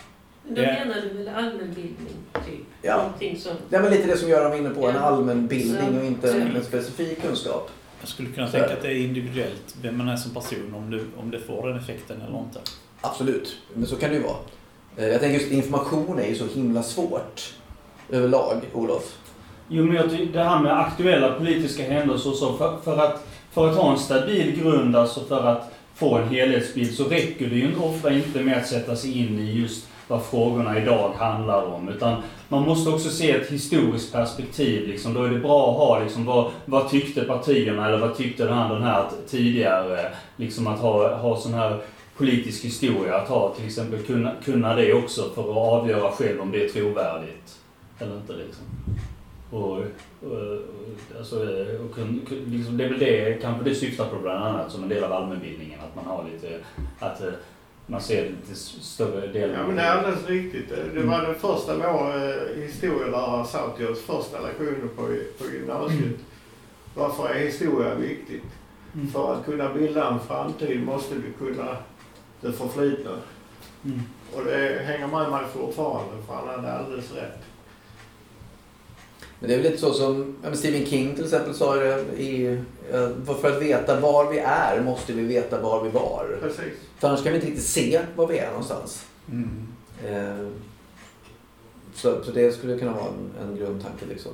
Då 0.49 0.61
menar 0.61 0.95
du 1.01 1.17
väl 1.17 1.27
allmänbildning, 1.35 2.15
typ? 2.45 2.65
Ja. 2.81 2.97
Någonting 2.97 3.39
som... 3.39 3.51
Det 3.69 3.75
är 3.75 3.81
väl 3.81 3.91
lite 3.91 4.07
det 4.07 4.17
som 4.17 4.29
Göran 4.29 4.51
var 4.51 4.57
inne 4.57 4.69
på, 4.69 4.87
en 4.87 4.95
Ja. 4.95 5.01
allmän 5.01 5.47
bildning 5.47 5.91
Så- 5.93 5.99
och 5.99 6.05
inte 6.05 6.31
en, 6.31 6.51
så- 6.51 6.57
en 6.57 6.63
specifik 6.63 7.21
kunskap. 7.21 7.69
Jag 7.99 8.09
skulle 8.09 8.29
kunna 8.29 8.47
tänka 8.47 8.73
att 8.73 8.81
det 8.81 8.87
är 8.87 8.95
individuellt 8.95 9.75
vem 9.81 9.97
man 9.97 10.09
är 10.09 10.15
som 10.17 10.31
person, 10.33 10.73
om, 10.75 10.89
du, 10.91 11.05
om 11.17 11.31
det 11.31 11.39
får 11.39 11.67
den 11.67 11.77
effekten 11.77 12.21
eller 12.21 12.39
inte. 12.39 12.59
Absolut, 13.01 13.57
men 13.73 13.85
så 13.87 13.95
kan 13.95 14.09
det 14.09 14.15
ju 14.15 14.21
vara. 14.23 14.35
Eh, 14.97 15.07
Jag 15.07 15.19
tänker 15.21 15.39
just 15.39 15.51
information 15.51 16.19
är 16.19 16.27
ju 16.27 16.35
så 16.35 16.45
himla 16.55 16.83
svårt 16.83 17.53
överlag, 18.09 18.61
Olof. 18.73 19.17
Jo, 19.69 19.83
men 19.85 19.95
jag 19.95 20.29
det 20.33 20.43
här 20.43 20.59
med 20.63 20.79
aktuella 20.79 21.33
politiska 21.39 21.83
händelser 21.83 22.29
och 22.29 22.35
så, 22.35 22.57
för, 22.57 22.77
för, 22.83 22.97
att, 22.97 23.27
för 23.51 23.69
att 23.69 23.75
ha 23.77 23.91
en 23.91 23.99
stabil 23.99 24.61
grund, 24.61 24.95
alltså 24.95 25.19
för 25.25 25.47
att 25.47 25.71
få 25.95 26.15
en 26.17 26.27
helhetsbild, 26.29 26.93
så 26.93 27.03
räcker 27.03 27.47
det 27.49 27.55
ju 27.55 27.75
ofta 27.79 28.13
inte 28.13 28.39
med 28.43 28.57
att 28.57 28.67
sätta 28.67 28.95
sig 28.95 29.17
in 29.19 29.39
i 29.39 29.51
just 29.61 29.87
vad 30.07 30.23
frågorna 30.23 30.81
idag 30.81 31.13
handlar 31.17 31.65
om. 31.65 31.89
Utan 31.89 32.21
man 32.49 32.63
måste 32.63 32.89
också 32.89 33.09
se 33.09 33.31
ett 33.31 33.49
historiskt 33.49 34.13
perspektiv. 34.13 34.87
Liksom. 34.87 35.13
Då 35.13 35.23
är 35.23 35.29
det 35.29 35.39
bra 35.39 35.71
att 35.71 35.77
ha 35.77 35.99
liksom, 36.03 36.25
vad, 36.25 36.51
vad 36.65 36.89
tyckte 36.89 37.23
partierna 37.23 37.87
eller 37.87 37.97
vad 37.97 38.17
tyckte 38.17 38.45
den 38.45 38.53
här, 38.53 38.73
den 38.73 38.83
här 38.83 39.05
tidigare. 39.27 40.11
Liksom 40.35 40.67
att 40.67 40.79
ha, 40.79 41.15
ha 41.15 41.37
sån 41.37 41.53
här 41.53 41.79
politisk 42.17 42.65
historia, 42.65 43.15
att 43.15 43.27
ha 43.27 43.53
till 43.55 43.65
exempel 43.65 43.99
kunna, 44.03 44.31
kunna 44.45 44.75
det 44.75 44.93
också 44.93 45.29
för 45.35 45.41
att 45.41 45.57
avgöra 45.57 46.11
själv 46.11 46.41
om 46.41 46.51
det 46.51 46.65
är 46.65 46.69
trovärdigt 46.69 47.57
eller 47.99 48.15
inte. 48.15 48.33
Liksom. 48.33 48.65
Och, 49.51 49.77
och, 49.77 50.57
alltså, 51.17 51.35
och 51.85 51.95
kun, 51.95 52.21
liksom, 52.47 52.77
det 52.77 52.85
är 52.85 52.89
väl 52.89 52.99
det, 52.99 53.41
kanske 53.41 53.63
det 53.63 53.75
syftar 53.75 54.05
på 54.05 54.15
bland 54.21 54.43
annat 54.43 54.71
som 54.71 54.83
en 54.83 54.89
del 54.89 55.03
av 55.03 55.13
allmänbildningen, 55.13 55.79
att 55.79 55.95
man 55.95 56.05
har 56.05 56.25
lite, 56.33 56.59
att 56.99 57.21
man 57.87 58.01
ser 58.01 58.23
lite 58.23 58.51
s- 58.51 58.77
större 58.81 59.27
del 59.27 59.51
Ja 59.51 59.67
men 59.67 59.75
det 59.75 59.81
är 59.81 59.91
alldeles 59.97 60.25
riktigt. 60.27 60.69
Det 60.93 60.99
var 61.03 61.21
det 61.27 61.33
första 61.33 61.77
vår 61.77 62.15
eh, 62.15 62.61
historielärare 62.63 63.45
sa 63.47 63.73
till 63.77 63.87
oss 63.87 64.01
första 64.01 64.39
lektionen 64.41 64.89
på, 64.95 65.01
på 65.43 65.51
gymnasiet. 65.53 66.19
Varför 66.95 67.29
är 67.29 67.39
historia 67.39 67.95
viktigt? 67.95 68.43
Mm. 68.95 69.07
För 69.07 69.33
att 69.33 69.45
kunna 69.45 69.73
bilda 69.73 70.09
en 70.09 70.19
framtid 70.19 70.83
måste 70.83 71.15
du 71.15 71.45
kunna 71.45 71.77
det 72.41 72.51
förflutna. 72.53 73.11
Mm. 73.85 73.99
Och 74.35 74.43
det 74.45 74.81
hänger 74.85 75.07
med 75.07 75.31
mig 75.31 75.41
fortfarande 75.53 76.23
för 76.27 76.33
han 76.33 76.47
hade 76.47 76.73
alldeles 76.73 77.11
rätt. 77.11 77.39
Men 79.39 79.49
det 79.49 79.55
är 79.55 79.61
väl 79.61 79.71
lite 79.71 79.81
så 79.81 79.93
som 79.93 80.35
Stephen 80.53 80.85
King 80.85 81.15
till 81.15 81.23
exempel 81.23 81.53
sa 81.53 81.75
det 81.75 82.01
i... 82.17 82.61
eh, 82.93 83.35
För 83.41 83.51
att 83.55 83.61
veta 83.61 83.99
var 83.99 84.31
vi 84.31 84.39
är 84.39 84.81
måste 84.81 85.13
vi 85.13 85.21
veta 85.25 85.61
var 85.61 85.83
vi 85.83 85.89
var. 85.89 86.37
Precis. 86.41 86.73
För 86.99 87.07
annars 87.07 87.23
kan 87.23 87.31
vi 87.31 87.35
inte 87.37 87.47
riktigt 87.47 87.65
se 87.65 88.01
var 88.15 88.27
vi 88.27 88.37
är 88.37 88.49
någonstans. 88.49 89.05
Mm. 89.31 89.67
Eh, 90.07 90.47
Så, 91.93 92.23
så 92.23 92.31
det 92.31 92.51
skulle 92.51 92.79
kunna 92.79 92.91
vara 92.93 93.05
en, 93.07 93.47
en 93.49 93.57
grundtanke 93.57 94.05
liksom. 94.09 94.31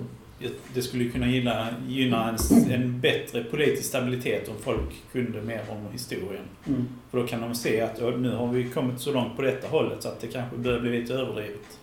Det 0.74 0.82
skulle 0.82 1.10
kunna 1.10 1.28
gynna, 1.28 1.68
gynna 1.88 2.30
en, 2.30 2.72
en 2.72 3.00
bättre 3.02 3.44
politisk 3.44 3.90
stabilitet 3.90 4.50
om 4.50 4.56
folk 4.62 4.90
kunde 5.12 5.42
mer 5.42 5.62
om 5.70 5.88
historien. 5.92 6.44
Mm. 6.68 6.86
För 7.12 7.18
då 7.22 7.28
kan 7.28 7.42
de 7.42 7.56
se 7.56 7.82
att 7.82 8.00
"Ja, 8.02 8.10
nu 8.10 8.36
har 8.36 8.48
vi 8.48 8.70
kommit 8.70 9.00
så 9.02 9.12
långt 9.12 9.36
på 9.36 9.42
detta 9.42 9.68
hållet 9.68 10.04
så 10.04 10.10
att 10.10 10.20
det 10.22 10.28
kanske 10.28 10.58
börjar 10.58 10.80
bli 10.80 11.00
lite 11.02 11.14
överdrivet. 11.14 11.80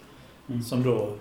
Mm. 0.48 0.62
Som 0.62 0.82
då 0.82 1.12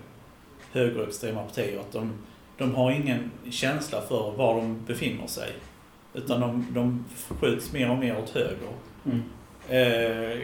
högerextrema 0.72 1.42
partier. 1.42 1.80
Att 1.80 1.92
de, 1.92 2.12
de 2.60 2.74
har 2.74 2.90
ingen 2.90 3.30
känsla 3.50 4.00
för 4.08 4.32
var 4.36 4.54
de 4.56 4.78
befinner 4.86 5.26
sig. 5.26 5.48
Utan 6.14 6.40
de, 6.40 6.66
de 6.70 7.04
skjuts 7.40 7.72
mer 7.72 7.90
och 7.90 7.98
mer 7.98 8.18
åt 8.18 8.30
höger. 8.30 8.68
Mm. 9.06 9.22
Eh, 9.68 10.38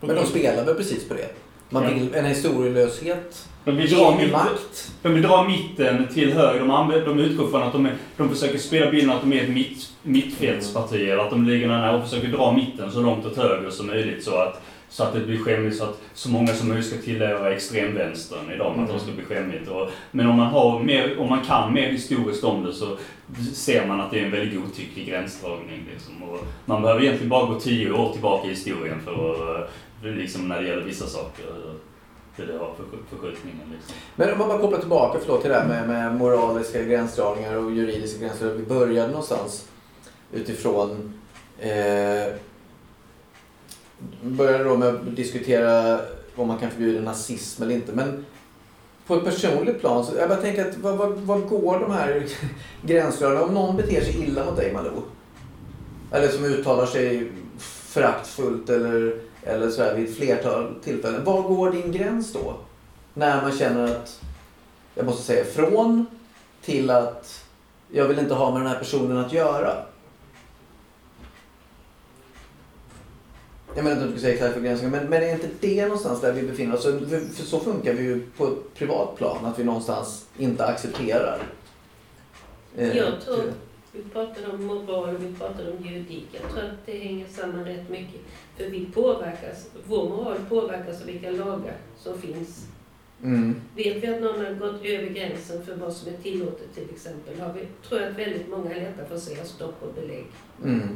Men 0.00 0.16
de 0.16 0.26
spelar 0.26 0.64
väl 0.64 0.74
precis 0.74 1.08
på 1.08 1.14
det. 1.14 1.28
Man 1.70 1.82
Ja. 1.82 1.90
vill, 1.90 2.14
en 2.14 2.24
historielöshet 2.24 3.48
De 3.64 3.76
vill 3.76 3.90
dra 3.90 4.10
mitten, 4.16 4.32
makt. 4.32 4.92
de 5.02 5.14
vill 5.14 5.22
dra 5.22 5.44
mitten 5.48 6.08
till 6.14 6.32
höger. 6.32 6.60
De, 6.60 6.70
använder, 6.70 7.06
de 7.06 7.18
utgår 7.18 7.46
från 7.48 7.62
att 7.62 7.72
de, 7.72 7.86
är, 7.86 7.94
de 8.16 8.28
försöker 8.28 8.58
spela 8.58 8.90
bilden 8.90 9.10
att 9.10 9.20
de 9.20 9.32
är 9.32 9.42
ett 9.42 9.48
mitt, 9.50 9.92
mittfältsparti. 10.02 10.94
Eller 11.10 11.18
att 11.22 11.30
de 11.30 11.44
ligger 11.44 11.68
nära 11.68 11.96
och 11.96 12.04
försöker 12.08 12.28
dra 12.28 12.52
mitten 12.52 12.90
så 12.92 13.00
långt 13.00 13.26
åt 13.26 13.36
höger 13.36 13.70
som 13.70 13.86
möjligt. 13.86 14.24
Så 14.24 14.34
att, 14.36 14.62
så 14.94 15.02
att 15.02 15.12
det 15.12 15.20
blir 15.20 15.38
skämmigt. 15.38 15.76
Så 15.76 15.84
att 15.84 16.00
så 16.14 16.30
många 16.30 16.54
som 16.54 16.68
möjligt 16.68 16.86
ska 16.86 16.96
tillhöra 16.96 17.54
extremvänstern 17.54 18.50
idag, 18.50 18.72
mm. 18.72 18.84
Att 18.84 18.92
det 18.92 19.00
ska 19.00 19.12
bli 19.12 19.24
skämmigt. 19.24 19.68
Och, 19.68 19.88
men 20.10 20.26
om 20.26 20.36
man, 20.36 20.46
har 20.46 20.80
mer, 20.80 21.20
om 21.20 21.28
man 21.28 21.44
kan 21.44 21.72
mer 21.72 21.88
historiskt 21.88 22.44
om 22.44 22.62
det 22.62 22.72
så 22.72 22.96
ser 23.54 23.86
man 23.86 24.00
att 24.00 24.10
det 24.10 24.20
är 24.20 24.24
en 24.24 24.30
väldigt 24.30 24.60
godtycklig 24.60 25.08
gränsdragning. 25.08 25.88
Liksom. 25.92 26.22
Och 26.22 26.38
man 26.64 26.82
behöver 26.82 27.02
egentligen 27.02 27.28
bara 27.28 27.46
gå 27.46 27.60
tio 27.60 27.92
år 27.92 28.12
tillbaka 28.12 28.46
i 28.46 28.50
historien 28.50 29.00
för 29.04 29.12
att, 29.12 29.70
eh, 30.04 30.10
liksom, 30.10 30.48
när 30.48 30.62
det 30.62 30.68
gäller 30.68 30.84
vissa 30.84 31.06
saker. 31.06 31.44
Eh, 32.36 32.46
det 32.46 32.58
har 32.58 32.74
förskjutningen. 33.10 33.72
Liksom. 33.72 33.94
Men 34.16 34.32
om 34.32 34.38
man 34.38 34.48
bara 34.48 34.58
kopplar 34.58 34.78
tillbaka 34.78 35.18
förlåt, 35.22 35.40
till 35.40 35.50
det 35.50 35.56
här 35.56 35.68
med, 35.68 35.88
med 35.88 36.16
moraliska 36.16 36.82
gränsdragningar 36.82 37.56
och 37.56 37.72
juridiska 37.72 38.20
gränsdragningar. 38.20 38.62
Vi 38.62 38.74
började 38.74 39.08
någonstans 39.08 39.68
utifrån... 40.32 41.14
Eh, 41.58 42.34
började 44.22 44.64
då 44.64 44.76
med 44.76 44.88
att 44.88 45.16
diskutera 45.16 46.00
om 46.36 46.48
man 46.48 46.58
kan 46.58 46.70
förbjuda 46.70 47.00
nazism 47.00 47.62
eller 47.62 47.74
inte. 47.74 47.92
Men 47.92 48.24
på 49.06 49.14
ett 49.14 49.24
personligt 49.24 49.80
plan, 49.80 50.04
så 50.04 50.16
jag 50.16 50.28
bara 50.28 50.40
tänker 50.40 50.68
att 50.68 50.76
vad, 50.76 50.96
vad, 50.96 51.12
vad 51.12 51.48
går 51.48 51.80
de 51.80 51.90
här 51.90 52.26
gränserna? 52.82 53.42
Om 53.42 53.54
någon 53.54 53.76
beter 53.76 54.00
sig 54.00 54.22
illa 54.22 54.44
mot 54.44 54.56
dig 54.56 54.72
Malou. 54.72 55.02
Eller 56.12 56.28
som 56.28 56.44
uttalar 56.44 56.86
sig 56.86 57.32
föraktfullt 57.58 58.70
eller, 58.70 59.20
eller 59.42 59.70
så 59.70 59.82
här 59.82 59.94
vid 59.94 60.08
ett 60.08 60.16
flertal 60.16 60.74
tillfällen. 60.84 61.24
Var 61.24 61.42
går 61.42 61.70
din 61.70 61.92
gräns 61.92 62.32
då? 62.32 62.54
När 63.14 63.42
man 63.42 63.52
känner 63.52 63.84
att 63.84 64.20
jag 64.94 65.06
måste 65.06 65.22
säga 65.22 65.44
från 65.44 66.06
till 66.64 66.90
att 66.90 67.44
jag 67.92 68.08
vill 68.08 68.18
inte 68.18 68.34
ha 68.34 68.50
med 68.50 68.60
den 68.60 68.68
här 68.68 68.78
personen 68.78 69.16
att 69.16 69.32
göra. 69.32 69.76
Jag 73.76 73.84
menar 73.84 73.96
att 73.96 74.02
du 74.02 74.10
ska 74.10 74.20
säga 74.20 74.34
exakt 74.34 74.62
gränsen, 74.62 74.90
men, 74.90 75.06
men 75.08 75.22
är 75.22 75.32
inte 75.34 75.48
det 75.60 75.82
någonstans 75.86 76.20
där 76.20 76.32
vi 76.32 76.42
befinner 76.42 76.74
oss? 76.74 76.82
För, 76.84 77.00
för 77.34 77.42
så 77.44 77.60
funkar 77.60 77.92
vi 77.94 78.02
ju 78.02 78.20
på 78.36 78.46
ett 78.46 78.74
privat 78.74 79.16
plan, 79.16 79.44
att 79.44 79.58
vi 79.58 79.64
någonstans 79.64 80.26
inte 80.38 80.64
accepterar. 80.66 81.42
eh, 82.76 82.96
Jag 82.96 83.20
tror- 83.20 83.52
Vi 83.92 84.02
pratade 84.02 84.46
om 84.52 84.64
moral 84.64 85.14
och 85.14 85.22
vi 85.22 85.34
pratade 85.34 85.72
om 85.72 85.84
juridik. 85.86 86.26
Jag 86.32 86.52
tror 86.52 86.64
att 86.64 86.86
det 86.86 86.98
hänger 86.98 87.26
samman 87.28 87.64
rätt 87.64 87.88
mycket. 87.90 88.20
För 88.56 88.64
vi 88.64 88.86
påverkas, 88.94 89.68
vår 89.86 90.08
moral 90.08 90.36
påverkas 90.48 91.00
av 91.00 91.06
vilka 91.06 91.30
lagar 91.30 91.76
som 91.98 92.18
finns. 92.20 92.66
Mm. 93.22 93.60
Vet 93.76 93.96
vi 94.02 94.06
att 94.14 94.20
någon 94.20 94.44
har 94.44 94.52
gått 94.54 94.84
över 94.84 95.08
gränsen 95.08 95.66
för 95.66 95.74
vad 95.76 95.92
som 95.92 96.12
är 96.14 96.16
tillåtet 96.16 96.74
till 96.74 96.90
exempel, 96.94 97.40
har 97.40 97.52
vi, 97.52 97.60
tror 97.88 98.00
jag 98.00 98.10
att 98.10 98.18
väldigt 98.18 98.48
många 98.48 98.70
är 98.74 98.80
lätta 98.80 99.04
för 99.08 99.14
att 99.14 99.22
säga 99.22 99.44
stopp 99.44 99.74
och 99.82 99.94
belägg. 99.94 100.24
Mm. 100.64 100.88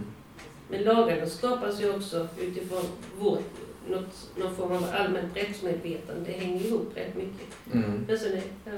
Men 0.70 0.82
lagarna 0.82 1.26
skapas 1.26 1.80
ju 1.82 1.90
också 1.94 2.28
utifrån 2.40 2.82
vårt, 3.18 3.44
något, 3.90 4.30
någon 4.36 4.54
form 4.56 4.72
av 4.72 4.84
allmänt 4.94 5.36
rättsmedvetande. 5.36 6.22
Det 6.26 6.32
hänger 6.32 6.66
ihop 6.66 6.92
rätt 6.94 7.16
mycket. 7.16 7.46
Mm. 7.74 8.04
Men 8.08 8.18
sen 8.18 8.32
är, 8.32 8.42
ja, 8.64 8.72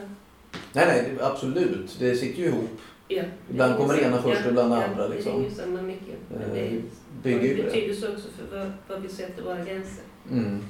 Nej, 0.72 0.86
nej, 0.86 1.10
absolut. 1.20 1.96
Det 1.98 2.14
sitter 2.16 2.42
ju 2.42 2.48
ihop. 2.48 2.80
ja, 3.08 3.22
Ibland 3.50 3.76
kommer 3.76 3.96
det 3.96 4.02
ena 4.02 4.22
först 4.22 4.44
och 4.44 4.50
ibland 4.50 4.72
det 4.72 4.76
ja, 4.76 4.84
andra, 4.84 5.06
liksom. 5.08 5.32
Det 5.32 5.38
hänger 5.38 5.54
samman 5.54 5.86
mycket. 5.86 6.18
Men 6.28 6.50
det 6.54 6.60
Eh, 6.60 6.72
är, 6.74 6.80
Bygger 7.22 7.40
ju 7.42 7.48
ju 7.48 7.56
det. 7.56 7.62
betydelse 7.62 8.08
också 8.12 8.28
för 8.38 8.58
vad, 8.58 8.72
vad 8.88 9.02
vi 9.02 9.08
sätter 9.08 9.42
våra 9.42 9.56
gränser. 9.64 10.04
Mm. 10.30 10.62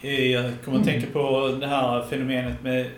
Eh, 0.00 0.30
Jag 0.32 0.52
kommer 0.64 0.78
att 0.78 0.84
tänka 0.84 1.06
på 1.12 1.48
det 1.60 1.66
här 1.66 2.02
fenomenet 2.02 2.62
med 2.62 2.90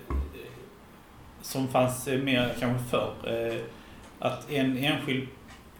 som 1.42 1.68
fanns 1.68 2.08
eh, 2.08 2.18
mer 2.22 2.54
kanske 2.60 2.84
förr. 2.90 3.12
eh, 3.26 3.56
Att 4.18 4.50
en 4.50 4.76
enskild 4.78 5.28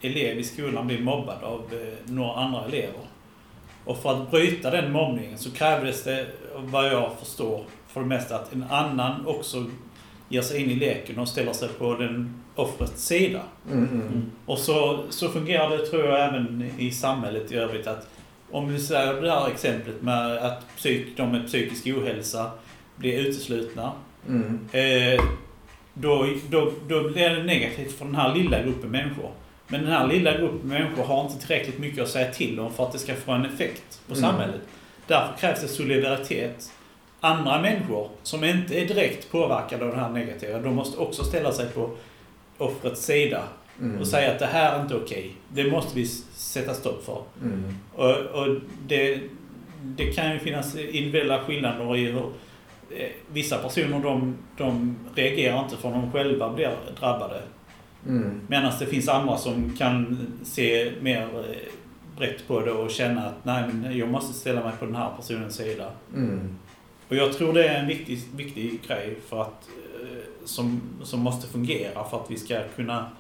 elev 0.01 0.39
i 0.39 0.45
skolan 0.45 0.87
blir 0.87 1.03
mobbad 1.03 1.45
av 1.45 1.61
eh, 1.73 2.13
några 2.13 2.35
andra 2.35 2.65
elever. 2.65 3.01
Och 3.85 3.99
för 3.99 4.13
att 4.13 4.31
bryta 4.31 4.71
den 4.71 4.93
mobbningen 4.93 5.39
så 5.39 5.51
krävdes 5.51 6.05
det, 6.05 6.27
vad 6.57 6.89
jag 6.89 7.19
förstår, 7.19 7.65
för 7.89 8.01
det 8.01 8.07
mesta 8.07 8.37
att 8.37 8.53
en 8.53 8.65
annan 8.71 9.27
också 9.27 9.65
ger 10.29 10.43
sig 10.43 10.63
in 10.63 10.71
i 10.71 10.75
leken 10.75 11.19
och 11.19 11.29
ställer 11.29 11.53
sig 11.53 11.69
på 11.69 11.95
den 11.95 12.43
offrets 12.55 13.07
sida. 13.07 13.43
Mm, 13.71 13.89
mm. 13.93 14.31
Och 14.47 14.59
så, 14.59 15.05
så 15.11 15.29
fungerar 15.29 15.71
det 15.71 15.87
tror 15.87 16.05
jag 16.05 16.29
även 16.29 16.71
i 16.79 16.91
samhället 16.91 17.53
i 17.53 17.57
övrigt 17.57 17.87
att 17.87 18.09
om 18.51 18.73
vi 18.73 18.79
säger 18.79 19.23
det 19.23 19.31
här 19.31 19.49
exemplet 19.49 20.03
med 20.03 20.37
att 20.37 20.77
psyk, 20.77 21.17
de 21.17 21.33
med 21.33 21.47
psykisk 21.47 21.87
ohälsa 21.87 22.51
blir 22.97 23.19
uteslutna. 23.19 23.93
Mm. 24.29 24.69
Eh, 24.73 25.23
då, 25.95 26.27
då, 26.51 26.73
då 26.89 27.09
blir 27.09 27.31
det 27.31 27.43
negativt 27.43 27.99
för 27.99 28.05
den 28.05 28.15
här 28.15 28.35
lilla 28.35 28.63
gruppen 28.63 28.91
människor. 28.91 29.31
Men 29.69 29.81
den 29.83 29.93
här 29.93 30.07
lilla 30.07 30.39
gruppen 30.39 30.69
människor 30.69 31.05
har 31.05 31.21
inte 31.25 31.39
tillräckligt 31.47 31.79
mycket 31.79 32.03
att 32.03 32.09
säga 32.09 32.33
till 32.33 32.61
om 32.61 32.73
för 32.73 32.85
att 32.85 32.93
det 32.93 32.99
ska 32.99 33.15
få 33.15 33.33
en 33.33 33.45
effekt 33.45 34.01
på 34.09 34.15
Mm. 34.15 34.31
samhället. 34.31 34.61
Därför 35.07 35.37
krävs 35.39 35.61
det 35.61 35.69
solidaritet. 35.69 36.73
Andra 37.21 37.61
människor 37.61 38.11
som 38.23 38.45
inte 38.45 38.81
är 38.81 38.87
direkt 38.87 39.31
påverkade 39.31 39.85
av 39.85 39.91
det 39.91 40.01
här 40.01 40.09
negativa, 40.09 40.59
de 40.59 40.75
måste 40.75 40.99
också 40.99 41.25
ställa 41.25 41.53
sig 41.53 41.67
på 41.69 41.91
offrets 42.59 43.05
sida 43.05 43.43
Mm. 43.81 44.01
och 44.01 44.07
säga 44.07 44.33
att 44.33 44.39
det 44.39 44.47
här 44.47 44.79
är 44.79 44.83
inte 44.83 44.95
okej. 44.97 45.33
Det 45.49 45.65
måste 45.71 45.97
vi 45.97 46.07
sätta 46.35 46.75
stopp 46.75 47.05
för. 47.05 47.23
Mm. 47.43 47.75
Och, 47.95 48.11
och 48.43 48.57
det, 48.87 49.21
det 49.83 50.05
kan 50.13 50.33
ju 50.33 50.39
finnas 50.39 50.77
individuella 50.77 51.41
skillnader 51.45 51.97
i 51.97 52.05
hur 52.05 52.27
eh, 52.97 53.09
vissa 53.33 53.59
personer 53.59 54.01
de, 54.01 54.37
de 54.57 54.97
reagerar 55.15 55.65
inte 55.65 55.77
för 55.77 55.91
de 55.91 56.13
själva 56.13 56.53
blir 56.53 56.77
drabbade. 57.01 57.43
Mm. 58.07 58.41
Medan 58.47 58.73
det 58.79 58.87
finns 58.87 59.09
andra 59.09 59.37
som 59.37 59.77
kan 59.77 60.27
se 60.43 60.93
mer 61.01 61.23
eh, 61.23 61.73
brett 62.17 62.49
på 62.49 62.61
det 62.61 62.73
och 62.73 62.91
känna 62.91 63.27
att 63.27 63.45
nej 63.45 63.65
men 63.73 63.99
jag 63.99 64.09
måste 64.09 64.33
ställa 64.33 64.65
mig 64.65 64.73
på 64.79 64.85
den 64.85 64.95
här 64.95 65.11
personens 65.17 65.57
sida. 65.57 65.91
Mm. 66.15 66.57
Och 67.09 67.17
jag 67.17 67.33
tror 67.33 67.53
det 67.53 67.69
är 67.69 67.81
en 67.81 67.87
viktig, 67.87 68.19
viktig 68.37 68.81
grej 68.87 69.19
för 69.29 69.43
att, 69.43 69.69
eh, 70.03 70.19
som, 70.45 70.81
som 71.03 71.21
måste 71.21 71.49
fungera 71.49 72.05
för 72.05 72.21
att 72.21 72.31
vi 72.31 72.37
ska 72.37 72.63
kunna 72.77 73.11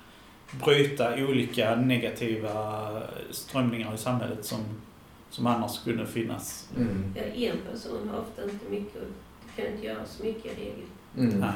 bryta 0.64 1.14
olika 1.14 1.76
negativa 1.76 2.86
strömningar 3.30 3.94
i 3.94 3.98
samhället 3.98 4.44
som, 4.44 4.60
som 5.30 5.46
annars 5.46 5.70
skulle 5.70 6.06
finnas. 6.06 6.68
Mm. 6.76 7.14
Ja, 7.14 7.52
en 7.52 7.72
person 7.72 8.08
har 8.12 8.20
ofta 8.20 8.42
inte 8.42 8.70
mycket, 8.70 9.02
det 9.56 9.62
kan 9.62 9.72
inte 9.72 9.86
göra 9.86 10.04
så 10.06 10.24
mycket 10.24 10.44
i 10.44 10.48
regel. 10.48 10.86
Mm. 11.16 11.40
Nej. 11.40 11.52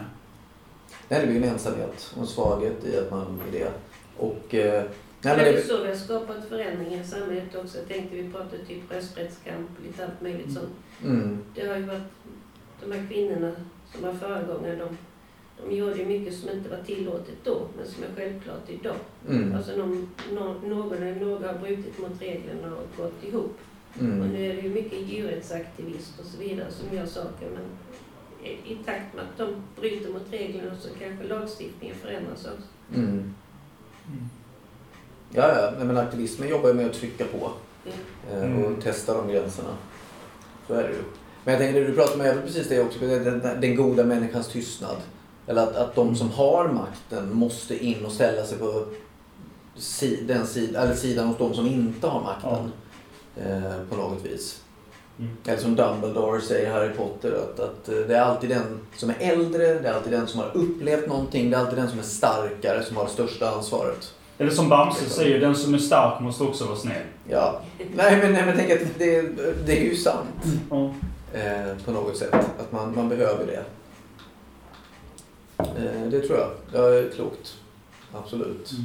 Nej, 1.09 1.21
det 1.21 1.27
blir 1.27 1.37
en 1.43 1.49
ensamhet 1.49 2.13
och 2.15 2.21
en 2.21 2.27
svaghet 2.27 2.85
i 2.85 2.97
att 2.99 3.11
man 3.11 3.41
är 3.49 3.53
det. 3.59 3.73
Och... 4.17 4.55
Eh, 4.55 4.83
nej, 5.23 5.37
men 5.37 5.39
det 5.39 5.59
är 5.59 5.63
så 5.63 5.83
vi 5.83 5.89
har 5.89 5.95
skapat 5.97 6.49
förändringar 6.49 7.01
i 7.01 7.05
samhället 7.05 7.55
också. 7.55 7.79
Jag 7.79 7.89
tänkte 7.89 8.17
vi 8.17 8.33
pratade 8.33 8.65
typ 8.69 8.93
rösträttskamp, 8.93 9.71
lite 9.87 10.05
allt 10.05 10.21
möjligt 10.23 10.53
sånt. 10.53 10.73
mm. 11.05 11.39
Det 11.55 11.67
har 11.67 11.77
ju 11.77 11.83
varit 11.83 12.03
de 12.85 12.93
här 12.93 13.07
kvinnorna 13.11 13.53
som 13.95 14.03
var 14.03 14.13
föregångare, 14.15 14.77
de, 14.77 14.97
de 15.63 15.77
gjorde 15.77 15.97
ju 15.99 16.07
mycket 16.07 16.35
som 16.35 16.49
inte 16.51 16.71
var 16.71 16.79
tillåtet 16.87 17.35
då, 17.45 17.61
men 17.77 17.87
som 17.87 18.03
är 18.05 18.09
självklart 18.17 18.69
idag. 18.71 18.97
Mm. 19.29 19.55
Alltså 19.55 19.77
någon, 19.77 20.09
någon, 20.63 20.93
eller 20.93 21.15
några 21.15 21.47
har 21.53 21.59
brutit 21.59 21.99
mot 21.99 22.23
reglerna 22.23 22.77
och 22.77 23.03
gått 23.05 23.25
ihop. 23.25 23.59
Och 23.95 24.03
Mm. 24.03 24.29
nu 24.29 24.45
är 24.51 24.55
det 24.55 24.61
ju 24.61 24.69
mycket 24.71 24.99
djurrättsaktivister 25.09 26.23
och 26.23 26.27
så 26.29 26.39
vidare 26.39 26.71
som 26.71 26.97
gör 26.97 27.07
saker, 27.07 27.49
men 27.55 27.65
i, 28.49 28.75
takt 28.87 29.15
med 29.15 29.25
att 29.25 29.39
de 29.39 29.55
bryter 29.81 30.11
mot 30.13 30.23
reglerna 30.31 30.73
så 30.81 30.89
kanske 31.01 31.27
lagstiftningen 31.27 31.97
förändras 32.03 32.45
också. 32.45 32.69
Mm. 32.95 33.35
Ja, 35.35 35.49
ja. 35.63 35.73
Nej, 35.77 35.87
men 35.87 35.97
aktivismen 35.99 36.49
jobbar 36.49 36.69
ju 36.69 36.75
med 36.75 36.87
att 36.87 36.93
trycka 36.93 37.25
på 37.25 37.51
Ja. 37.85 37.93
eh, 38.33 38.43
Mm. 38.45 38.65
och 38.65 38.83
testa 38.83 39.15
de 39.15 39.29
gränserna. 39.33 39.77
Så 40.67 40.75
är 40.75 40.83
det 40.83 40.89
ju. 40.89 41.03
Men 41.45 41.55
jag 41.55 41.61
tänker, 41.63 41.81
det 41.81 41.87
du 41.87 41.95
pratar 41.95 42.15
om 42.15 42.21
är 42.21 42.43
precis 42.43 42.69
det 42.69 42.81
också, 42.83 42.99
den, 42.99 43.25
den, 43.25 43.61
den 43.61 43.77
goda 43.77 44.05
människans 44.05 44.49
tystnad. 44.49 44.97
Eller 45.47 45.63
att, 45.63 45.77
att 45.77 45.95
de 45.95 46.17
som 46.17 46.31
har 46.31 46.69
makten 46.69 47.35
måste 47.35 47.85
in 47.87 48.05
och 48.07 48.13
ställa 48.13 48.45
sig 48.45 48.59
på 48.59 48.85
si, 49.77 50.25
den 50.27 50.47
sid, 50.47 50.77
eller 50.77 50.95
sidan 50.95 51.27
hos 51.29 51.39
de 51.39 51.55
som 51.55 51.67
inte 51.67 52.07
har 52.07 52.21
makten. 52.23 52.73
Eh, 53.37 53.83
på 53.91 53.97
något 53.97 54.25
vis. 54.25 54.62
Mm. 55.19 55.37
Eller 55.47 55.59
som 55.59 55.77
Dumbledore 55.77 56.41
säger 56.41 56.67
i 56.69 56.73
Harry 56.73 56.91
Potter, 56.91 57.33
att, 57.33 57.61
att 57.61 57.89
eh, 57.89 57.95
det 57.95 58.17
är 58.17 58.21
alltid 58.21 58.51
den 58.51 58.81
som 58.97 59.11
är 59.11 59.17
äldre, 59.21 59.75
det 59.81 59.89
är 59.89 59.93
alltid 59.93 60.13
den 60.13 60.27
som 60.27 60.41
har 60.41 60.51
upplevt 60.57 61.07
någonting, 61.09 61.51
det 61.51 61.57
är 61.57 61.61
alltid 61.61 61.79
den 61.79 61.89
som 61.91 61.99
är 61.99 62.03
starkare 62.03 62.83
som 62.83 62.97
har 62.97 63.05
det 63.05 63.11
största 63.11 63.51
ansvaret. 63.51 64.15
Eller 64.39 64.51
som 64.51 64.69
Bamse 64.69 65.11
säger, 65.11 65.41
den 65.41 65.55
som 65.57 65.75
är 65.75 65.79
stark 65.79 66.21
måste 66.21 66.45
också 66.45 66.65
vara 66.65 66.77
snäll. 66.77 67.03
Ja. 67.29 67.61
Nej 67.95 68.17
men, 68.17 68.33
nej, 68.33 68.47
men 68.47 68.57
tänk 68.57 68.71
att 68.71 68.79
det, 68.99 69.23
det 69.67 69.79
är 69.79 69.85
ju 69.85 69.97
sant 69.97 70.45
Ja. 70.71 70.91
eh, 71.35 71.77
på 71.85 71.91
något 71.91 72.17
sätt. 72.17 72.35
Att 72.35 72.73
man, 72.73 72.95
man 72.95 73.09
behöver 73.09 73.47
det. 73.47 73.65
Eh, 75.59 76.09
det 76.11 76.21
tror 76.21 76.39
jag. 76.39 76.51
Det 76.73 76.99
är 76.99 77.11
klokt. 77.11 77.57
Absolut. 78.15 78.73
Mm. 78.73 78.85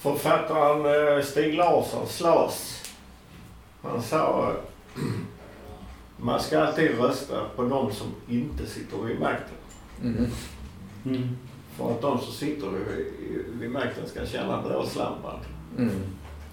Författaren 0.00 1.16
eh, 1.18 1.24
Stig 1.24 1.54
Larsson, 1.54 2.06
Slas, 2.08 2.82
han 3.82 4.02
sa 4.02 4.52
man 6.16 6.40
ska 6.40 6.60
alltid 6.60 6.98
rösta 6.98 7.44
på 7.56 7.62
de 7.62 7.92
som 7.92 8.06
inte 8.28 8.66
sitter 8.66 8.98
vid 8.98 9.20
makten. 9.20 9.56
Mhm. 10.02 10.26
Mm. 11.06 11.28
För 11.76 11.90
att 11.90 12.02
de 12.02 12.18
som 12.20 12.32
sitter 12.32 12.68
vid, 13.60 13.70
makten 13.70 14.08
ska 14.08 14.26
känna 14.26 14.62
blåslampan. 14.62 15.36
Mm. 15.78 15.90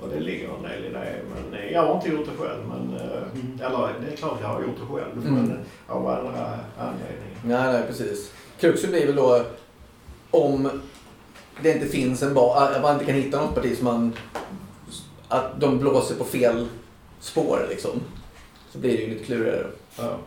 Och 0.01 0.09
det 0.09 0.19
ligger 0.19 0.49
en 0.57 0.63
del 0.63 0.86
i 0.86 0.89
det. 0.89 1.15
Men 1.36 1.59
eh, 1.59 1.71
jag 1.71 1.82
har 1.88 1.95
inte 1.95 2.09
gjort 2.09 2.26
det 2.26 2.43
själv. 2.43 2.61
Men, 2.67 2.97
eh, 2.99 3.15
Mm. 3.34 3.59
Eller 3.61 3.93
det 4.01 4.13
är 4.13 4.15
klart 4.15 4.38
jag 4.41 4.47
har 4.47 4.61
gjort 4.61 4.76
det 4.80 4.95
själv. 4.95 5.28
Mm. 5.28 5.34
Men 5.34 5.51
eh, 5.51 5.95
av 5.95 6.07
andra 6.07 6.59
anledningar. 6.78 7.39
Nej, 7.43 7.73
nej 7.73 7.84
precis. 7.88 8.32
Kruxet 8.59 8.89
blir 8.89 9.05
väl 9.07 9.15
då 9.15 9.45
om 10.32 10.69
det 11.61 11.71
inte 11.71 11.86
finns 11.86 12.23
en 12.23 12.34
bas, 12.34 12.57
att 12.76 12.82
man 12.82 12.93
inte 12.93 13.05
kan 13.05 13.15
hitta 13.15 13.41
något 13.41 13.55
parti 13.55 13.78
som 13.78 13.86
man... 13.86 14.13
Att 15.28 15.59
de 15.59 15.80
blåser 15.80 16.15
på 16.15 16.23
fel 16.23 16.67
spår 17.26 17.65
liksom. 17.69 17.91
Så 18.69 18.78
blir 18.78 18.97
det 18.97 19.03
ju 19.03 19.09
lite 19.09 19.26
klurigare. 19.26 19.67
Ja. 19.97 20.17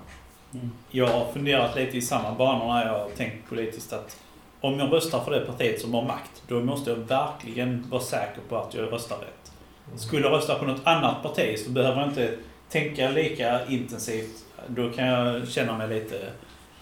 Jag 0.91 1.07
har 1.07 1.33
funderat 1.33 1.77
lite 1.77 1.97
i 1.97 2.03
samma 2.03 2.35
banor 2.35 2.75
när 2.75 2.87
jag 2.87 2.99
har 2.99 3.09
tänkt 3.17 3.49
politiskt 3.49 3.93
att 3.93 4.21
om 4.61 4.79
jag 4.79 4.93
röstar 4.93 5.25
för 5.25 5.31
det 5.31 5.41
partiet 5.41 5.81
som 5.81 5.95
har 5.95 6.03
makt, 6.03 6.43
då 6.49 6.61
måste 6.61 6.91
jag 6.91 6.97
verkligen 6.97 7.87
vara 7.91 8.03
säker 8.03 8.41
på 8.49 8.57
att 8.57 8.75
jag 8.75 8.93
röstar 8.93 9.17
rätt. 9.17 9.53
Skulle 10.01 10.23
jag 10.27 10.33
rösta 10.33 10.59
på 10.59 10.65
något 10.65 10.81
annat 10.85 11.23
parti 11.23 11.59
så 11.59 11.71
behöver 11.71 12.01
jag 12.01 12.09
inte 12.09 12.39
tänka 12.69 13.11
lika 13.11 13.67
intensivt. 13.67 14.45
Då 14.67 14.91
kan 14.93 15.07
jag 15.07 15.49
känna 15.49 15.79
mig 15.79 15.89
lite 15.89 16.33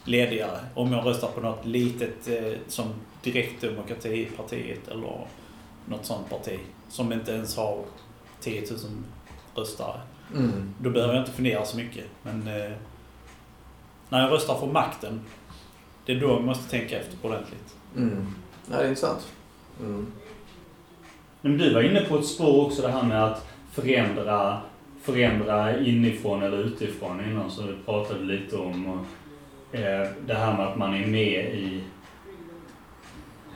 ledigare. 0.05 0.59
Om 0.75 0.93
jag 0.93 1.07
röstar 1.07 1.29
på 1.29 1.41
något 1.41 1.67
litet 1.67 2.29
eh, 2.29 2.53
som 2.69 2.95
Direktdemokratipartiet 3.23 4.89
eller 4.89 5.27
något 5.85 6.07
sånt 6.07 6.31
parti 6.31 6.59
som 6.89 7.13
inte 7.13 7.33
ens 7.33 7.57
har 7.57 7.85
10 8.41 8.61
000 8.61 8.81
röstare. 9.57 10.01
Mm. 10.37 10.75
Då 10.79 10.91
behöver 10.91 11.15
jag 11.15 11.23
inte 11.23 11.33
fundera 11.33 11.65
så 11.65 11.77
mycket. 11.77 12.05
Men 12.23 12.49
eh, 12.49 12.71
när 14.09 14.21
jag 14.23 14.33
röstar 14.33 14.55
för 14.59 14.67
makten, 14.67 15.21
det 16.07 16.13
är 16.13 16.21
då 16.21 16.27
jag 16.29 16.45
måste 16.45 16.71
tänka 16.71 16.99
efter 17.01 17.17
ordentligt. 17.23 17.77
Mm. 17.97 18.27
Nej, 18.67 18.79
det 18.79 18.85
är 18.85 18.89
intressant. 18.89 19.27
Mm. 19.81 20.07
Men 21.41 21.59
du 21.59 21.75
var 21.75 21.83
inne 21.83 22.01
på 22.01 22.19
ett 22.19 22.27
spår 22.27 22.67
också 22.67 22.83
det 22.83 22.89
här 22.91 23.03
med 23.03 23.25
att 23.25 23.47
förändra, 23.73 24.61
förändra 25.03 25.81
inifrån 25.81 26.43
eller 26.43 26.59
utifrån 26.59 27.25
innan 27.25 27.51
så 27.51 27.63
du 27.63 27.77
pratade 27.85 28.25
lite 28.25 28.57
om 28.57 28.87
och, 28.87 29.75
eh, 29.79 30.09
det 30.27 30.35
här 30.35 30.57
med 30.57 30.67
att 30.67 30.77
man 30.79 30.95
är 30.95 31.07
med 31.07 31.55
i 31.55 31.81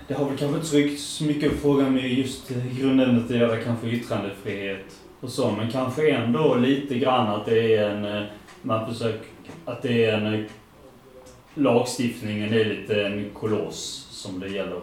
det 0.09 0.15
har 0.15 0.25
väl 0.25 0.37
kanske 0.39 0.57
inte 0.57 0.69
så 0.69 0.77
mycket- 0.77 1.01
så 1.01 1.25
mycket 1.25 1.53
frågan 1.63 1.95
med 1.95 2.13
just 2.13 2.49
grundämnet 2.79 3.25
att 3.25 3.37
göra, 3.37 3.57
kanske 3.63 3.87
yttrandefrihet 3.87 5.00
och 5.21 5.31
så, 5.31 5.51
men 5.51 5.71
kanske 5.71 6.11
ändå 6.11 6.55
lite 6.55 6.99
grann 6.99 7.27
att 7.27 7.47
det 7.47 7.77
är 7.77 7.91
en, 7.91 8.05
eh, 8.05 8.23
man 8.63 8.93
försöker, 8.93 9.27
att 9.65 9.83
det 9.83 10.05
är 10.05 10.19
en, 10.19 10.35
eh, 10.35 10.47
lagstiftningen 11.55 12.55
är 12.55 12.65
lite 12.65 13.07
en 13.07 13.31
koloss 13.31 14.07
som 14.11 14.41
det 14.41 14.49
gäller 14.49 14.81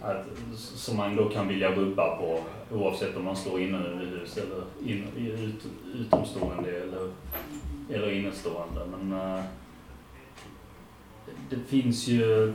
att 0.00 0.26
som 0.54 0.96
man 0.96 1.16
då 1.16 1.28
kan 1.28 1.48
vilja 1.48 1.74
rubba 1.74 2.16
på 2.16 2.40
oavsett 2.72 3.16
om 3.16 3.24
man 3.24 3.36
står 3.36 3.60
inomhus 3.60 4.36
eller 4.36 4.92
in, 4.92 5.06
ut, 5.16 5.66
utomstående 5.94 6.70
eller, 6.70 7.10
eller 7.90 8.12
innestående. 8.12 8.80
Men 8.90 9.20
eh, 9.20 9.44
det 11.50 11.56
finns 11.68 12.08
ju... 12.08 12.52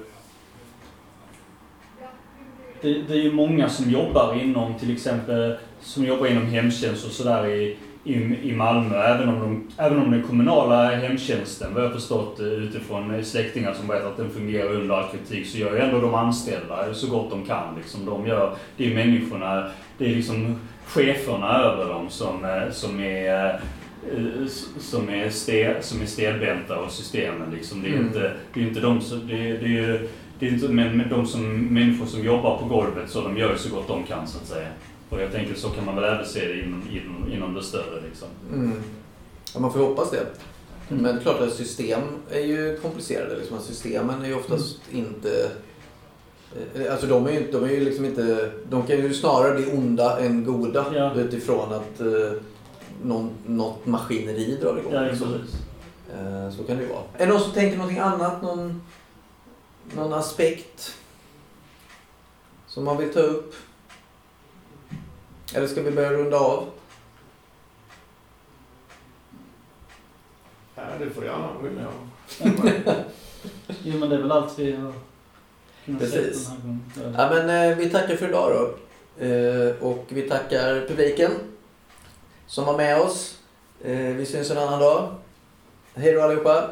Det, 2.84 3.02
det 3.08 3.14
är 3.14 3.24
ju 3.24 3.32
många 3.32 3.70
som 3.70 3.92
jobbar 3.92 4.40
inom 4.42 4.74
till 4.80 4.94
exempel 4.94 5.56
som 5.82 6.06
jobbar 6.06 6.28
inom 6.28 6.46
hemtjänst 6.46 7.06
och 7.06 7.12
sådär 7.12 7.48
i, 7.48 7.78
i, 8.04 8.14
i 8.44 8.52
Malmö. 8.56 8.96
Även 9.04 9.30
om, 9.30 9.40
de, 9.40 9.68
även 9.84 10.00
om 10.00 10.12
den 10.12 10.24
kommunala 10.24 10.96
hemtjänsten, 10.96 11.74
vad 11.74 11.84
jag 11.84 11.94
förstått 11.94 12.40
eh, 12.40 12.46
utifrån 12.46 13.24
släktingar 13.24 13.74
som 13.74 13.88
berättar 13.88 14.08
att 14.08 14.18
den 14.18 14.30
fungerar 14.30 14.72
under 14.74 14.96
all 14.96 15.10
kritik, 15.12 15.48
så 15.48 15.58
gör 15.58 15.74
ju 15.74 15.80
ändå 15.80 16.02
de 16.02 16.16
anställda 16.16 16.94
så 16.94 17.08
gott 17.08 17.30
de 17.30 17.46
kan. 17.46 17.76
Liksom. 17.78 18.06
De 18.06 18.28
gör, 18.28 18.56
det 18.78 18.92
är 18.92 18.96
människorna, 18.96 19.68
det 19.98 20.06
är 20.06 20.16
liksom 20.16 20.60
cheferna 20.86 21.58
över 21.58 21.94
dem 21.94 22.10
som, 22.10 22.46
eh, 22.46 22.72
som 22.72 23.00
är, 23.00 23.50
eh, 24.14 24.48
som 24.80 25.10
är, 25.10 25.30
stel, 25.30 25.76
som 25.84 26.02
är 26.02 26.06
stelbenta 26.06 26.80
och 26.80 26.92
systemen 26.92 27.52
liksom. 27.54 27.82
Det 27.82 27.88
är 27.88 27.94
Mm. 27.94 28.06
inte, 28.08 28.32
det 28.54 28.60
är 28.60 28.64
inte 28.68 28.80
de 28.80 29.02
som, 29.02 29.28
det, 29.28 29.36
det 29.36 29.66
är 29.66 29.68
ju, 29.68 30.10
det 30.40 30.48
är 30.48 30.52
inte, 30.52 30.68
men, 30.68 31.10
de 31.10 31.26
som, 31.28 31.60
människor 31.74 32.06
som 32.06 32.24
jobbar 32.24 32.58
på 32.58 32.66
golvet 32.66 33.10
så 33.10 33.22
de 33.22 33.38
gör 33.38 33.56
så 33.56 33.70
gott 33.76 33.88
de 33.88 34.04
kan 34.04 34.28
så 34.28 34.38
att 34.38 34.48
säga. 34.48 34.68
Och 35.10 35.22
jag 35.22 35.32
tänker 35.32 35.56
så 35.56 35.70
kan 35.70 35.86
man 35.86 35.96
väl 35.96 36.04
även 36.04 36.26
se 36.26 36.48
det 36.48 36.60
inom, 36.60 36.84
inom, 36.92 37.32
inom 37.34 37.54
det 37.54 37.64
större 37.64 38.02
liksom. 38.10 38.28
Mm. 38.54 38.74
Ja, 39.54 39.60
man 39.60 39.74
får 39.74 39.80
hoppas 39.80 40.12
det. 40.12 40.18
Mm. 40.90 41.04
Men 41.04 41.16
det 41.16 41.20
är 41.20 41.24
klart 41.24 41.42
att 41.42 41.54
system 41.54 42.02
är 42.32 42.40
ju 42.40 42.80
komplicerade. 42.82 43.36
Liksom. 43.38 43.60
Systemen 43.60 44.22
är 44.22 44.28
ju 44.28 44.36
oftast 44.36 44.80
inte... 44.92 45.50
eh, 46.76 46.92
Alltså 46.92 47.08
de 47.08 47.28
är 47.28 47.32
ju, 47.32 47.52
de 47.52 47.64
är 47.64 47.68
ju 47.70 47.80
liksom 47.80 48.06
inte... 48.06 48.52
De 48.70 48.84
kan 48.84 48.98
ju 48.98 49.14
snarare 49.14 49.56
bli 49.56 49.72
onda 49.78 50.20
än 50.20 50.44
goda 50.46 50.86
Ja. 50.96 51.14
utifrån 51.16 51.74
att 51.74 52.00
eh, 52.02 52.32
någon, 53.04 53.30
något 53.46 53.86
maskineri 53.86 54.58
drar 54.62 54.78
igång. 54.80 54.94
Ja, 54.94 55.08
precis. 55.10 55.26
Eh, 56.14 56.50
Så 56.58 56.64
kan 56.64 56.78
det 56.78 56.84
ju 56.84 56.90
vara. 56.90 57.02
Är 57.18 57.26
det 57.26 57.34
någon 57.34 57.42
som 57.42 57.52
tänker 57.52 57.78
någonting 57.78 58.00
annat? 58.00 58.42
Någon, 58.42 58.82
någon 59.92 60.14
aspekt 60.14 60.98
som 62.68 62.84
man 62.84 62.98
vill 62.98 63.14
ta 63.14 63.20
upp? 63.20 63.56
Eller 65.54 65.68
ska 65.68 65.82
vi 65.82 65.92
börja 65.92 66.14
runda 66.14 66.38
av? 66.38 66.70
Ja, 70.76 70.84
det 71.00 71.10
får 71.10 71.26
gärna 71.26 71.50
runda 71.62 71.88
av. 71.88 72.10
Jo 73.84 74.00
men 74.00 74.10
det 74.10 74.16
är 74.16 74.20
väl 74.22 74.32
allt 74.32 74.60
vi 74.60 74.72
har 74.76 74.94
kunnat 75.86 76.02
Precis. 76.02 76.46
se 76.46 76.52
den 76.52 76.58
här 76.58 76.68
gången. 76.68 76.92
Ja. 77.18 77.24
Ja, 77.24 77.30
men, 77.36 77.72
eh, 77.72 77.78
vi 77.78 77.90
tackar 77.90 78.16
för 78.16 78.30
idag 78.30 78.52
då. 78.52 78.78
Eh, 79.26 79.76
och 79.82 80.06
vi 80.10 80.30
tackar 80.30 80.88
publiken 80.88 81.32
som 82.48 82.66
var 82.66 82.78
med 82.78 83.02
oss. 83.02 83.38
Eh, 83.84 83.98
vi 83.98 84.26
syns 84.26 84.52
en 84.52 84.58
annan 84.58 84.80
dag. 84.80 85.16
Hej 85.96 86.14
då 86.14 86.22
allihopa! 86.22 86.70